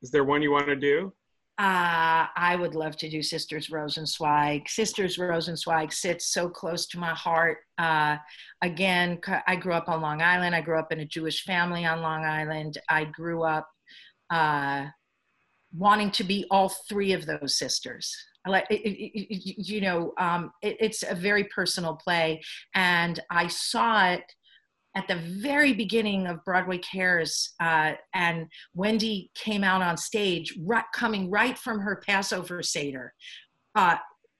Is 0.02 0.10
there 0.10 0.22
one 0.22 0.42
you 0.42 0.50
want 0.50 0.66
to 0.66 0.76
do? 0.76 1.14
Uh, 1.56 2.28
I 2.36 2.58
would 2.60 2.74
love 2.74 2.98
to 2.98 3.08
do 3.08 3.22
Sisters 3.22 3.68
Rosenzweig. 3.68 4.68
Sisters 4.68 5.16
Rosenzweig 5.16 5.94
sits 5.94 6.26
so 6.26 6.46
close 6.46 6.86
to 6.88 6.98
my 6.98 7.14
heart. 7.14 7.58
Uh, 7.78 8.18
again, 8.60 9.18
I 9.46 9.56
grew 9.56 9.72
up 9.72 9.88
on 9.88 10.02
Long 10.02 10.20
Island. 10.20 10.54
I 10.54 10.60
grew 10.60 10.78
up 10.78 10.92
in 10.92 11.00
a 11.00 11.06
Jewish 11.06 11.42
family 11.44 11.86
on 11.86 12.02
Long 12.02 12.22
Island. 12.22 12.76
I 12.90 13.04
grew 13.04 13.44
up 13.44 13.66
uh, 14.28 14.88
wanting 15.72 16.10
to 16.10 16.24
be 16.24 16.44
all 16.50 16.68
three 16.68 17.14
of 17.14 17.24
those 17.24 17.56
sisters. 17.56 18.14
I 18.46 18.50
like, 18.50 18.66
it, 18.70 18.74
it, 18.74 19.34
it, 19.34 19.68
you 19.68 19.80
know, 19.80 20.12
um, 20.18 20.52
it's 20.62 21.02
a 21.02 21.14
very 21.14 21.44
personal 21.44 21.96
play, 21.96 22.42
and 22.74 23.20
I 23.30 23.46
saw 23.48 24.10
it 24.10 24.22
at 24.96 25.08
the 25.08 25.16
very 25.16 25.72
beginning 25.72 26.26
of 26.26 26.44
Broadway 26.44 26.78
Cares, 26.78 27.54
uh, 27.60 27.92
and 28.14 28.46
Wendy 28.74 29.30
came 29.34 29.64
out 29.64 29.82
on 29.82 29.96
stage, 29.96 30.56
right, 30.62 30.84
coming 30.94 31.30
right 31.30 31.58
from 31.58 31.80
her 31.80 32.02
Passover 32.06 32.62
Seder, 32.62 33.12
uh, 33.74 33.96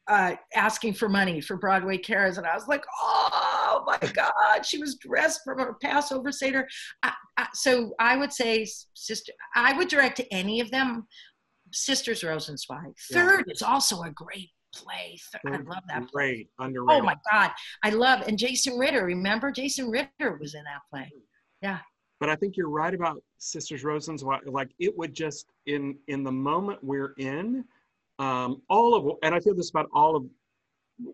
uh, 0.06 0.36
asking 0.54 0.94
for 0.94 1.08
money 1.08 1.40
for 1.40 1.56
Broadway 1.56 1.98
Cares. 1.98 2.38
And 2.38 2.46
I 2.46 2.54
was 2.54 2.68
like, 2.68 2.84
oh 3.00 3.82
my 3.86 3.98
God, 4.14 4.64
she 4.64 4.78
was 4.78 4.96
dressed 4.96 5.40
from 5.44 5.58
her 5.58 5.74
Passover 5.82 6.30
Seder. 6.30 6.68
I, 7.02 7.12
I, 7.36 7.46
so 7.54 7.94
I 7.98 8.16
would 8.16 8.32
say, 8.32 8.66
sister, 8.94 9.32
I 9.56 9.76
would 9.76 9.88
direct 9.88 10.18
to 10.18 10.32
any 10.32 10.60
of 10.60 10.70
them. 10.70 11.06
Sisters 11.74 12.22
Rosenzweig. 12.22 12.94
Third 13.12 13.44
yeah. 13.46 13.52
is 13.52 13.62
also 13.62 14.02
a 14.02 14.10
great 14.10 14.50
play. 14.74 15.18
I 15.46 15.56
love 15.56 15.82
that 15.88 16.08
play. 16.08 16.08
Great, 16.12 16.50
underrated. 16.58 17.02
Oh 17.02 17.04
my 17.04 17.16
God, 17.30 17.50
I 17.82 17.90
love 17.90 18.22
and 18.26 18.38
Jason 18.38 18.78
Ritter. 18.78 19.04
Remember, 19.04 19.50
Jason 19.50 19.90
Ritter 19.90 20.38
was 20.40 20.54
in 20.54 20.64
that 20.64 20.80
play. 20.90 21.10
Yeah. 21.62 21.78
But 22.20 22.30
I 22.30 22.36
think 22.36 22.56
you're 22.56 22.70
right 22.70 22.94
about 22.94 23.22
Sisters 23.38 23.84
Rosen's. 23.84 24.22
Like 24.22 24.70
it 24.78 24.96
would 24.96 25.14
just 25.14 25.46
in 25.66 25.98
in 26.08 26.24
the 26.24 26.32
moment 26.32 26.78
we're 26.82 27.14
in, 27.18 27.64
um, 28.18 28.62
all 28.68 28.94
of 28.94 29.18
and 29.22 29.34
I 29.34 29.40
feel 29.40 29.54
this 29.54 29.70
about 29.70 29.88
all 29.92 30.16
of 30.16 30.24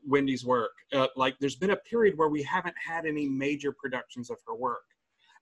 Wendy's 0.07 0.45
work. 0.45 0.73
Uh, 0.93 1.09
like 1.17 1.37
there's 1.41 1.57
been 1.57 1.71
a 1.71 1.77
period 1.77 2.17
where 2.17 2.29
we 2.29 2.43
haven't 2.43 2.77
had 2.85 3.07
any 3.07 3.27
major 3.27 3.73
productions 3.73 4.31
of 4.31 4.37
her 4.47 4.55
work, 4.55 4.85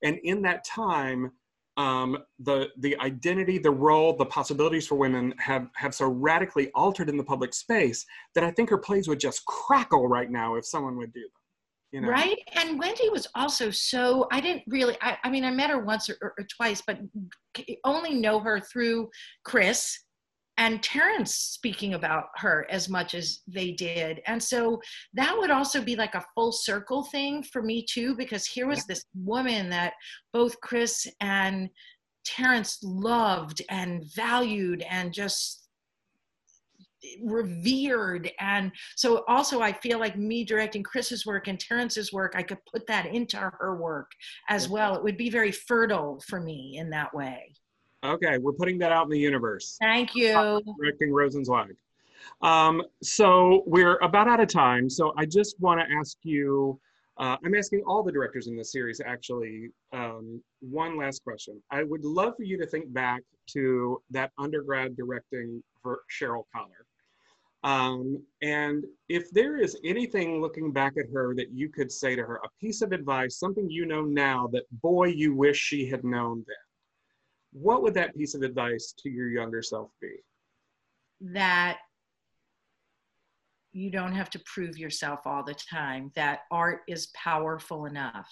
and 0.02 0.18
in 0.22 0.42
that 0.42 0.64
time, 0.64 1.32
um, 1.78 2.18
the 2.40 2.68
the 2.78 2.98
identity, 2.98 3.56
the 3.56 3.70
role, 3.70 4.16
the 4.16 4.26
possibilities 4.26 4.86
for 4.86 4.96
women 4.96 5.32
have 5.38 5.68
have 5.74 5.94
so 5.94 6.08
radically 6.08 6.70
altered 6.74 7.08
in 7.08 7.16
the 7.16 7.24
public 7.24 7.54
space 7.54 8.04
that 8.34 8.42
I 8.42 8.50
think 8.50 8.68
her 8.70 8.78
plays 8.78 9.06
would 9.08 9.20
just 9.20 9.44
crackle 9.46 10.08
right 10.08 10.30
now 10.30 10.56
if 10.56 10.66
someone 10.66 10.96
would 10.98 11.12
do 11.12 11.20
them. 11.20 11.30
You 11.92 12.00
know? 12.02 12.08
Right, 12.08 12.36
and 12.54 12.78
Wendy 12.78 13.08
was 13.08 13.28
also 13.34 13.70
so. 13.70 14.26
I 14.32 14.40
didn't 14.40 14.64
really. 14.66 14.96
I, 15.00 15.16
I 15.22 15.30
mean, 15.30 15.44
I 15.44 15.52
met 15.52 15.70
her 15.70 15.78
once 15.78 16.10
or, 16.10 16.18
or, 16.20 16.34
or 16.36 16.46
twice, 16.54 16.82
but 16.84 16.98
only 17.84 18.14
know 18.14 18.40
her 18.40 18.60
through 18.60 19.08
Chris 19.44 19.98
and 20.58 20.82
Terrence 20.82 21.34
speaking 21.34 21.94
about 21.94 22.26
her 22.36 22.66
as 22.68 22.88
much 22.88 23.14
as 23.14 23.40
they 23.46 23.70
did. 23.70 24.20
And 24.26 24.42
so 24.42 24.82
that 25.14 25.34
would 25.38 25.50
also 25.50 25.80
be 25.80 25.94
like 25.94 26.16
a 26.16 26.24
full 26.34 26.50
circle 26.50 27.04
thing 27.04 27.44
for 27.44 27.62
me 27.62 27.86
too, 27.88 28.16
because 28.16 28.44
here 28.44 28.66
was 28.66 28.84
this 28.84 29.04
woman 29.14 29.70
that 29.70 29.94
both 30.32 30.60
Chris 30.60 31.06
and 31.20 31.70
Terrence 32.26 32.80
loved 32.82 33.62
and 33.70 34.04
valued 34.14 34.82
and 34.82 35.14
just 35.14 35.68
revered. 37.22 38.28
And 38.40 38.72
so 38.96 39.24
also 39.28 39.60
i 39.60 39.72
feel 39.72 40.00
like 40.00 40.18
me 40.18 40.42
directing 40.42 40.82
chris's 40.82 41.24
work 41.24 41.46
and 41.46 41.58
terrence's 41.60 42.12
work 42.12 42.32
i 42.34 42.42
could 42.42 42.58
put 42.70 42.84
that 42.88 43.06
into 43.06 43.36
her 43.38 43.76
work 43.76 44.10
as 44.48 44.68
well. 44.68 44.96
It 44.96 45.04
would 45.04 45.16
be 45.16 45.30
very 45.30 45.52
fertile 45.52 46.20
for 46.26 46.40
me 46.40 46.76
in 46.76 46.90
that 46.90 47.14
way 47.14 47.54
Okay, 48.04 48.38
we're 48.38 48.52
putting 48.52 48.78
that 48.78 48.92
out 48.92 49.04
in 49.04 49.10
the 49.10 49.18
universe. 49.18 49.76
Thank 49.80 50.14
you. 50.14 50.62
Directing 50.80 51.10
Rosenzweig. 51.10 51.74
Um, 52.42 52.82
so 53.02 53.64
we're 53.66 53.96
about 53.96 54.28
out 54.28 54.40
of 54.40 54.48
time. 54.48 54.88
So 54.88 55.12
I 55.16 55.26
just 55.26 55.58
want 55.60 55.80
to 55.80 55.86
ask 55.96 56.16
you, 56.22 56.78
uh, 57.18 57.36
I'm 57.44 57.54
asking 57.56 57.82
all 57.86 58.04
the 58.04 58.12
directors 58.12 58.46
in 58.46 58.56
this 58.56 58.70
series 58.70 59.00
actually, 59.04 59.70
um, 59.92 60.40
one 60.60 60.96
last 60.96 61.24
question. 61.24 61.60
I 61.72 61.82
would 61.82 62.04
love 62.04 62.36
for 62.36 62.44
you 62.44 62.56
to 62.58 62.66
think 62.66 62.92
back 62.92 63.22
to 63.48 64.00
that 64.10 64.30
undergrad 64.38 64.96
directing 64.96 65.62
for 65.82 66.00
Cheryl 66.08 66.44
Kaller. 66.54 66.84
Um, 67.64 68.22
and 68.40 68.84
if 69.08 69.32
there 69.32 69.56
is 69.56 69.76
anything 69.84 70.40
looking 70.40 70.70
back 70.70 70.92
at 70.96 71.10
her 71.12 71.34
that 71.34 71.50
you 71.50 71.68
could 71.68 71.90
say 71.90 72.14
to 72.14 72.22
her, 72.22 72.36
a 72.36 72.48
piece 72.60 72.82
of 72.82 72.92
advice, 72.92 73.36
something 73.36 73.68
you 73.68 73.84
know 73.84 74.02
now 74.02 74.48
that 74.52 74.62
boy, 74.80 75.06
you 75.06 75.34
wish 75.34 75.58
she 75.58 75.88
had 75.88 76.04
known 76.04 76.44
then 76.46 76.56
what 77.52 77.82
would 77.82 77.94
that 77.94 78.16
piece 78.16 78.34
of 78.34 78.42
advice 78.42 78.94
to 78.98 79.08
your 79.08 79.28
younger 79.28 79.62
self 79.62 79.90
be? 80.00 80.16
That 81.20 81.78
you 83.72 83.90
don't 83.90 84.14
have 84.14 84.30
to 84.30 84.38
prove 84.40 84.78
yourself 84.78 85.20
all 85.26 85.42
the 85.42 85.54
time, 85.54 86.10
that 86.14 86.40
art 86.50 86.82
is 86.88 87.08
powerful 87.08 87.86
enough, 87.86 88.30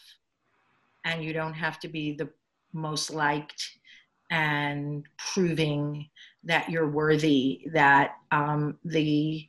and 1.04 1.22
you 1.22 1.32
don't 1.32 1.54
have 1.54 1.78
to 1.80 1.88
be 1.88 2.12
the 2.12 2.28
most 2.72 3.10
liked 3.10 3.78
and 4.30 5.04
proving 5.18 6.08
that 6.44 6.68
you're 6.68 6.90
worthy, 6.90 7.66
that 7.72 8.16
um, 8.32 8.76
the 8.84 9.48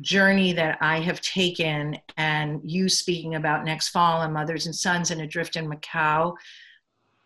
journey 0.00 0.52
that 0.52 0.78
I 0.80 1.00
have 1.00 1.20
taken, 1.20 1.98
and 2.16 2.60
you 2.62 2.88
speaking 2.88 3.34
about 3.34 3.64
next 3.64 3.88
fall 3.88 4.22
and 4.22 4.32
Mothers 4.32 4.66
and 4.66 4.74
Sons 4.74 5.10
and 5.10 5.20
Adrift 5.20 5.56
in 5.56 5.68
Macau, 5.68 6.36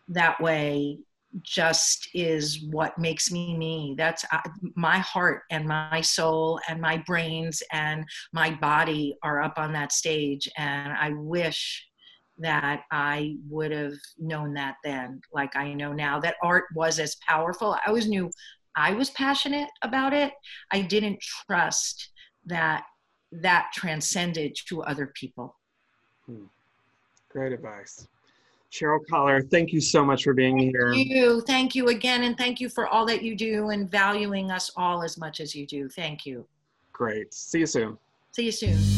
that 0.07 0.41
way 0.41 0.99
just 1.41 2.09
is 2.13 2.63
what 2.69 2.97
makes 2.97 3.31
me 3.31 3.57
me. 3.57 3.95
That's 3.97 4.23
uh, 4.31 4.39
my 4.75 4.99
heart 4.99 5.43
and 5.49 5.65
my 5.67 6.01
soul 6.01 6.59
and 6.69 6.79
my 6.79 6.97
brains 7.05 7.63
and 7.71 8.05
my 8.31 8.51
body 8.51 9.17
are 9.23 9.41
up 9.41 9.53
on 9.57 9.73
that 9.73 9.91
stage 9.91 10.49
and 10.57 10.93
i 10.93 11.11
wish 11.15 11.85
that 12.37 12.81
i 12.91 13.35
would 13.49 13.71
have 13.71 13.93
known 14.17 14.53
that 14.53 14.75
then 14.83 15.21
like 15.31 15.55
i 15.55 15.73
know 15.73 15.93
now 15.93 16.19
that 16.19 16.35
art 16.43 16.65
was 16.75 16.99
as 16.99 17.15
powerful. 17.27 17.73
I 17.73 17.87
always 17.87 18.07
knew 18.07 18.29
i 18.75 18.91
was 18.93 19.09
passionate 19.11 19.69
about 19.81 20.13
it. 20.13 20.33
I 20.71 20.81
didn't 20.81 21.19
trust 21.21 22.09
that 22.45 22.83
that 23.31 23.71
transcended 23.73 24.55
to 24.67 24.83
other 24.83 25.11
people. 25.15 25.55
Hmm. 26.25 26.45
great 27.29 27.53
advice 27.53 28.07
Cheryl 28.73 28.99
Kaller, 29.07 29.47
thank 29.51 29.71
you 29.71 29.79
so 29.79 30.03
much 30.03 30.23
for 30.23 30.33
being 30.33 30.57
thank 30.57 30.71
here. 30.71 30.91
Thank 30.93 31.07
you. 31.09 31.41
Thank 31.41 31.75
you 31.75 31.87
again. 31.89 32.23
And 32.23 32.35
thank 32.35 32.59
you 32.59 32.69
for 32.69 32.87
all 32.87 33.05
that 33.05 33.21
you 33.21 33.35
do 33.35 33.69
and 33.69 33.89
valuing 33.89 34.49
us 34.49 34.71
all 34.75 35.03
as 35.03 35.15
much 35.15 35.39
as 35.39 35.53
you 35.53 35.67
do. 35.67 35.87
Thank 35.89 36.25
you. 36.25 36.45
Great. 36.91 37.31
See 37.33 37.59
you 37.59 37.67
soon. 37.67 37.97
See 38.31 38.45
you 38.45 38.51
soon. 38.51 38.92